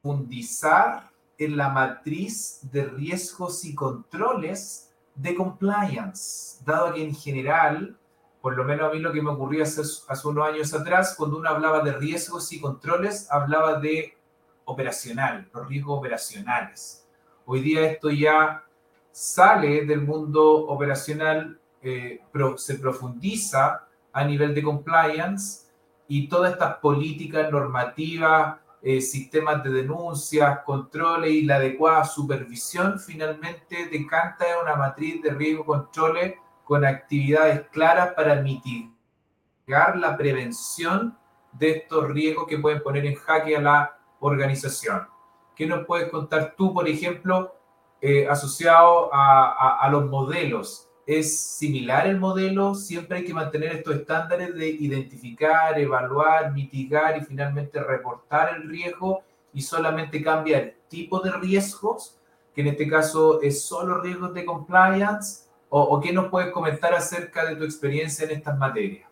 profundizar 0.01 1.11
en 1.37 1.55
la 1.55 1.69
matriz 1.69 2.61
de 2.71 2.85
riesgos 2.85 3.63
y 3.63 3.75
controles 3.75 4.91
de 5.13 5.35
compliance, 5.35 6.63
dado 6.65 6.95
que 6.95 7.03
en 7.03 7.13
general, 7.13 7.95
por 8.41 8.57
lo 8.57 8.63
menos 8.63 8.89
a 8.89 8.93
mí 8.93 8.99
lo 8.99 9.13
que 9.13 9.21
me 9.21 9.29
ocurrió 9.29 9.61
hace, 9.61 9.81
hace 9.81 10.27
unos 10.27 10.47
años 10.47 10.73
atrás, 10.73 11.13
cuando 11.15 11.37
uno 11.37 11.49
hablaba 11.49 11.81
de 11.81 11.93
riesgos 11.93 12.51
y 12.53 12.59
controles, 12.59 13.29
hablaba 13.29 13.79
de 13.79 14.17
operacional, 14.65 15.47
los 15.53 15.67
riesgos 15.67 15.99
operacionales. 15.99 17.07
Hoy 17.45 17.61
día 17.61 17.91
esto 17.91 18.09
ya 18.09 18.63
sale 19.11 19.85
del 19.85 20.01
mundo 20.01 20.67
operacional, 20.67 21.59
eh, 21.87 22.21
se 22.57 22.75
profundiza 22.75 23.87
a 24.11 24.23
nivel 24.25 24.53
de 24.53 24.63
compliance 24.63 25.67
y 26.07 26.27
todas 26.27 26.53
estas 26.53 26.77
políticas 26.77 27.51
normativas 27.51 28.57
eh, 28.81 29.01
sistemas 29.01 29.63
de 29.63 29.69
denuncias, 29.69 30.59
controles 30.65 31.31
y 31.31 31.41
la 31.43 31.55
adecuada 31.55 32.03
supervisión, 32.03 32.99
finalmente 32.99 33.87
decanta 33.91 34.45
en 34.49 34.63
una 34.63 34.75
matriz 34.75 35.21
de 35.21 35.31
riesgo 35.31 35.65
controles 35.65 36.35
con 36.63 36.85
actividades 36.85 37.67
claras 37.71 38.13
para 38.13 38.35
mitigar 38.41 39.97
la 39.97 40.15
prevención 40.17 41.17
de 41.53 41.71
estos 41.71 42.09
riesgos 42.09 42.47
que 42.47 42.59
pueden 42.59 42.83
poner 42.83 43.05
en 43.05 43.15
jaque 43.15 43.55
a 43.55 43.61
la 43.61 43.97
organización. 44.19 45.07
¿Qué 45.55 45.65
nos 45.65 45.85
puedes 45.85 46.09
contar 46.09 46.53
tú, 46.57 46.73
por 46.73 46.87
ejemplo, 46.87 47.55
eh, 48.01 48.27
asociado 48.29 49.09
a 49.11 49.87
los 49.89 50.05
modelos? 50.05 50.86
Es 51.07 51.39
similar 51.39 52.05
el 52.05 52.19
modelo, 52.19 52.75
siempre 52.75 53.19
hay 53.19 53.23
que 53.23 53.33
mantener 53.33 53.71
estos 53.71 53.95
estándares 53.95 54.53
de 54.53 54.67
identificar, 54.67 55.79
evaluar, 55.79 56.51
mitigar 56.51 57.17
y 57.17 57.21
finalmente 57.23 57.81
reportar 57.81 58.57
el 58.57 58.69
riesgo 58.69 59.23
y 59.53 59.61
solamente 59.61 60.21
cambia 60.21 60.59
el 60.59 60.73
tipo 60.89 61.21
de 61.21 61.31
riesgos, 61.31 62.19
que 62.53 62.59
en 62.59 62.67
este 62.67 62.89
caso 62.89 63.41
es 63.41 63.63
solo 63.63 64.01
riesgos 64.01 64.33
de 64.33 64.43
compliance, 64.43 65.47
o, 65.69 65.99
qué 65.99 66.11
nos 66.13 66.29
puedes 66.29 66.51
comentar 66.51 66.93
acerca 66.93 67.45
de 67.45 67.55
tu 67.55 67.63
experiencia 67.63 68.25
en 68.25 68.31
estas 68.31 68.57
materias. 68.57 69.09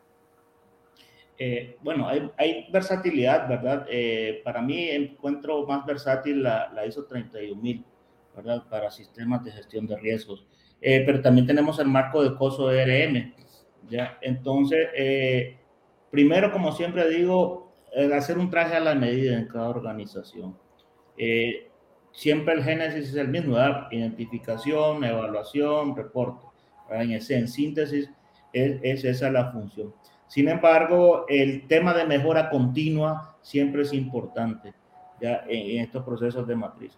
Eh, 1.37 1.77
bueno, 1.81 2.07
hay, 2.07 2.67
versatilidad, 2.71 3.47
¿verdad? 3.47 3.85
Eh, 3.89 4.41
para 4.43 4.61
mí 4.61 4.89
encuentro 4.89 5.65
más 5.65 5.85
versátil 5.85 6.43
la, 6.43 6.71
la 6.73 6.85
ISO 6.85 7.05
31000, 7.05 7.85
¿verdad? 8.35 8.63
Para 8.69 8.91
sistemas 8.91 9.43
de 9.43 9.51
gestión 9.51 9.85
de 9.85 9.97
riesgos. 9.97 10.45
Eh, 10.81 11.03
pero 11.05 11.21
también 11.21 11.47
tenemos 11.47 11.79
el 11.79 11.87
marco 11.87 12.23
de 12.23 12.35
COSO 12.35 12.71
ERM. 12.71 13.33
¿ya? 13.89 14.17
Entonces, 14.21 14.87
eh, 14.95 15.57
primero, 16.11 16.51
como 16.51 16.71
siempre 16.71 17.09
digo, 17.09 17.73
hacer 18.13 18.37
un 18.37 18.49
traje 18.49 18.75
a 18.75 18.79
la 18.79 18.95
medida 18.95 19.37
en 19.37 19.47
cada 19.47 19.69
organización. 19.69 20.57
Eh, 21.17 21.69
siempre 22.11 22.53
el 22.53 22.63
génesis 22.63 23.09
es 23.09 23.15
el 23.15 23.29
mismo, 23.29 23.55
¿verdad? 23.55 23.87
identificación, 23.91 25.03
evaluación, 25.03 25.95
reporte. 25.95 26.45
En, 26.89 27.11
ese, 27.11 27.37
en 27.37 27.47
síntesis, 27.47 28.09
es, 28.53 28.79
es, 28.83 29.03
esa 29.05 29.31
la 29.31 29.51
función. 29.51 29.93
Sin 30.27 30.47
embargo, 30.49 31.25
el 31.27 31.67
tema 31.67 31.93
de 31.93 32.05
mejora 32.05 32.49
continua 32.49 33.37
siempre 33.41 33.83
es 33.83 33.93
importante 33.93 34.73
ya 35.19 35.43
en, 35.47 35.81
estos 35.81 36.03
procesos 36.03 36.47
de 36.47 36.55
matriz. 36.55 36.97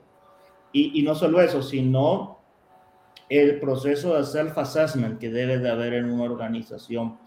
Y, 0.73 0.99
y 0.99 1.03
no 1.03 1.15
solo 1.15 1.41
eso, 1.41 1.61
sino 1.61 2.39
el 3.30 3.59
proceso 3.59 4.15
de 4.15 4.23
self-assessment 4.23 5.19
que 5.19 5.30
debe 5.30 5.57
de 5.57 5.69
haber 5.69 5.93
en 5.93 6.11
una 6.11 6.23
organización 6.23 7.17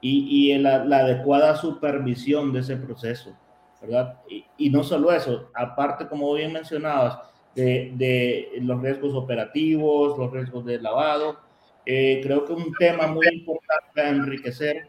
y, 0.00 0.52
y 0.52 0.58
la, 0.58 0.82
adecuada 0.82 1.56
supervisión 1.56 2.52
de 2.52 2.60
ese 2.60 2.76
proceso, 2.76 3.36
¿verdad? 3.80 4.20
Y, 4.56 4.70
no 4.70 4.84
solo 4.84 5.12
eso, 5.12 5.50
aparte, 5.54 6.06
como 6.06 6.32
bien 6.34 6.52
mencionabas, 6.52 7.18
de, 7.54 8.50
los 8.60 8.80
riesgos 8.80 9.14
operativos, 9.14 10.16
los 10.16 10.30
riesgos 10.30 10.64
de 10.64 10.80
lavado, 10.80 11.38
eh, 11.84 12.20
creo 12.22 12.44
que 12.44 12.52
un 12.52 12.72
tema 12.78 13.06
muy 13.06 13.26
importante 13.32 14.00
a 14.00 14.10
enriquecer 14.10 14.88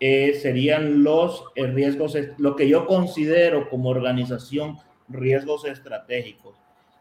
eh, 0.00 0.34
serían 0.40 1.02
los 1.02 1.44
eh, 1.56 1.66
riesgos, 1.66 2.16
lo 2.38 2.54
que 2.56 2.68
yo 2.68 2.86
considero 2.86 3.68
como 3.68 3.90
organización 3.90 4.78
riesgos 5.08 5.64
estratégicos 5.64 6.56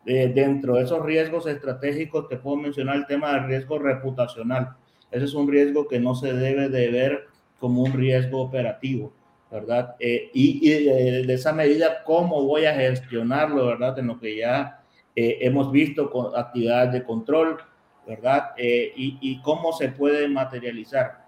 dentro 0.05 0.75
de 0.75 0.83
esos 0.83 1.03
riesgos 1.03 1.47
estratégicos 1.47 2.27
te 2.27 2.37
puedo 2.37 2.57
mencionar 2.57 2.95
el 2.95 3.07
tema 3.07 3.33
del 3.33 3.47
riesgo 3.47 3.79
reputacional. 3.79 4.75
Ese 5.11 5.25
es 5.25 5.33
un 5.33 5.47
riesgo 5.47 5.87
que 5.87 5.99
no 5.99 6.13
se 6.13 6.33
debe 6.33 6.69
de 6.69 6.89
ver 6.89 7.27
como 7.59 7.83
un 7.83 7.93
riesgo 7.93 8.41
operativo, 8.41 9.13
¿verdad? 9.49 9.95
Eh, 9.99 10.29
y, 10.33 10.69
eh, 10.69 11.23
de 11.25 11.33
esa 11.33 11.53
medida, 11.53 12.03
¿cómo 12.03 12.43
voy 12.43 12.65
a 12.65 12.73
gestionarlo, 12.73 13.65
¿verdad? 13.67 13.97
En 13.99 14.07
lo 14.07 14.19
que 14.19 14.35
ya 14.35 14.83
eh, 15.15 15.37
hemos 15.41 15.71
visto 15.71 16.09
con 16.09 16.37
actividades 16.37 16.93
de 16.93 17.03
control, 17.03 17.57
¿verdad? 18.05 18.51
Y, 18.57 19.17
y, 19.21 19.41
cómo 19.41 19.71
se 19.73 19.89
puede 19.89 20.27
materializar. 20.27 21.25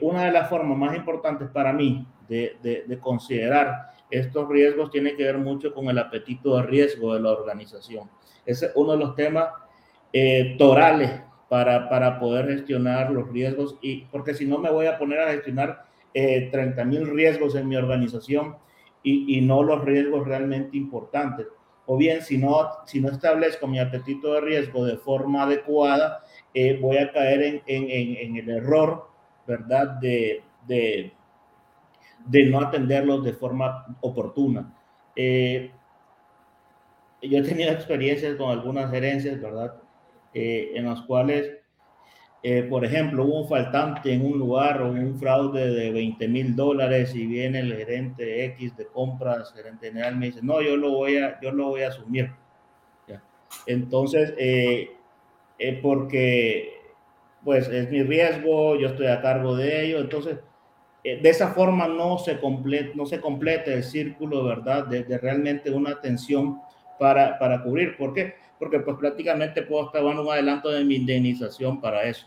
una 0.00 0.26
de 0.26 0.32
las 0.32 0.48
formas 0.48 0.78
más 0.78 0.94
importantes 0.94 1.48
para 1.48 1.72
mí 1.72 2.06
de, 2.28 2.56
de, 2.62 2.84
de 2.86 2.98
considerar 2.98 3.90
estos 4.10 4.48
riesgos 4.48 4.90
tienen 4.90 5.16
que 5.16 5.24
ver 5.24 5.38
mucho 5.38 5.72
con 5.72 5.88
el 5.88 5.98
apetito 5.98 6.56
de 6.56 6.62
riesgo 6.62 7.14
de 7.14 7.20
la 7.20 7.30
organización. 7.30 8.10
Ese 8.44 8.66
es 8.66 8.72
uno 8.74 8.92
de 8.92 8.98
los 8.98 9.14
temas 9.14 9.50
eh, 10.12 10.56
torales 10.58 11.22
para, 11.48 11.88
para 11.88 12.18
poder 12.18 12.46
gestionar 12.48 13.10
los 13.10 13.28
riesgos, 13.30 13.76
y 13.80 14.02
porque 14.06 14.34
si 14.34 14.46
no 14.46 14.58
me 14.58 14.70
voy 14.70 14.86
a 14.86 14.98
poner 14.98 15.20
a 15.20 15.32
gestionar 15.32 15.84
eh, 16.14 16.48
30 16.50 16.84
mil 16.84 17.06
riesgos 17.08 17.54
en 17.54 17.68
mi 17.68 17.76
organización 17.76 18.56
y, 19.02 19.36
y, 19.36 19.40
no 19.40 19.62
los 19.62 19.84
riesgos 19.84 20.26
realmente 20.26 20.76
importantes. 20.76 21.46
O 21.86 21.96
bien, 21.96 22.22
si 22.22 22.38
no, 22.38 22.68
si 22.86 23.00
no 23.00 23.08
establezco 23.08 23.66
mi 23.66 23.78
apetito 23.78 24.34
de 24.34 24.40
riesgo 24.40 24.84
de 24.84 24.96
forma 24.96 25.42
adecuada, 25.42 26.22
eh, 26.54 26.78
voy 26.80 26.98
a 26.98 27.12
caer 27.12 27.42
en, 27.42 27.62
en, 27.66 28.16
en, 28.16 28.36
el 28.36 28.48
error, 28.48 29.08
¿verdad? 29.46 29.88
De, 30.00 30.42
de, 30.66 31.12
de, 32.26 32.46
no 32.46 32.60
atenderlos 32.60 33.24
de 33.24 33.32
forma 33.32 33.96
oportuna. 34.00 34.74
Eh, 35.16 35.70
yo 37.22 37.38
he 37.38 37.42
tenido 37.42 37.70
experiencias 37.70 38.36
con 38.36 38.50
algunas 38.50 38.90
gerencias, 38.90 39.40
¿verdad? 39.40 39.74
Eh, 40.32 40.72
en 40.74 40.86
las 40.86 41.02
cuales, 41.02 41.52
eh, 42.42 42.62
por 42.62 42.84
ejemplo, 42.84 43.24
hubo 43.24 43.42
un 43.42 43.48
faltante 43.48 44.12
en 44.12 44.24
un 44.24 44.38
lugar 44.38 44.80
o 44.82 44.90
un 44.90 45.18
fraude 45.18 45.70
de 45.70 45.90
20 45.90 46.28
mil 46.28 46.56
dólares 46.56 47.14
y 47.14 47.26
viene 47.26 47.60
el 47.60 47.76
gerente 47.76 48.44
X 48.46 48.76
de 48.76 48.86
compras, 48.86 49.52
gerente 49.52 49.88
general, 49.88 50.16
me 50.16 50.26
dice, 50.26 50.40
no, 50.42 50.62
yo 50.62 50.76
lo 50.76 50.92
voy 50.92 51.18
a, 51.18 51.38
yo 51.40 51.52
lo 51.52 51.68
voy 51.68 51.82
a 51.82 51.88
asumir. 51.88 52.30
¿Ya? 53.06 53.22
Entonces, 53.66 54.32
porque 55.82 56.80
pues 57.44 57.68
es 57.68 57.90
mi 57.90 58.02
riesgo, 58.02 58.76
yo 58.78 58.88
estoy 58.88 59.06
a 59.06 59.20
cargo 59.20 59.56
de 59.56 59.86
ello, 59.86 60.00
entonces 60.00 60.38
de 61.02 61.28
esa 61.28 61.48
forma 61.48 61.88
no 61.88 62.18
se, 62.18 62.38
complete, 62.38 62.92
no 62.94 63.06
se 63.06 63.20
completa 63.20 63.72
el 63.72 63.84
círculo, 63.84 64.44
¿verdad? 64.44 64.86
De, 64.86 65.04
de 65.04 65.18
realmente 65.18 65.70
una 65.70 65.90
atención 65.90 66.60
para, 66.98 67.38
para 67.38 67.62
cubrir. 67.62 67.96
¿Por 67.96 68.12
qué? 68.12 68.34
Porque 68.58 68.80
pues 68.80 68.96
prácticamente 68.98 69.62
puedo 69.62 69.86
estar 69.86 70.04
dando 70.04 70.22
un 70.22 70.30
adelanto 70.30 70.68
de 70.68 70.84
mi 70.84 70.96
indemnización 70.96 71.80
para 71.80 72.02
eso. 72.04 72.26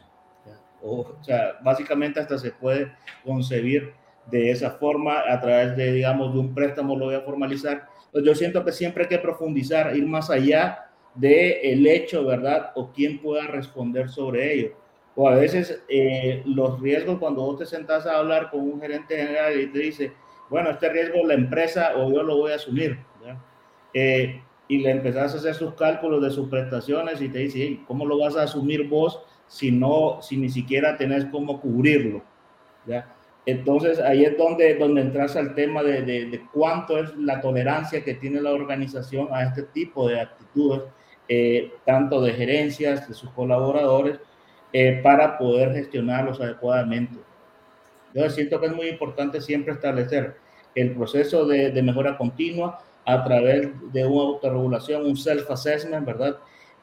O, 0.81 1.01
o, 1.01 1.23
sea, 1.23 1.59
básicamente 1.61 2.19
hasta 2.19 2.37
se 2.37 2.51
puede 2.51 2.91
concebir 3.23 3.93
de 4.29 4.51
esa 4.51 4.71
forma 4.71 5.21
a 5.29 5.39
través 5.39 5.77
de, 5.77 5.93
digamos, 5.93 6.33
de 6.33 6.39
un 6.39 6.53
préstamo 6.53 6.97
lo 6.97 7.05
voy 7.05 7.15
a 7.15 7.21
formalizar. 7.21 7.87
Pues 8.11 8.25
yo 8.25 8.33
siento 8.35 8.65
que 8.65 8.71
siempre 8.71 9.03
hay 9.03 9.09
que 9.09 9.19
profundizar, 9.19 9.95
ir 9.95 10.05
más 10.07 10.29
allá 10.29 10.89
del 11.15 11.57
el 11.61 11.87
hecho, 11.87 12.25
¿verdad? 12.25 12.71
O 12.75 12.91
quién 12.91 13.21
pueda 13.21 13.47
responder 13.47 14.09
sobre 14.09 14.53
ello. 14.53 14.82
O 15.15 15.29
a 15.29 15.35
veces 15.35 15.83
eh, 15.87 16.41
los 16.45 16.81
riesgos, 16.81 17.19
cuando 17.19 17.43
vos 17.43 17.59
te 17.59 17.65
sentás 17.65 18.05
a 18.05 18.17
hablar 18.17 18.49
con 18.49 18.61
un 18.61 18.81
gerente 18.81 19.15
general 19.15 19.59
y 19.59 19.67
te 19.67 19.79
dice, 19.79 20.13
bueno, 20.49 20.71
este 20.71 20.89
riesgo 20.89 21.25
la 21.25 21.35
empresa 21.35 21.93
o 21.95 22.11
yo 22.11 22.23
lo 22.23 22.37
voy 22.37 22.51
a 22.51 22.55
asumir. 22.55 22.99
Eh, 23.93 24.41
y 24.67 24.79
le 24.79 24.89
empezás 24.89 25.33
a 25.33 25.37
hacer 25.37 25.53
sus 25.53 25.75
cálculos 25.75 26.23
de 26.23 26.31
sus 26.31 26.49
prestaciones 26.49 27.21
y 27.21 27.29
te 27.29 27.39
dice, 27.39 27.79
¿cómo 27.87 28.05
lo 28.05 28.17
vas 28.17 28.35
a 28.35 28.43
asumir 28.43 28.87
vos 28.89 29.21
si 29.47 29.71
no, 29.71 30.19
si 30.21 30.37
ni 30.37 30.49
siquiera 30.49 30.97
tenés 30.97 31.25
cómo 31.25 31.61
cubrirlo? 31.61 32.23
¿Ya? 32.87 33.13
Entonces 33.45 33.99
ahí 33.99 34.23
es 34.23 34.37
donde, 34.37 34.75
donde 34.75 35.01
entras 35.01 35.35
al 35.35 35.53
tema 35.53 35.83
de, 35.83 36.01
de, 36.01 36.25
de, 36.25 36.41
cuánto 36.53 36.97
es 36.97 37.15
la 37.17 37.41
tolerancia 37.41 38.03
que 38.03 38.13
tiene 38.13 38.41
la 38.41 38.51
organización 38.51 39.27
a 39.31 39.43
este 39.43 39.63
tipo 39.63 40.07
de 40.07 40.21
actitudes, 40.21 40.83
eh, 41.27 41.73
tanto 41.85 42.21
de 42.21 42.33
gerencias, 42.33 43.07
de 43.07 43.13
sus 43.13 43.29
colaboradores, 43.31 44.19
eh, 44.73 44.99
para 45.01 45.37
poder 45.37 45.73
gestionarlos 45.73 46.41
adecuadamente. 46.41 47.17
Yo 48.13 48.29
siento 48.29 48.59
que 48.59 48.67
es 48.67 48.75
muy 48.75 48.87
importante 48.89 49.39
siempre 49.39 49.73
establecer 49.73 50.35
el 50.75 50.91
proceso 50.91 51.45
de, 51.45 51.71
de 51.71 51.83
mejora 51.83 52.17
continua, 52.17 52.79
a 53.05 53.23
través 53.23 53.69
de 53.91 54.05
una 54.05 54.23
autorregulación, 54.23 55.05
un 55.05 55.17
self-assessment, 55.17 56.05
¿verdad? 56.05 56.37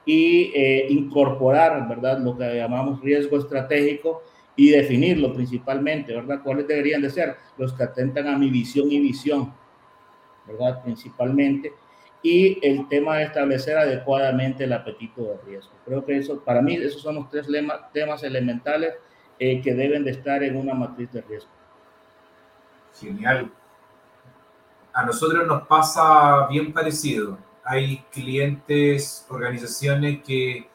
Y 0.05 0.53
eh, 0.55 0.87
incorporar, 0.91 1.89
¿verdad? 1.89 2.19
Lo 2.19 2.37
que 2.37 2.57
llamamos 2.57 3.01
riesgo 3.01 3.39
estratégico 3.39 4.23
y 4.57 4.71
definirlo 4.71 5.33
principalmente, 5.33 6.15
¿verdad? 6.15 6.41
¿Cuáles 6.43 6.67
deberían 6.67 7.03
de 7.03 7.11
ser? 7.11 7.37
Los 7.57 7.73
que 7.73 7.85
atentan 7.85 8.27
a 8.29 8.37
mi 8.37 8.51
visión 8.51 8.91
y 8.91 9.01
visión, 9.01 9.53
¿verdad? 10.47 10.83
Principalmente. 10.83 11.73
Y 12.23 12.59
el 12.67 12.87
tema 12.89 13.17
de 13.17 13.25
establecer 13.25 13.79
adecuadamente 13.79 14.65
el 14.65 14.73
apetito 14.73 15.23
de 15.23 15.39
riesgo. 15.47 15.73
Creo 15.87 16.05
que 16.05 16.19
eso, 16.19 16.41
para 16.41 16.61
mí, 16.61 16.75
esos 16.75 17.01
son 17.01 17.15
los 17.15 17.31
tres 17.31 17.47
temas 17.93 18.23
elementales 18.23 18.95
eh, 19.39 19.63
que 19.63 19.75
deben 19.75 20.05
de 20.05 20.11
estar 20.11 20.43
en 20.43 20.57
una 20.57 20.75
matriz 20.75 21.11
de 21.13 21.23
riesgo. 21.23 21.51
Genial 23.01 23.51
a 24.93 25.05
nosotros 25.05 25.47
nos 25.47 25.67
pasa 25.67 26.47
bien 26.49 26.73
parecido. 26.73 27.39
Hay 27.65 28.05
clientes, 28.11 29.27
organizaciones 29.29 30.23
que 30.25 30.69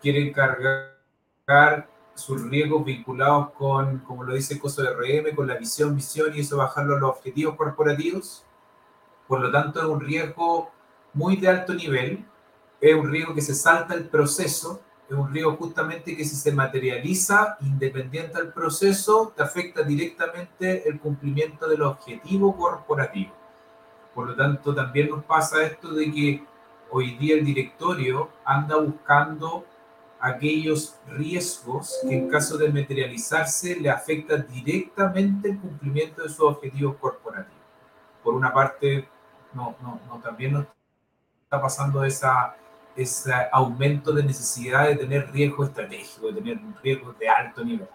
quieren 0.00 0.32
cargar 0.32 1.88
sus 2.14 2.42
riesgos 2.42 2.84
vinculados 2.84 3.50
con, 3.52 3.98
como 4.00 4.24
lo 4.24 4.34
dice 4.34 4.54
el 4.54 4.60
costo 4.60 4.82
de 4.82 4.92
RM, 4.92 5.34
con 5.34 5.46
la 5.46 5.56
visión, 5.56 5.94
misión 5.94 6.34
y 6.34 6.40
eso 6.40 6.56
bajarlo 6.56 6.96
a 6.96 7.00
los 7.00 7.10
objetivos 7.10 7.56
corporativos. 7.56 8.44
Por 9.26 9.40
lo 9.40 9.50
tanto, 9.50 9.80
es 9.80 9.86
un 9.86 10.00
riesgo 10.00 10.70
muy 11.14 11.36
de 11.36 11.48
alto 11.48 11.74
nivel, 11.74 12.24
es 12.80 12.94
un 12.94 13.10
riesgo 13.10 13.34
que 13.34 13.42
se 13.42 13.54
salta 13.54 13.94
el 13.94 14.08
proceso, 14.08 14.80
es 15.08 15.16
un 15.16 15.32
riesgo 15.32 15.56
justamente 15.56 16.16
que 16.16 16.24
si 16.24 16.34
se 16.34 16.52
materializa 16.52 17.56
independiente 17.60 18.38
del 18.38 18.52
proceso, 18.52 19.32
te 19.36 19.42
afecta 19.42 19.82
directamente 19.82 20.88
el 20.88 20.98
cumplimiento 20.98 21.68
del 21.68 21.82
objetivo 21.82 22.56
corporativo. 22.56 23.32
Por 24.14 24.28
lo 24.28 24.36
tanto, 24.36 24.74
también 24.74 25.10
nos 25.10 25.24
pasa 25.24 25.62
esto 25.62 25.92
de 25.92 26.10
que 26.10 26.44
hoy 26.90 27.16
día 27.16 27.34
el 27.34 27.44
directorio 27.44 28.30
anda 28.44 28.76
buscando 28.76 29.64
aquellos 30.20 30.96
riesgos 31.08 31.98
que 32.08 32.14
en 32.14 32.28
caso 32.28 32.56
de 32.56 32.70
materializarse 32.70 33.80
le 33.80 33.90
afectan 33.90 34.46
directamente 34.48 35.50
el 35.50 35.58
cumplimiento 35.58 36.22
de 36.22 36.28
sus 36.28 36.40
objetivos 36.40 36.96
corporativos. 36.96 37.60
Por 38.22 38.34
una 38.34 38.52
parte, 38.52 39.08
no, 39.52 39.74
no, 39.82 40.00
no 40.06 40.20
también 40.20 40.52
nos 40.52 40.66
está 41.52 41.60
pasando 41.60 42.02
esa, 42.02 42.56
ese 42.96 43.30
aumento 43.52 44.10
de 44.10 44.22
necesidad 44.22 44.88
de 44.88 44.96
tener 44.96 45.30
riesgo 45.30 45.64
estratégico, 45.64 46.28
de 46.28 46.40
tener 46.40 46.58
riesgos 46.82 47.18
de 47.18 47.28
alto 47.28 47.62
nivel. 47.62 47.88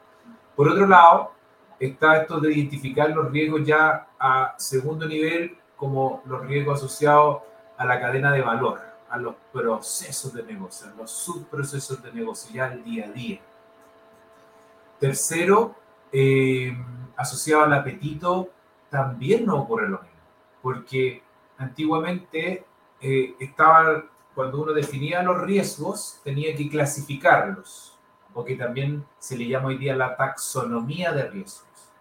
Por 0.56 0.70
otro 0.70 0.86
lado, 0.86 1.32
está 1.80 2.22
esto 2.22 2.40
de 2.40 2.54
identificar 2.54 3.10
los 3.10 3.32
riesgos 3.32 3.66
ya 3.66 4.10
a 4.20 4.54
segundo 4.60 5.08
nivel 5.08 5.58
como 5.76 6.22
los 6.26 6.46
riesgos 6.46 6.78
asociados 6.78 7.40
a 7.78 7.86
la 7.86 8.00
cadena 8.00 8.32
de 8.32 8.44
valor, 8.44 8.80
a 9.10 9.18
los 9.18 9.34
procesos 9.52 10.32
de 10.34 10.44
negocio, 10.44 10.92
a 10.92 10.96
los 10.96 11.10
subprocesos 11.10 12.04
de 12.04 12.14
negocio, 12.14 12.54
ya 12.54 12.66
al 12.66 12.84
día 12.84 13.06
a 13.06 13.12
día. 13.12 13.40
Tercero, 15.00 15.76
eh, 16.12 16.78
asociado 17.16 17.64
al 17.64 17.74
apetito, 17.74 18.52
también 18.92 19.48
no 19.48 19.56
ocurre 19.56 19.90
lo 19.90 20.00
mismo, 20.00 20.20
porque 20.62 21.24
antiguamente 21.58 22.68
eh, 23.02 23.36
estaba, 23.40 24.06
cuando 24.34 24.62
uno 24.62 24.74
definía 24.74 25.22
los 25.24 25.42
riesgos, 25.42 26.20
tenía 26.24 26.56
que 26.56 26.70
clasificarlos, 26.70 27.98
o 28.34 28.44
que 28.44 28.56
también 28.56 29.06
se 29.20 29.38
le 29.38 29.48
llama 29.48 29.70
hoy 29.70 29.78
día 29.78 29.96
la 29.96 30.16
taxonomía 30.16 31.12
de 31.12 31.30
riesgos, 31.30 31.92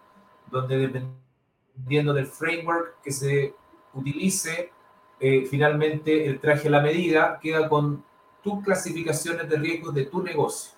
donde 0.51 0.77
dependiendo 0.77 2.13
del 2.13 2.27
framework 2.27 3.01
que 3.01 3.11
se 3.11 3.55
utilice 3.93 4.71
eh, 5.19 5.47
finalmente 5.49 6.27
el 6.27 6.39
traje 6.39 6.67
a 6.67 6.71
la 6.71 6.81
medida, 6.81 7.39
queda 7.41 7.67
con 7.67 8.03
tus 8.43 8.63
clasificaciones 8.63 9.49
de 9.49 9.57
riesgos 9.57 9.93
de 9.93 10.05
tu 10.05 10.21
negocio. 10.21 10.73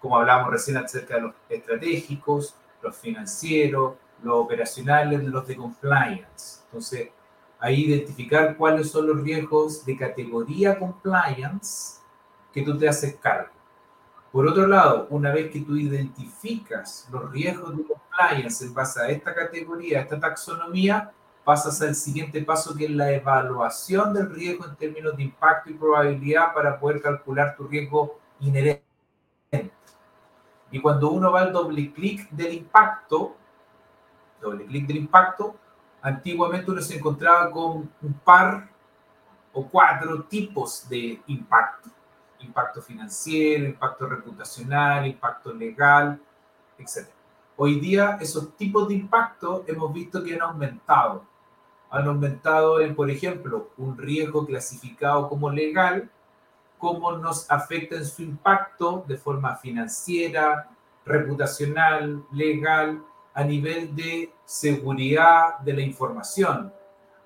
Como 0.00 0.18
hablábamos 0.18 0.52
recién 0.52 0.76
acerca 0.76 1.14
de 1.14 1.22
los 1.22 1.34
estratégicos, 1.48 2.54
los 2.82 2.94
financieros, 2.94 3.94
los 4.22 4.34
operacionales, 4.34 5.24
los 5.24 5.46
de 5.46 5.56
compliance. 5.56 6.60
Entonces, 6.66 7.08
ahí 7.64 7.86
identificar 7.86 8.58
cuáles 8.58 8.90
son 8.90 9.06
los 9.06 9.22
riesgos 9.22 9.86
de 9.86 9.96
categoría 9.96 10.78
compliance 10.78 11.98
que 12.52 12.60
tú 12.60 12.76
te 12.76 12.86
haces 12.86 13.16
cargo. 13.16 13.54
Por 14.30 14.46
otro 14.46 14.66
lado, 14.66 15.06
una 15.08 15.32
vez 15.32 15.50
que 15.50 15.62
tú 15.62 15.74
identificas 15.74 17.08
los 17.10 17.30
riesgos 17.30 17.74
de 17.74 17.84
compliance 17.84 18.66
en 18.66 18.74
base 18.74 19.00
a 19.00 19.08
esta 19.08 19.34
categoría, 19.34 19.98
a 20.00 20.02
esta 20.02 20.20
taxonomía, 20.20 21.10
pasas 21.42 21.80
al 21.80 21.94
siguiente 21.94 22.42
paso 22.42 22.76
que 22.76 22.84
es 22.84 22.90
la 22.90 23.10
evaluación 23.12 24.12
del 24.12 24.28
riesgo 24.34 24.66
en 24.66 24.76
términos 24.76 25.16
de 25.16 25.22
impacto 25.22 25.70
y 25.70 25.74
probabilidad 25.74 26.52
para 26.52 26.78
poder 26.78 27.00
calcular 27.00 27.56
tu 27.56 27.66
riesgo 27.66 28.18
inherente. 28.40 28.84
Y 30.70 30.82
cuando 30.82 31.10
uno 31.12 31.32
va 31.32 31.40
al 31.40 31.52
doble 31.52 31.94
clic 31.94 32.28
del 32.28 32.52
impacto, 32.52 33.36
doble 34.42 34.66
clic 34.66 34.86
del 34.86 34.98
impacto, 34.98 35.56
antiguamente 36.04 36.70
uno 36.70 36.82
se 36.82 36.96
encontraba 36.96 37.50
con 37.50 37.90
un 38.02 38.12
par 38.24 38.68
o 39.52 39.66
cuatro 39.66 40.22
tipos 40.24 40.88
de 40.88 41.20
impacto. 41.26 41.88
Impacto 42.40 42.82
financiero, 42.82 43.64
impacto 43.64 44.06
reputacional, 44.06 45.06
impacto 45.06 45.52
legal, 45.52 46.20
etc. 46.78 47.08
Hoy 47.56 47.80
día 47.80 48.18
esos 48.20 48.54
tipos 48.56 48.86
de 48.86 48.94
impacto 48.94 49.64
hemos 49.66 49.92
visto 49.92 50.22
que 50.22 50.34
han 50.34 50.42
aumentado 50.42 51.24
han 51.94 52.08
aumentado 52.08 52.80
en, 52.80 52.96
por 52.96 53.08
ejemplo, 53.08 53.70
un 53.76 53.96
riesgo 53.96 54.44
clasificado 54.44 55.28
como 55.28 55.48
legal, 55.48 56.10
cómo 56.76 57.12
nos 57.12 57.48
afecta 57.48 57.94
en 57.94 58.04
su 58.04 58.22
impacto 58.22 59.04
de 59.06 59.16
forma 59.16 59.54
financiera, 59.54 60.68
reputacional, 61.06 62.24
legal, 62.32 63.00
a 63.34 63.44
nivel 63.44 63.94
de 63.94 64.32
seguridad 64.44 65.58
de 65.58 65.72
la 65.74 65.82
información, 65.82 66.72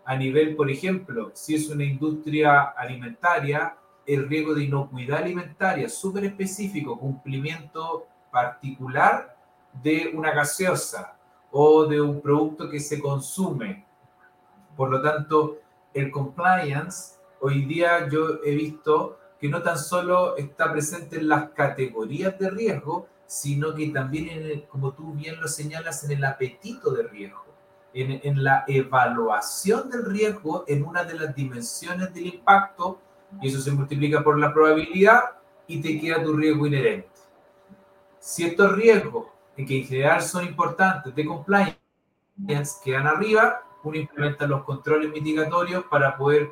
a 0.05 0.17
nivel, 0.17 0.57
por 0.57 0.71
ejemplo, 0.71 1.31
si 1.35 1.55
es 1.55 1.69
una 1.69 1.85
industria 1.85 2.63
alimentaria, 2.63 3.77
el 4.07 4.27
riesgo 4.27 4.55
de 4.55 4.65
inocuidad 4.65 5.19
alimentaria 5.19 5.87
súper 5.87 6.25
específico, 6.25 6.99
cumplimiento 6.99 8.07
particular 8.33 9.37
de 9.83 10.11
una 10.15 10.33
gaseosa 10.33 11.15
o 11.51 11.85
de 11.85 12.01
un 12.01 12.23
producto 12.23 12.71
que 12.71 12.81
se 12.81 13.01
consume. 13.01 13.85
Por 14.75 14.89
lo 14.91 15.03
tanto, 15.03 15.59
el 15.93 16.11
compliance, 16.11 17.17
hoy 17.43 17.67
día 17.67 18.09
yo 18.09 18.43
he 18.45 18.55
visto 18.55 19.19
que 19.39 19.49
no 19.49 19.63
tan 19.63 19.79
solo 19.79 20.39
está 20.39 20.73
presente 20.73 21.19
en 21.19 21.29
las 21.29 21.51
categorías 21.51 22.39
de 22.39 22.49
riesgo, 22.49 23.09
sino 23.29 23.75
que 23.75 23.91
también, 23.91 24.29
en 24.31 24.61
como 24.63 24.93
tú 24.93 25.13
bien 25.13 25.39
lo 25.39 25.47
señalas, 25.47 26.03
en 26.03 26.13
el 26.13 26.25
apetito 26.25 26.91
de 26.93 27.03
riesgo, 27.03 27.45
en, 27.93 28.21
en, 28.25 28.43
la 28.43 28.65
evaluación 28.67 29.91
del 29.91 30.07
riesgo 30.07 30.65
en 30.67 30.83
una 30.83 31.05
de 31.05 31.15
las 31.15 31.35
dimensiones 31.35 32.13
del 32.15 32.27
impacto, 32.27 32.99
y 33.43 33.49
eso 33.49 33.61
se 33.61 33.71
multiplica 33.71 34.25
por 34.25 34.39
la 34.39 34.53
probabilidad 34.53 35.21
y 35.67 35.81
te 35.83 36.01
queda 36.01 36.23
tu 36.23 36.33
riesgo 36.33 36.67
inherente. 36.67 37.11
Si 38.19 38.47
estos 38.47 38.75
riesgos, 38.75 39.27
que 39.55 39.81
en 39.81 39.85
general 39.85 40.23
son 40.23 40.47
importantes 40.47 41.15
de 41.15 41.25
compliance, 41.27 41.77
quedan 42.83 43.07
arriba, 43.07 43.63
uno 43.83 43.99
implementa 43.99 44.47
los 44.47 44.65
controles 44.65 45.11
mitigatorios 45.11 45.85
para 45.85 46.17
poder, 46.17 46.49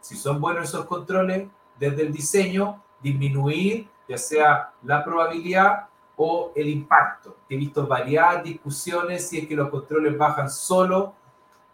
si 0.00 0.14
son 0.14 0.40
buenos 0.40 0.68
esos 0.68 0.86
controles, 0.86 1.48
desde 1.76 2.02
el 2.02 2.12
diseño, 2.12 2.84
disminuir 3.02 3.88
ya 4.08 4.18
sea 4.18 4.72
la 4.82 5.04
probabilidad 5.04 5.89
o 6.22 6.52
el 6.54 6.68
impacto. 6.68 7.38
He 7.48 7.56
visto 7.56 7.86
variadas 7.86 8.44
discusiones 8.44 9.26
si 9.26 9.38
es 9.38 9.48
que 9.48 9.56
los 9.56 9.70
controles 9.70 10.18
bajan 10.18 10.50
solo 10.50 11.14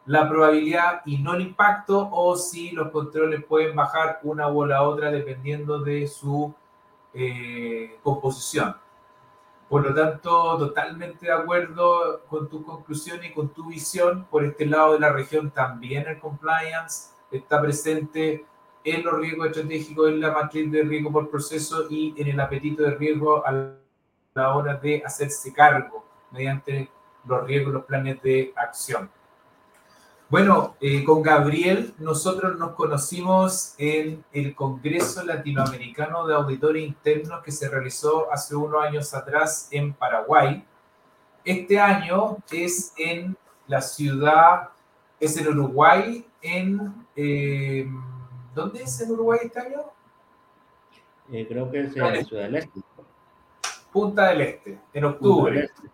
la 0.07 0.28
probabilidad 0.28 1.03
y 1.05 1.18
no 1.18 1.34
el 1.34 1.40
impacto 1.40 2.09
o 2.12 2.36
si 2.36 2.70
los 2.70 2.92
controles 2.92 3.44
pueden 3.44 3.74
bajar 3.74 4.20
una 4.22 4.47
o 4.47 4.64
la 4.64 4.84
otra 4.84 5.11
dependiendo 5.11 5.80
de 5.80 6.07
su 6.07 6.55
eh, 7.12 7.99
composición. 8.05 8.76
Por 9.68 9.84
lo 9.84 9.92
tanto, 9.92 10.59
totalmente 10.59 11.26
de 11.26 11.32
acuerdo 11.32 12.20
con 12.28 12.49
tu 12.49 12.62
conclusión 12.62 13.24
y 13.24 13.32
con 13.32 13.49
tu 13.49 13.66
visión. 13.66 14.28
Por 14.30 14.44
este 14.44 14.64
lado 14.64 14.92
de 14.92 15.01
la 15.01 15.11
región 15.12 15.51
también 15.51 16.07
el 16.07 16.20
compliance 16.20 17.16
está 17.32 17.61
presente 17.61 18.47
en 18.84 19.03
los 19.03 19.18
riesgos 19.18 19.49
estratégicos, 19.49 20.09
en 20.09 20.20
la 20.20 20.30
matriz 20.30 20.70
de 20.70 20.84
riesgo 20.84 21.11
por 21.11 21.30
proceso 21.30 21.90
y 21.90 22.14
en 22.16 22.28
el 22.28 22.38
apetito 22.38 22.84
de 22.84 22.94
riesgo 22.94 23.44
a 23.44 23.86
la 24.37 24.55
hora 24.55 24.74
de 24.74 25.03
hacerse 25.05 25.53
cargo 25.53 26.05
mediante 26.30 26.91
los 27.24 27.45
riesgos, 27.45 27.72
los 27.72 27.84
planes 27.84 28.22
de 28.22 28.53
acción. 28.55 29.11
Bueno, 30.28 30.76
eh, 30.80 31.05
con 31.05 31.22
Gabriel 31.22 31.95
nosotros 31.99 32.59
nos 32.59 32.72
conocimos 32.72 33.74
en 33.78 34.24
el 34.32 34.55
Congreso 34.55 35.24
Latinoamericano 35.24 36.26
de 36.26 36.34
Auditores 36.34 36.84
Internos 36.84 37.43
que 37.43 37.53
se 37.53 37.68
realizó 37.68 38.30
hace 38.32 38.55
unos 38.55 38.84
años 38.84 39.14
atrás 39.14 39.68
en 39.70 39.95
Paraguay. 39.95 40.64
Este 41.45 41.78
año 41.78 42.39
es 42.51 42.93
en 42.99 43.37
la 43.68 43.80
ciudad, 43.80 44.70
es 45.18 45.37
en 45.37 45.49
Uruguay, 45.49 46.26
en... 46.43 47.07
Eh, 47.14 47.89
¿Dónde 48.55 48.82
es 48.82 49.01
en 49.01 49.11
Uruguay 49.12 49.41
este 49.45 49.61
año? 49.61 49.84
Eh, 51.30 51.47
creo 51.49 51.70
que 51.70 51.80
es 51.80 51.97
en 51.97 52.24
Ciudad 52.26 52.45
del 52.45 52.57
Este. 52.57 52.80
Punta 53.97 54.28
del 54.28 54.42
Este, 54.42 54.78
en 54.92 55.05
octubre. 55.07 55.61
Este. 55.64 55.88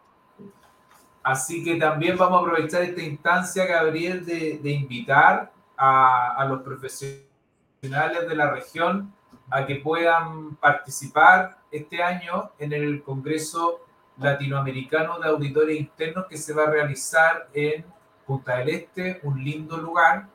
Así 1.22 1.62
que 1.62 1.76
también 1.76 2.18
vamos 2.18 2.40
a 2.40 2.42
aprovechar 2.42 2.82
esta 2.82 3.00
instancia, 3.00 3.64
Gabriel, 3.64 4.26
de, 4.26 4.58
de 4.58 4.70
invitar 4.72 5.52
a, 5.76 6.34
a, 6.36 6.44
los 6.46 6.62
profesionales 6.62 8.28
de 8.28 8.34
la 8.34 8.50
región 8.50 9.14
a 9.50 9.64
que 9.66 9.76
puedan 9.76 10.56
participar 10.56 11.58
este 11.70 12.02
año 12.02 12.50
en 12.58 12.72
el 12.72 13.04
Congreso 13.04 13.86
Latinoamericano 14.18 15.20
de 15.20 15.28
Auditores 15.28 15.78
Internos 15.78 16.26
que 16.28 16.38
se 16.38 16.52
va 16.52 16.64
a 16.64 16.70
realizar 16.70 17.48
en 17.54 17.84
Punta 18.26 18.56
del 18.56 18.70
Este, 18.70 19.20
un 19.22 19.44
lindo 19.44 19.76
lugar 19.76 20.26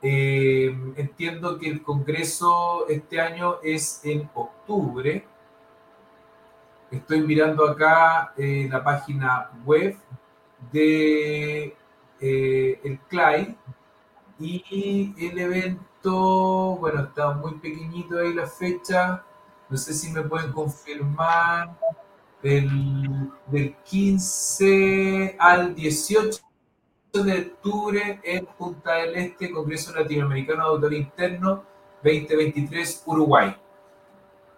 eh, 0.00 0.74
entiendo 0.94 1.58
que 1.58 1.68
el 1.68 1.82
Congreso 1.82 2.86
este 2.88 3.20
año 3.20 3.56
es 3.64 4.00
en 4.04 4.30
octubre. 4.32 5.26
Estoy 6.90 7.20
mirando 7.20 7.68
acá 7.68 8.32
eh, 8.36 8.66
la 8.68 8.82
página 8.82 9.50
web 9.64 9.96
de 10.72 11.76
eh, 12.20 12.80
el 12.82 12.98
CLAI 13.08 13.56
y 14.40 15.14
el 15.18 15.38
evento, 15.38 16.76
bueno, 16.80 17.04
está 17.04 17.32
muy 17.32 17.54
pequeñito 17.54 18.18
ahí 18.18 18.34
la 18.34 18.46
fecha. 18.46 19.24
No 19.68 19.76
sé 19.76 19.94
si 19.94 20.10
me 20.10 20.22
pueden 20.22 20.50
confirmar 20.50 21.78
del, 22.42 23.30
del 23.46 23.76
15 23.84 25.36
al 25.38 25.74
18 25.74 26.40
de 27.12 27.38
octubre 27.38 28.20
en 28.22 28.46
Punta 28.46 28.94
del 28.94 29.14
Este, 29.16 29.50
Congreso 29.50 29.94
Latinoamericano 29.94 30.64
de 30.64 30.70
Autor 30.70 30.94
Interno 30.94 31.64
2023 32.02 33.02
Uruguay. 33.06 33.56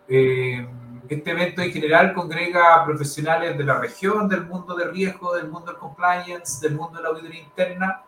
Eh, 0.08 0.66
este 1.08 1.30
evento 1.30 1.62
en 1.62 1.72
general 1.72 2.12
congrega 2.14 2.84
profesionales 2.84 3.56
de 3.58 3.64
la 3.64 3.78
región, 3.78 4.28
del 4.28 4.46
mundo 4.46 4.74
de 4.74 4.88
riesgo, 4.88 5.34
del 5.34 5.48
mundo 5.48 5.72
del 5.72 5.80
compliance, 5.80 6.66
del 6.66 6.76
mundo 6.76 6.98
de 6.98 7.02
la 7.02 7.08
auditoría 7.10 7.40
interna, 7.40 8.02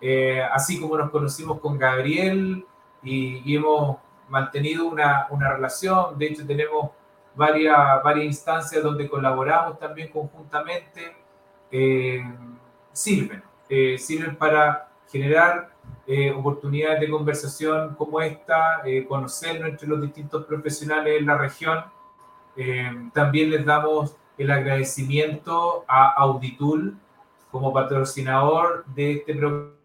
eh, 0.00 0.42
así 0.52 0.80
como 0.80 0.96
nos 0.96 1.10
conocimos 1.10 1.60
con 1.60 1.78
Gabriel 1.78 2.64
y, 3.02 3.42
y 3.44 3.56
hemos 3.56 3.98
mantenido 4.28 4.86
una, 4.86 5.26
una, 5.30 5.52
relación. 5.52 6.18
De 6.18 6.26
hecho, 6.26 6.46
tenemos 6.46 6.90
varias, 7.34 8.02
varias 8.02 8.26
instancias 8.26 8.82
donde 8.82 9.08
colaboramos 9.08 9.78
también 9.78 10.10
conjuntamente. 10.10 11.16
Eh, 11.70 12.22
sirven 12.92 13.42
eh, 13.68 13.98
sirven 13.98 14.36
para 14.36 14.88
generar 15.10 15.70
eh, 16.06 16.30
oportunidades 16.30 17.00
de 17.00 17.10
conversación 17.10 17.96
como 17.96 18.20
esta, 18.20 18.82
eh, 18.84 19.04
conocernos 19.06 19.70
entre 19.70 19.88
los 19.88 20.00
distintos 20.00 20.44
profesionales 20.44 21.18
en 21.18 21.26
la 21.26 21.36
región. 21.36 21.84
Eh, 22.56 22.90
también 23.12 23.50
les 23.50 23.64
damos 23.64 24.16
el 24.38 24.50
agradecimiento 24.50 25.84
a 25.88 26.12
Auditul 26.12 26.96
como 27.50 27.72
patrocinador 27.72 28.84
de 28.94 29.12
este 29.12 29.34
programa 29.34 29.75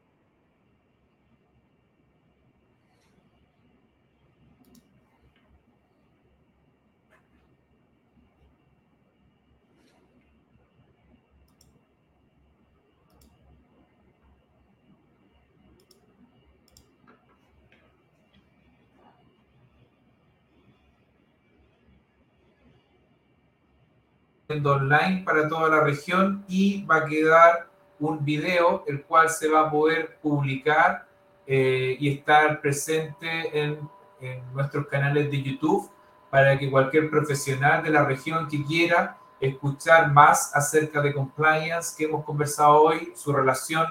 online 24.66 25.24
para 25.26 25.48
toda 25.48 25.70
la 25.70 25.82
región 25.82 26.44
y 26.48 26.84
va 26.86 26.98
a 26.98 27.06
quedar 27.06 27.68
un 28.00 28.24
video 28.26 28.84
el 28.88 29.04
cual 29.04 29.30
se 29.30 29.48
va 29.48 29.62
a 29.62 29.72
poder 29.72 30.18
publicar 30.22 31.08
eh, 31.46 31.96
y 32.00 32.10
estar 32.10 32.62
presente 32.62 33.28
en, 33.54 33.80
en, 34.20 34.42
nuestros 34.54 34.88
canales 34.88 35.30
de 35.30 35.42
YouTube 35.42 35.90
para 36.30 36.58
que 36.58 36.70
cualquier 36.70 37.10
profesional 37.10 37.84
de 37.84 37.90
la 37.90 38.04
región 38.06 38.48
que 38.48 38.64
quiera 38.64 39.18
escuchar 39.40 40.12
más 40.12 40.56
acerca 40.56 41.02
de 41.02 41.14
compliance 41.14 41.96
que 41.98 42.06
hemos 42.06 42.24
conversado 42.24 42.82
hoy, 42.82 43.12
su 43.16 43.34
relación 43.34 43.88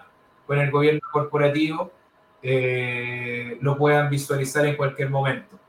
con 0.47 0.59
el 0.59 0.71
gobierno 0.71 1.01
corporativo, 1.13 1.93
eh, 2.43 3.59
lo 3.61 3.77
puedan 3.77 4.09
visualizar 4.09 4.65
en 4.67 4.77
cualquier 4.77 5.11
momento. 5.11 5.60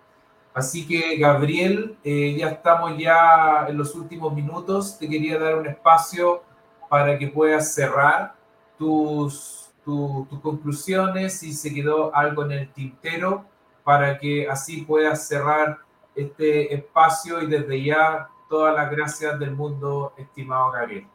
Así 0.53 0.85
que, 0.85 1.17
Gabriel, 1.17 1.97
eh, 2.03 2.35
ya 2.37 2.49
estamos 2.49 2.97
ya 2.97 3.65
en 3.69 3.77
los 3.77 3.95
últimos 3.95 4.33
minutos. 4.33 4.97
Te 4.97 5.07
quería 5.07 5.39
dar 5.39 5.55
un 5.55 5.67
espacio 5.67 6.43
para 6.89 7.17
que 7.17 7.27
puedas 7.27 7.73
cerrar 7.73 8.35
tus, 8.77 9.71
tus 9.85 10.27
conclusiones, 10.41 11.39
si 11.39 11.53
se 11.53 11.73
quedó 11.73 12.13
algo 12.13 12.43
en 12.43 12.51
el 12.51 12.73
tintero, 12.73 13.45
para 13.83 14.17
que 14.17 14.49
así 14.49 14.81
puedas 14.81 15.27
cerrar 15.27 15.77
este 16.15 16.73
espacio 16.73 17.41
y 17.41 17.47
desde 17.47 17.83
ya 17.83 18.27
todas 18.49 18.75
las 18.75 18.91
gracias 18.91 19.39
del 19.39 19.51
mundo, 19.51 20.13
estimado 20.17 20.71
Gabriel. 20.71 21.07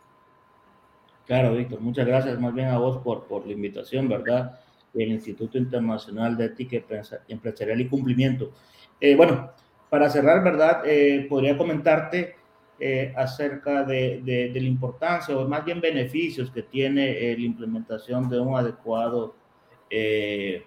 Claro, 1.26 1.52
Víctor, 1.52 1.80
muchas 1.80 2.06
gracias 2.06 2.40
más 2.40 2.54
bien 2.54 2.68
a 2.68 2.78
vos 2.78 2.98
por, 2.98 3.24
por 3.24 3.46
la 3.46 3.52
invitación, 3.52 4.08
¿verdad? 4.08 4.58
El 5.02 5.12
Instituto 5.12 5.58
Internacional 5.58 6.36
de 6.36 6.46
Ética 6.46 6.82
Empresarial 7.28 7.80
y 7.80 7.88
Cumplimiento. 7.88 8.52
Eh, 9.00 9.14
bueno, 9.14 9.50
para 9.90 10.08
cerrar, 10.10 10.42
¿verdad? 10.42 10.82
Eh, 10.86 11.26
podría 11.28 11.56
comentarte 11.56 12.36
eh, 12.78 13.12
acerca 13.16 13.84
de, 13.84 14.20
de, 14.22 14.60
la 14.60 14.66
importancia 14.66 15.36
o 15.36 15.48
más 15.48 15.64
bien 15.64 15.80
beneficios 15.80 16.50
que 16.50 16.62
tiene 16.62 17.34
la 17.36 17.44
implementación 17.44 18.28
de 18.28 18.40
un 18.40 18.56
adecuado 18.56 19.34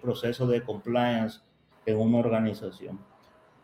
proceso 0.00 0.46
de 0.46 0.62
compliance 0.62 1.40
en 1.86 1.98
una 1.98 2.18
organización. 2.18 2.98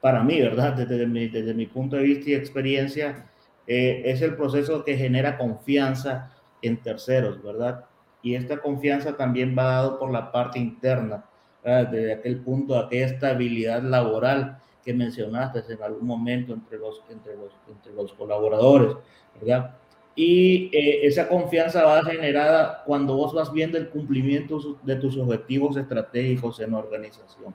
Para 0.01 0.23
mí, 0.23 0.41
¿verdad? 0.41 0.75
Desde 0.75 1.07
mi, 1.07 1.29
desde 1.29 1.55
mi 1.55 1.67
punto 1.67 1.97
de 1.97 2.03
vista 2.03 2.31
y 2.31 2.35
experiencia, 2.35 3.27
es 3.67 4.23
el 4.23 4.37
proceso 4.37 4.85
que 4.85 4.97
genera 4.97 5.39
confianza 5.39 6.31
en 6.62 6.77
terceros, 6.77 7.43
¿verdad? 7.43 7.87
Y 8.23 8.35
esta 8.35 8.59
confianza 8.59 9.17
también 9.17 9.57
va 9.57 9.64
dado 9.64 9.99
por 9.99 10.11
la 10.11 10.33
parte 10.33 10.59
interna 10.59 11.25
desde 11.62 12.12
aquel 12.12 12.41
punto, 12.41 12.79
aquella 12.79 13.07
estabilidad 13.07 13.83
laboral 13.83 14.59
que 14.85 14.95
mencionaste 14.95 15.64
en 15.73 15.83
algún 15.83 16.07
momento 16.07 16.53
entre 16.53 16.79
los, 16.79 17.03
entre 17.11 17.37
los, 17.37 17.53
entre 17.69 17.93
los 17.93 18.12
colaboradores, 18.12 18.97
¿verdad? 19.41 19.75
Y 20.14 20.71
eh, 20.73 21.07
esa 21.07 21.29
confianza 21.29 21.85
va 21.85 22.05
generada 22.05 22.85
cuando 22.85 23.17
vos 23.17 23.35
vas 23.35 23.53
viendo 23.53 23.77
el 23.77 23.89
cumplimiento 23.89 24.79
de 24.83 24.97
tus 24.97 25.19
objetivos 25.19 25.77
estratégicos 25.77 26.61
en 26.61 26.71
la 26.71 26.79
organización. 26.79 27.53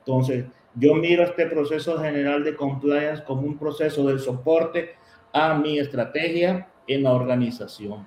Entonces, 0.00 0.46
yo 0.74 0.94
miro 0.96 1.22
este 1.22 1.46
proceso 1.46 1.98
general 1.98 2.42
de 2.42 2.56
compliance 2.56 3.22
como 3.22 3.42
un 3.42 3.56
proceso 3.56 4.06
de 4.08 4.18
soporte 4.18 4.96
a 5.32 5.54
mi 5.54 5.78
estrategia 5.78 6.68
en 6.88 7.04
la 7.04 7.12
organización. 7.12 8.06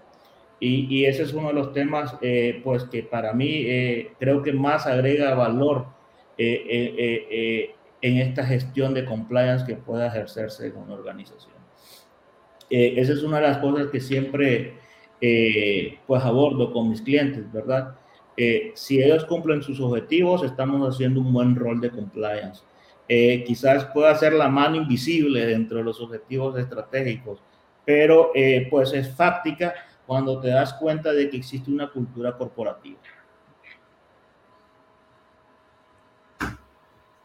Y, 0.59 1.05
ese 1.05 1.23
es 1.23 1.33
uno 1.33 1.49
de 1.49 1.53
los 1.53 1.73
temas, 1.73 2.15
eh, 2.21 2.61
pues 2.63 2.83
que 2.85 3.03
para 3.03 3.33
mí 3.33 3.63
eh, 3.67 4.13
creo 4.19 4.41
que 4.41 4.53
más 4.53 4.87
agrega 4.87 5.35
valor 5.35 5.85
eh, 6.37 7.75
en 8.01 8.17
esta 8.17 8.43
gestión 8.43 8.93
de 8.93 9.05
compliance 9.05 9.65
que 9.65 9.75
pueda 9.75 10.07
ejercerse 10.07 10.67
en 10.67 10.77
una 10.77 10.95
organización. 10.95 11.55
esa 12.69 13.13
es 13.13 13.23
una 13.23 13.37
de 13.37 13.47
las 13.47 13.57
cosas 13.59 13.87
que 13.87 13.99
siempre 13.99 14.73
pues 16.05 16.23
abordo 16.23 16.71
con 16.71 16.89
mis 16.89 17.01
clientes, 17.01 17.51
¿verdad? 17.51 17.95
si 18.75 19.01
ellos 19.01 19.25
cumplen 19.25 19.63
sus 19.63 19.79
objetivos, 19.79 20.43
estamos 20.43 20.87
haciendo 20.87 21.21
un 21.21 21.33
buen 21.33 21.55
rol 21.55 21.81
de 21.81 21.89
compliance. 21.89 22.61
quizás 23.07 23.85
pueda 23.85 24.13
ser 24.15 24.33
la 24.33 24.47
mano 24.47 24.75
invisible 24.75 25.45
dentro 25.45 25.77
de 25.77 25.83
los 25.83 25.99
objetivos 26.01 26.57
estratégicos, 26.57 27.41
pero 27.83 28.31
pues 28.69 28.93
es 28.93 29.09
fáctica 29.15 29.73
cuando 30.07 30.39
te 30.39 30.47
das 30.47 30.73
cuenta 30.73 31.11
de 31.11 31.29
que 31.29 31.37
existe 31.37 31.69
una 31.69 31.91
cultura 31.91 32.35
corporativa. 32.35 32.97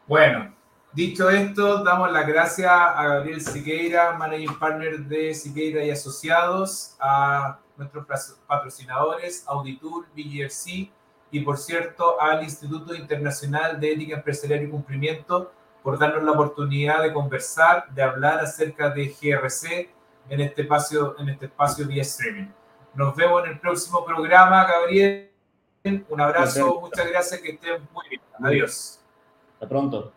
Bueno, 0.05 0.53
dicho 0.91 1.29
esto, 1.29 1.81
damos 1.81 2.11
las 2.11 2.27
gracias 2.27 2.69
a 2.69 3.07
Gabriel 3.07 3.39
Siqueira, 3.39 4.13
Managing 4.17 4.59
Partner 4.59 4.99
de 4.99 5.33
Siqueira 5.33 5.83
y 5.85 5.91
Asociados, 5.91 6.97
a 6.99 7.57
nuestros 7.77 8.05
patrocinadores, 8.45 9.45
Auditur, 9.47 10.05
BGFC 10.13 10.91
y, 11.31 11.39
por 11.39 11.57
cierto, 11.57 12.21
al 12.21 12.43
Instituto 12.43 12.93
Internacional 12.93 13.79
de 13.79 13.93
Ética 13.93 14.17
Empresarial 14.17 14.61
y 14.61 14.69
Cumplimiento 14.69 15.53
por 15.81 15.97
darnos 15.97 16.23
la 16.23 16.31
oportunidad 16.31 17.01
de 17.01 17.13
conversar, 17.13 17.89
de 17.93 18.03
hablar 18.03 18.39
acerca 18.39 18.89
de 18.89 19.07
GRC 19.07 19.89
en 20.29 20.41
este 20.41 20.63
espacio, 20.63 21.17
en 21.17 21.29
este 21.29 21.45
espacio 21.45 21.87
vía 21.87 22.01
streaming. 22.01 22.47
Nos 22.95 23.15
vemos 23.15 23.43
en 23.45 23.51
el 23.51 23.59
próximo 23.59 24.05
programa, 24.05 24.65
Gabriel. 24.65 25.29
Un 26.09 26.21
abrazo, 26.21 26.79
muchas 26.79 27.09
gracias, 27.09 27.41
que 27.41 27.51
estén 27.51 27.87
muy 27.91 28.09
bien. 28.09 28.21
Adiós. 28.39 28.99
Hasta 29.55 29.67
pronto. 29.67 30.13